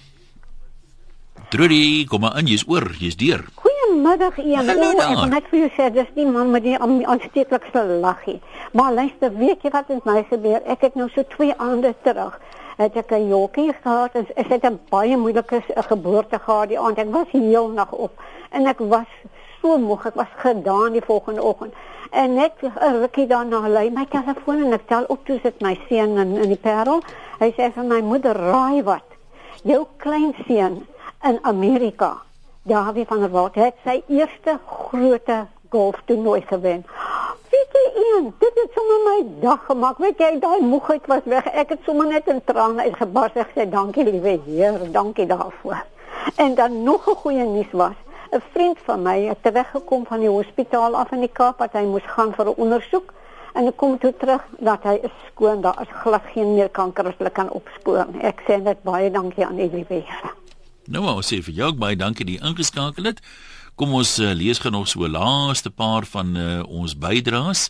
Trudy, 1.49 2.05
kom 2.05 2.21
maar 2.21 2.37
in, 2.37 2.47
jy's 2.47 2.67
oor, 2.67 2.91
jy's 2.99 3.15
deur. 3.15 3.45
Goeiemiddag 3.93 4.37
Ian. 4.41 4.65
Hallo, 4.65 4.87
oh, 4.97 5.09
ek 5.21 5.29
net 5.29 5.49
vir 5.51 5.59
jou 5.59 5.67
sê 5.75 5.87
dis 5.93 6.07
die 6.15 6.23
man 6.25 6.49
met 6.49 6.63
die 6.65 6.73
aansteeklikste 6.81 7.83
laggie. 8.01 8.39
Maar 8.73 8.95
luister, 8.97 9.29
weet 9.37 9.61
jy 9.61 9.71
wat 9.75 9.91
met 9.93 10.07
my 10.09 10.23
gebeur? 10.31 10.63
Ek 10.65 10.81
het 10.87 10.97
nou 10.97 11.05
so 11.13 11.21
2 11.35 11.53
aande 11.61 11.91
terug 12.01 12.39
het 12.79 12.97
ek 12.97 13.13
'n 13.13 13.29
jokkie 13.29 13.67
gehad 13.83 14.17
en 14.17 14.25
ek 14.33 14.49
het 14.49 14.65
'n 14.65 14.79
baie 14.89 15.17
moeilike 15.17 15.61
geboorte 15.91 16.39
gehad 16.39 16.73
die 16.73 16.79
aand. 16.79 16.97
Ek 16.97 17.13
was 17.13 17.29
heel 17.29 17.69
nag 17.69 17.91
op 17.91 18.17
en 18.49 18.65
ek 18.65 18.79
was 18.79 19.11
so 19.61 19.77
moeg. 19.77 20.05
Ek 20.05 20.15
was 20.15 20.33
gedaan 20.41 20.91
die 20.97 21.05
volgende 21.05 21.43
oggend. 21.43 21.73
En 22.09 22.33
net 22.33 22.53
'n 22.63 22.97
rukkie 23.01 23.27
daarna 23.27 23.67
lei 23.67 23.89
my 23.89 24.05
telefoon 24.09 24.63
en 24.63 24.73
ek 24.73 24.87
tel 24.87 25.03
op 25.07 25.25
toe 25.25 25.39
sit 25.43 25.61
my 25.61 25.77
seun 25.87 26.17
in 26.17 26.37
in 26.41 26.49
die 26.49 26.63
Parel. 26.63 27.01
Hy 27.39 27.51
sê 27.51 27.71
vir 27.71 27.83
my 27.83 28.01
moeder, 28.01 28.33
"Raai 28.35 28.83
wat? 28.83 29.07
Jou 29.63 29.85
kleinseun 29.97 30.87
in 31.21 31.39
Amerika 31.41 32.17
Dawie 32.65 33.05
van 33.05 33.19
der 33.19 33.31
Walt 33.31 33.55
het 33.59 33.75
sy 33.83 33.97
eerste 34.07 34.53
groot 34.65 35.29
golftoernooi 35.69 36.41
gewen. 36.47 36.85
Weet 37.51 37.73
jy 37.75 37.81
een, 38.01 38.29
dit 38.39 38.59
het 38.61 38.77
sommer 38.77 38.99
my 39.07 39.15
dag 39.41 39.65
gemaak. 39.65 39.97
Weet 39.99 40.21
jy, 40.23 40.29
daai 40.39 40.61
moegheid 40.63 41.09
was 41.11 41.25
weg. 41.27 41.49
Ek 41.51 41.73
het 41.75 41.81
sommer 41.83 42.07
net 42.07 42.29
in 42.31 42.39
trane 42.47 42.85
uitgebars 42.85 43.35
en 43.35 43.49
gesê 43.49 43.65
dankie 43.69 44.05
liewe 44.07 44.37
Heer, 44.45 44.77
dankie 44.95 45.25
daarvoor. 45.27 45.81
En 46.39 46.55
dan 46.55 46.83
nog 46.83 47.09
'n 47.09 47.19
goeie 47.23 47.43
nuus 47.45 47.71
was, 47.71 47.99
'n 48.31 48.41
vriend 48.53 48.79
van 48.85 49.01
my 49.01 49.19
het 49.27 49.43
teruggekom 49.43 50.05
van 50.05 50.19
die 50.19 50.29
hospitaal 50.29 50.95
af 50.95 51.11
in 51.11 51.19
die 51.19 51.33
Kaap 51.33 51.57
wat 51.57 51.73
hy 51.73 51.83
moes 51.83 52.07
gaan 52.15 52.33
vir 52.33 52.45
'n 52.45 52.55
ondersoek 52.55 53.13
en 53.53 53.67
ek 53.67 53.77
kom 53.77 53.99
toe 53.99 54.13
terug 54.17 54.43
dat 54.59 54.83
hy 54.83 54.99
is 55.03 55.15
skoon, 55.27 55.61
daar 55.61 55.81
is 55.81 55.91
glad 55.91 56.23
geen 56.33 56.53
meer 56.53 56.69
kanker 56.69 57.05
as 57.07 57.17
hulle 57.17 57.29
kan 57.29 57.49
opspoor. 57.49 58.05
Ek 58.21 58.41
sê 58.47 58.61
net 58.61 58.83
baie 58.83 59.11
dankie 59.11 59.45
aan 59.45 59.55
die 59.55 59.69
liewe 59.71 60.03
Here. 60.07 60.42
Nou 60.91 61.03
wou 61.05 61.21
sê 61.23 61.39
vir 61.43 61.55
jou 61.55 61.69
baie 61.79 61.95
dankie 61.95 62.25
dat 62.27 62.35
jy 62.35 62.49
ingeskakel 62.49 63.07
het. 63.07 63.21
Kom 63.79 63.93
ons 63.95 64.17
uh, 64.19 64.33
lees 64.35 64.59
gou 64.59 64.71
nog 64.71 64.89
so 64.91 65.07
laaste 65.07 65.71
paar 65.71 66.05
van 66.05 66.35
uh, 66.35 66.63
ons 66.67 66.97
bydraes. 66.99 67.69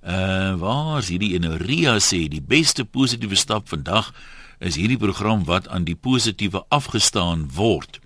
Uh 0.00 0.56
waar 0.60 1.00
is 1.00 1.10
hierdie 1.12 1.34
Enoria 1.36 1.98
sê 2.00 2.26
die 2.28 2.40
beste 2.40 2.84
positiewe 2.84 3.36
stap 3.36 3.68
vandag 3.68 4.14
is 4.60 4.76
hierdie 4.76 5.00
program 5.00 5.44
wat 5.44 5.68
aan 5.68 5.84
die 5.84 5.96
positiewe 5.96 6.62
afgestaan 6.68 7.48
word. 7.56 8.00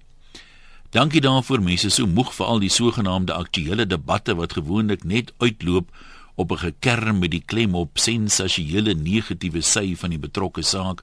Dankie 0.95 1.23
daarvoor 1.23 1.63
mense 1.63 1.91
so 1.91 2.07
moeg 2.07 2.33
vir 2.35 2.47
al 2.47 2.61
die 2.63 2.71
sogenaamde 2.71 3.35
aktuelle 3.35 3.87
debatte 3.87 4.35
wat 4.39 4.55
gewoonlik 4.59 5.03
net 5.05 5.33
uitloop 5.43 5.91
op 6.35 6.53
'n 6.53 6.63
gekerm 6.67 7.19
met 7.19 7.31
die 7.31 7.43
klem 7.47 7.75
op 7.75 7.99
sensasionele 7.99 8.95
negatiewe 8.95 9.63
sy 9.63 9.95
van 9.95 10.11
die 10.11 10.19
betrokke 10.19 10.63
saak 10.63 11.03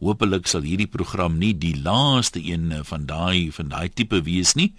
Hoopelik 0.00 0.46
sal 0.48 0.64
hierdie 0.64 0.88
program 0.88 1.36
nie 1.38 1.52
die 1.52 1.74
laaste 1.76 2.40
een 2.40 2.72
van 2.88 3.04
daai 3.06 3.52
van 3.52 3.68
daai 3.68 3.88
tipe 3.92 4.22
wees 4.24 4.54
nie. 4.56 4.72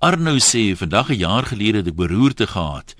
Arno 0.00 0.34
sê 0.38 0.74
vandag 0.76 1.10
'n 1.10 1.18
jaar 1.18 1.46
gelede 1.46 1.78
het 1.78 1.86
ek 1.86 1.96
beroerte 1.96 2.46
gehad. 2.46 2.94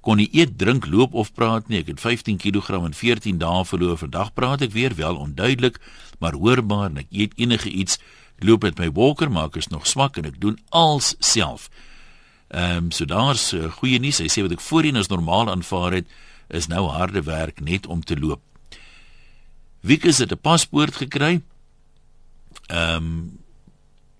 Kon 0.00 0.16
nie 0.16 0.30
eet, 0.32 0.58
drink, 0.58 0.86
loop 0.86 1.14
of 1.14 1.32
praat 1.34 1.68
nie. 1.68 1.78
Ek 1.78 1.86
het 1.86 2.00
15 2.00 2.38
kg 2.38 2.84
in 2.86 2.94
14 2.94 3.38
dae 3.38 3.64
verloor. 3.64 3.98
Vandag 3.98 4.32
praat 4.34 4.62
ek 4.62 4.70
weer 4.70 4.94
wel 4.94 5.16
onduidelik, 5.16 5.80
maar 6.18 6.32
hoorbaar 6.32 6.90
en 6.90 7.02
ek 7.02 7.10
eet 7.10 7.32
enige 7.36 7.70
iets. 7.70 7.98
Ek 8.38 8.44
loop 8.46 8.62
met 8.62 8.78
my 8.78 8.90
walker, 8.92 9.30
maar 9.30 9.50
ek 9.50 9.56
is 9.56 9.68
nog 9.68 9.86
swak 9.86 10.16
en 10.16 10.24
ek 10.24 10.40
doen 10.40 10.58
alles 10.70 11.14
self. 11.18 11.68
Ehm 12.54 12.76
um, 12.76 12.90
so 12.90 13.04
daar's 13.04 13.52
uh, 13.52 13.66
goeie 13.82 13.98
nuus. 13.98 14.22
Hy 14.22 14.30
sê 14.30 14.46
wat 14.46 14.54
ek 14.54 14.62
voorheen 14.62 14.96
as 14.96 15.10
normaal 15.10 15.50
aanvaar 15.50 15.98
het, 15.98 16.06
is 16.48 16.70
nou 16.70 16.86
harde 16.86 17.26
werk 17.26 17.58
net 17.60 17.86
om 17.90 18.04
te 18.04 18.14
loop. 18.14 18.45
Wieke 19.86 20.08
het 20.08 20.32
'n 20.32 20.40
paspoort 20.40 20.96
gekry. 20.96 21.42
Ehm 22.66 22.96
um, 22.96 23.38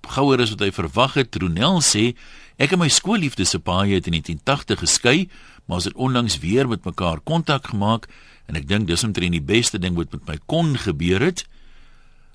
gouer 0.07 0.41
as 0.41 0.51
wat 0.51 0.61
hy 0.61 0.71
verwag 0.71 1.15
het. 1.15 1.31
Tronel 1.31 1.81
sê 1.83 2.15
ek 2.57 2.73
en 2.73 2.79
my 2.79 2.89
skoolliefde 2.89 3.45
se 3.45 3.59
paai 3.59 3.95
het 3.95 4.07
in 4.07 4.13
1980 4.13 4.79
geskei, 4.79 5.29
maar 5.67 5.77
ons 5.77 5.85
het 5.85 5.95
onlangs 5.95 6.39
weer 6.39 6.69
met 6.69 6.85
mekaar 6.85 7.21
kontak 7.21 7.67
gemaak 7.67 8.07
en 8.47 8.55
ek 8.55 8.69
dink 8.69 8.87
dis 8.87 9.05
omtrent 9.05 9.33
die 9.33 9.43
beste 9.43 9.79
ding 9.79 9.97
wat 9.97 10.13
met 10.13 10.27
my 10.27 10.39
kon 10.47 10.77
gebeur 10.79 11.21
het. 11.21 11.45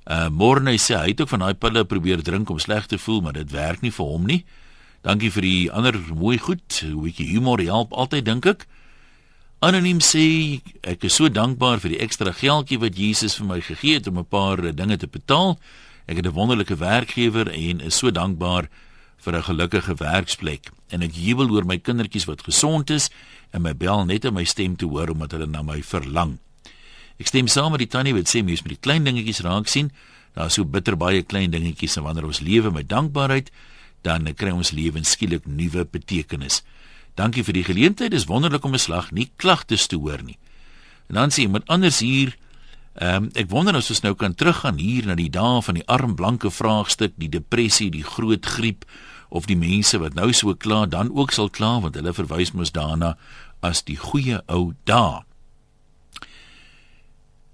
Uh 0.06 0.28
Morne 0.30 0.76
sê 0.78 0.98
hy 0.98 1.08
het 1.14 1.22
ook 1.22 1.30
van 1.30 1.40
daai 1.40 1.54
pille 1.54 1.86
probeer 1.86 2.24
drink 2.24 2.50
om 2.50 2.60
sleg 2.60 2.86
te 2.86 2.98
voel, 2.98 3.22
maar 3.22 3.34
dit 3.34 3.52
werk 3.52 3.82
nie 3.82 3.92
vir 3.92 4.06
hom 4.06 4.26
nie. 4.26 4.46
Dankie 5.02 5.32
vir 5.32 5.42
die 5.42 5.72
ander 5.72 5.96
mooi 6.14 6.38
goed. 6.38 6.84
'n 6.84 7.02
Bietjie 7.02 7.32
humor 7.32 7.64
help 7.64 7.94
altyd 7.94 8.26
dink 8.26 8.46
ek. 8.46 8.68
Anoniem 9.62 10.00
sê 10.02 10.58
ek 10.82 11.04
is 11.06 11.20
so 11.20 11.30
dankbaar 11.30 11.78
vir 11.84 11.92
die 11.94 12.00
ekstra 12.02 12.32
geldjie 12.34 12.80
wat 12.82 12.96
Jesus 12.98 13.36
vir 13.38 13.46
my 13.46 13.60
gegee 13.62 14.00
het 14.00 14.08
om 14.10 14.18
'n 14.18 14.26
paar 14.26 14.58
dinge 14.58 14.98
te 14.98 15.06
betaal. 15.06 15.60
Ek 16.10 16.18
het 16.18 16.26
'n 16.26 16.34
wonderlike 16.34 16.76
werkgewer 16.76 17.48
en 17.48 17.80
is 17.80 17.96
so 17.96 18.10
dankbaar 18.10 18.70
vir 19.20 19.34
'n 19.38 19.44
gelukkige 19.44 19.94
werksplek. 19.96 20.72
En 20.90 21.04
ek 21.04 21.14
jubel 21.14 21.52
oor 21.52 21.66
my 21.66 21.78
kindertjies 21.78 22.26
wat 22.26 22.42
gesond 22.42 22.90
is 22.90 23.12
en 23.52 23.62
my 23.62 23.74
bel 23.74 24.06
net 24.06 24.26
om 24.26 24.34
my 24.34 24.44
stem 24.46 24.76
te 24.76 24.86
hoor 24.86 25.10
omdat 25.10 25.32
hulle 25.32 25.46
na 25.46 25.62
my 25.62 25.84
verlang. 25.84 26.40
Ek 27.20 27.28
stem 27.28 27.48
saam 27.48 27.72
met 27.72 27.80
die 27.80 27.88
tannie 27.88 28.14
wat 28.14 28.28
sê 28.28 28.44
mens 28.44 28.62
moet 28.62 28.82
die 28.82 28.82
klein 28.82 29.04
dingetjies 29.04 29.42
raak 29.42 29.68
sien. 29.68 29.92
Daar 30.34 30.48
is 30.48 30.54
so 30.54 30.66
bitter 30.66 30.98
baie 30.98 31.22
klein 31.22 31.52
dingetjies 31.52 31.98
en 31.98 32.04
wanneer 32.04 32.26
ons 32.26 32.40
lewe 32.40 32.72
met 32.72 32.90
dankbaarheid, 32.90 33.52
dan 34.02 34.34
kry 34.34 34.50
ons 34.50 34.72
lewens 34.72 35.12
skielik 35.12 35.46
nuwe 35.46 35.86
betekenis. 35.86 36.64
Dankie 37.16 37.44
vir 37.44 37.54
die 37.54 37.64
geleentheid. 37.64 38.12
Dis 38.12 38.26
wonderlik 38.26 38.64
om 38.64 38.74
'n 38.74 38.80
slag 38.80 39.12
nie 39.12 39.32
klagtes 39.36 39.88
te 39.88 39.96
hoor 39.96 40.24
nie. 40.24 40.38
En 41.08 41.16
dan 41.16 41.30
sê 41.30 41.44
iemand 41.44 41.68
anders 41.68 42.00
hier, 42.00 42.38
ehm 42.94 43.24
um, 43.24 43.30
ek 43.34 43.50
wonder 43.50 43.76
as 43.76 43.90
ons 43.90 44.02
nou 44.02 44.14
kan 44.16 44.36
teruggaan 44.36 44.78
hier 44.78 45.06
na 45.06 45.16
die 45.16 45.30
dae 45.30 45.62
van 45.62 45.76
die 45.76 45.88
arm 45.88 46.16
blanke 46.16 46.52
vraagstuk, 46.52 47.14
die 47.16 47.30
depressie, 47.30 47.90
die 47.90 48.04
groot 48.04 48.46
griep 48.46 48.86
of 49.30 49.46
die 49.46 49.56
mense 49.56 50.00
wat 50.00 50.14
nou 50.14 50.34
so 50.34 50.56
klaar 50.56 50.90
dan 50.90 51.12
ook 51.12 51.32
sal 51.32 51.50
kla 51.50 51.80
want 51.80 51.96
hulle 51.96 52.14
verwys 52.14 52.52
mos 52.52 52.72
daarna 52.72 53.18
as 53.60 53.84
die 53.84 53.98
goeie 53.98 54.42
ou 54.48 54.74
dae. 54.84 55.24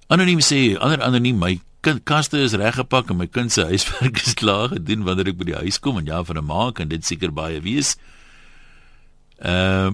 Anoniem 0.08 0.40
sê, 0.40 0.78
ander 0.80 1.02
anoniem 1.04 1.38
my 1.38 1.60
kaste 2.08 2.40
is 2.42 2.56
reggepak 2.58 3.12
en 3.12 3.18
my 3.18 3.28
kind 3.28 3.52
se 3.52 3.64
huiswerk 3.64 4.22
is 4.26 4.34
klaar 4.34 4.70
gedoen 4.74 5.06
wanneer 5.08 5.30
ek 5.32 5.38
by 5.40 5.50
die 5.52 5.60
huis 5.62 5.80
kom 5.80 6.00
en 6.00 6.08
ja 6.08 6.24
vir 6.24 6.38
'n 6.38 6.46
maak 6.46 6.80
en 6.80 6.90
dit 6.90 7.06
seker 7.06 7.32
baie 7.32 7.62
wees. 7.62 7.96
Ehm 9.38 9.94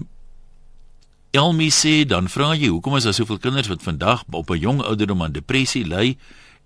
Elmi 1.34 1.66
sê 1.74 2.04
dan 2.06 2.28
vra 2.30 2.52
jy 2.54 2.68
hoekom 2.70 2.94
is 2.94 3.08
daar 3.08 3.16
soveel 3.16 3.40
kinders 3.42 3.66
wat 3.66 3.82
vandag 3.82 4.22
op 4.30 4.50
'n 4.50 4.58
jong 4.58 4.82
ouderdom 4.82 5.22
aan 5.22 5.32
depressie 5.32 5.84
ly 5.84 6.16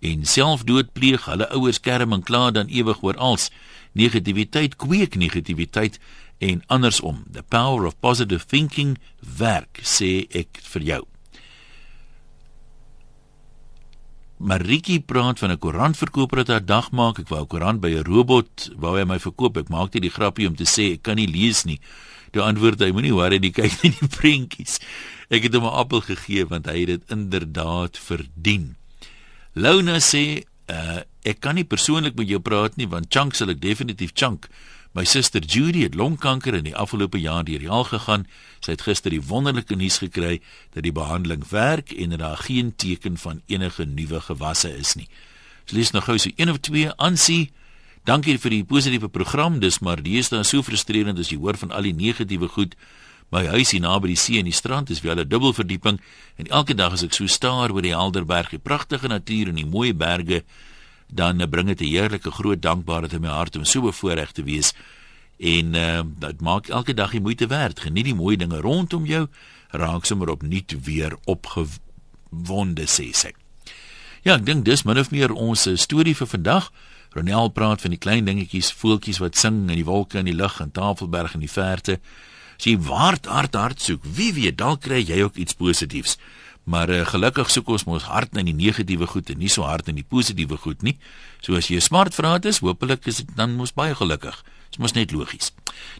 en 0.00 0.26
selfdood 0.26 0.92
pleeg? 0.92 1.24
Hulle 1.24 1.48
ouers 1.48 1.80
kerm 1.80 2.12
en 2.12 2.22
kla 2.22 2.50
dan 2.50 2.68
ewig 2.68 3.02
oor 3.02 3.16
als 3.16 3.50
negativiteit 3.92 4.76
kweek 4.76 5.16
negativiteit 5.16 5.98
en 6.38 6.62
andersom. 6.66 7.24
The 7.32 7.42
power 7.42 7.86
of 7.86 7.98
positive 8.00 8.44
thinking 8.46 8.98
werk 9.38 9.80
sê 9.82 10.26
ek 10.30 10.60
vir 10.62 10.82
jou. 10.82 11.02
Maritjie 14.38 15.00
praat 15.00 15.38
van 15.38 15.50
'n 15.50 15.58
koerantverkoper 15.58 16.36
wat 16.38 16.48
haar 16.48 16.64
dag 16.64 16.90
maak. 16.90 17.18
Ek 17.18 17.28
wou 17.28 17.40
'n 17.40 17.46
koerant 17.46 17.80
by 17.80 17.88
'n 17.88 18.04
robot 18.04 18.70
wou 18.76 18.98
hy 18.98 19.04
my 19.04 19.18
verkoop. 19.18 19.56
Ek 19.56 19.68
maak 19.68 19.94
net 19.94 20.02
die 20.02 20.10
grappie 20.10 20.46
om 20.46 20.54
te 20.54 20.64
sê 20.64 20.92
ek 20.92 21.02
kan 21.02 21.16
nie 21.16 21.26
lees 21.26 21.64
nie. 21.64 21.80
Toe 22.30 22.42
antwoord 22.42 22.80
hy: 22.80 22.90
"Moenie 22.92 23.14
worry 23.14 23.38
nie, 23.38 23.50
kyk 23.50 23.82
net 23.82 24.00
die 24.00 24.08
prentjies." 24.18 24.78
Ek 25.28 25.42
het 25.42 25.54
hom 25.54 25.64
'n 25.64 25.78
appel 25.82 26.00
gegee 26.00 26.46
want 26.46 26.66
hy 26.66 26.78
het 26.80 26.86
dit 26.86 27.02
inderdaad 27.12 27.98
verdien. 27.98 28.76
Lona 29.52 29.98
sê: 30.00 30.44
uh, 30.70 31.00
"Ek 31.24 31.40
kan 31.40 31.54
nie 31.54 31.64
persoonlik 31.64 32.14
met 32.16 32.28
jou 32.28 32.40
praat 32.40 32.76
nie 32.76 32.88
want 32.88 33.06
chunk 33.08 33.34
sal 33.34 33.48
ek 33.50 33.60
definitief 33.60 34.10
chunk." 34.14 34.48
My 34.96 35.04
suster 35.04 35.44
Judy 35.44 35.82
het 35.84 35.94
longkanker 35.94 36.54
in 36.54 36.64
die 36.64 36.76
afgelope 36.76 37.20
jaar 37.20 37.44
deur 37.44 37.60
die 37.60 37.68
al 37.70 37.84
gegaan. 37.84 38.24
Sy 38.64 38.72
het 38.72 38.82
gister 38.82 39.12
die 39.12 39.22
wonderlike 39.22 39.76
nuus 39.76 40.00
gekry 40.00 40.40
dat 40.74 40.82
die 40.82 40.92
behandeling 40.92 41.44
werk 41.52 41.92
en 41.92 42.16
dat 42.16 42.22
daar 42.24 42.40
geen 42.40 42.72
teken 42.76 43.18
van 43.20 43.42
enige 43.46 43.84
nuwe 43.84 44.20
gewasse 44.20 44.72
is 44.74 44.94
nie. 44.96 45.08
So 45.68 45.76
lees 45.76 45.92
nog 45.92 46.08
gou 46.08 46.16
so 46.18 46.32
een 46.36 46.50
of 46.50 46.58
twee 46.64 46.88
aansie. 46.96 47.52
Dankie 48.08 48.38
vir 48.40 48.54
die 48.54 48.64
positiewe 48.64 49.10
program. 49.12 49.58
Dis 49.60 49.82
maar 49.84 50.00
dis 50.00 50.30
dan 50.32 50.46
so 50.46 50.64
frustrerend 50.64 51.18
as 51.20 51.28
jy 51.28 51.36
hoor 51.42 51.58
van 51.60 51.74
al 51.76 51.84
die 51.84 51.92
negatiewe 51.92 52.48
goed. 52.48 52.72
My 53.28 53.42
huis 53.52 53.74
hier 53.74 53.82
naby 53.84 54.14
die 54.14 54.16
see 54.16 54.40
en 54.40 54.48
die 54.48 54.56
strand 54.56 54.88
is 54.88 55.02
wel 55.04 55.20
'n 55.20 55.28
dubbel 55.28 55.52
verdieping 55.52 56.00
en 56.38 56.46
elke 56.46 56.74
dag 56.74 56.92
as 56.92 57.02
ek 57.02 57.12
so 57.12 57.26
staar 57.26 57.70
oor 57.70 57.82
die 57.82 57.92
Helderberg, 57.92 58.48
die 58.48 58.58
pragtige 58.58 59.08
natuur 59.08 59.48
en 59.48 59.56
die 59.56 59.66
mooi 59.66 59.92
berge, 59.92 60.42
dan 61.12 61.36
bring 61.50 61.66
dit 61.66 61.80
'n 61.80 61.84
heerlike 61.84 62.30
groot 62.30 62.62
dankbaarheid 62.62 63.12
in 63.12 63.20
my 63.20 63.28
hart 63.28 63.56
om 63.56 63.64
so 63.64 63.82
bevoorreg 63.82 64.32
te 64.32 64.42
wees. 64.42 64.72
En 65.38 65.74
uh, 65.74 66.02
dit 66.18 66.40
maak 66.40 66.68
elke 66.68 66.94
dag 66.94 67.10
die 67.10 67.20
moeite 67.20 67.46
werd. 67.46 67.80
Geniet 67.80 68.04
die 68.04 68.14
mooi 68.14 68.36
dinge 68.36 68.60
rondom 68.60 69.04
jou, 69.04 69.28
raak 69.70 70.04
sommer 70.04 70.30
opnuut 70.30 70.84
weer 70.84 71.16
opgewonde 71.26 72.86
sê 72.86 73.12
sy. 73.12 73.32
Ja, 74.22 74.34
ek 74.34 74.46
dink 74.46 74.64
dis 74.64 74.82
min 74.84 74.98
of 74.98 75.10
meer 75.10 75.32
ons 75.32 75.66
eh, 75.66 75.76
storie 75.76 76.16
vir 76.16 76.26
vandag. 76.26 76.72
Ronel 77.18 77.50
praat 77.50 77.82
van 77.82 77.90
die 77.94 77.98
klein 77.98 78.28
dingetjies, 78.28 78.70
voeltjies 78.78 79.18
wat 79.18 79.38
sing 79.38 79.64
in 79.66 79.74
die 79.80 79.86
wolke 79.86 80.20
en 80.20 80.28
die 80.28 80.36
lug 80.36 80.60
en 80.62 80.70
Tafelberg 80.70 81.34
in 81.34 81.42
die 81.42 81.50
verte. 81.50 81.98
Sy 82.62 82.76
waard 82.88 83.26
hard 83.26 83.58
hard 83.58 83.82
soek. 83.82 84.06
Wie 84.14 84.30
weet, 84.36 84.58
dalk 84.58 84.84
kry 84.86 85.00
jy 85.02 85.24
ook 85.26 85.38
iets 85.42 85.58
positiefs. 85.58 86.16
Maar 86.68 86.90
uh, 86.92 87.04
gelukkig 87.08 87.50
soek 87.50 87.70
ons 87.74 87.86
mos 87.88 88.06
hard 88.10 88.36
in 88.38 88.50
die 88.50 88.54
negatiewe 88.54 89.08
goed 89.10 89.30
en 89.32 89.40
nie 89.42 89.50
so 89.50 89.66
hard 89.66 89.88
in 89.88 89.98
die 89.98 90.06
positiewe 90.06 90.58
goed 90.62 90.84
nie. 90.86 90.98
So 91.40 91.56
as 91.56 91.70
jy 91.70 91.78
'n 91.78 91.88
smartvraat 91.88 92.44
is, 92.44 92.60
hopelik 92.60 93.06
is 93.06 93.24
dit 93.24 93.36
dan 93.36 93.56
mos 93.56 93.72
baie 93.72 93.94
gelukkig. 93.94 94.36
Dit 94.70 94.78
mos 94.78 94.92
net 94.92 95.12
logies. 95.12 95.52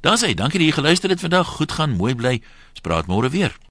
Daar's 0.02 0.22
hy. 0.22 0.34
Dankie 0.34 0.58
dat 0.58 0.68
jy 0.68 0.74
geluister 0.74 1.10
het 1.10 1.20
vandag. 1.20 1.46
Goed 1.46 1.72
gaan, 1.72 1.96
mooi 1.96 2.14
bly. 2.14 2.42
Ons 2.74 2.80
praat 2.80 3.06
môre 3.06 3.30
weer. 3.30 3.67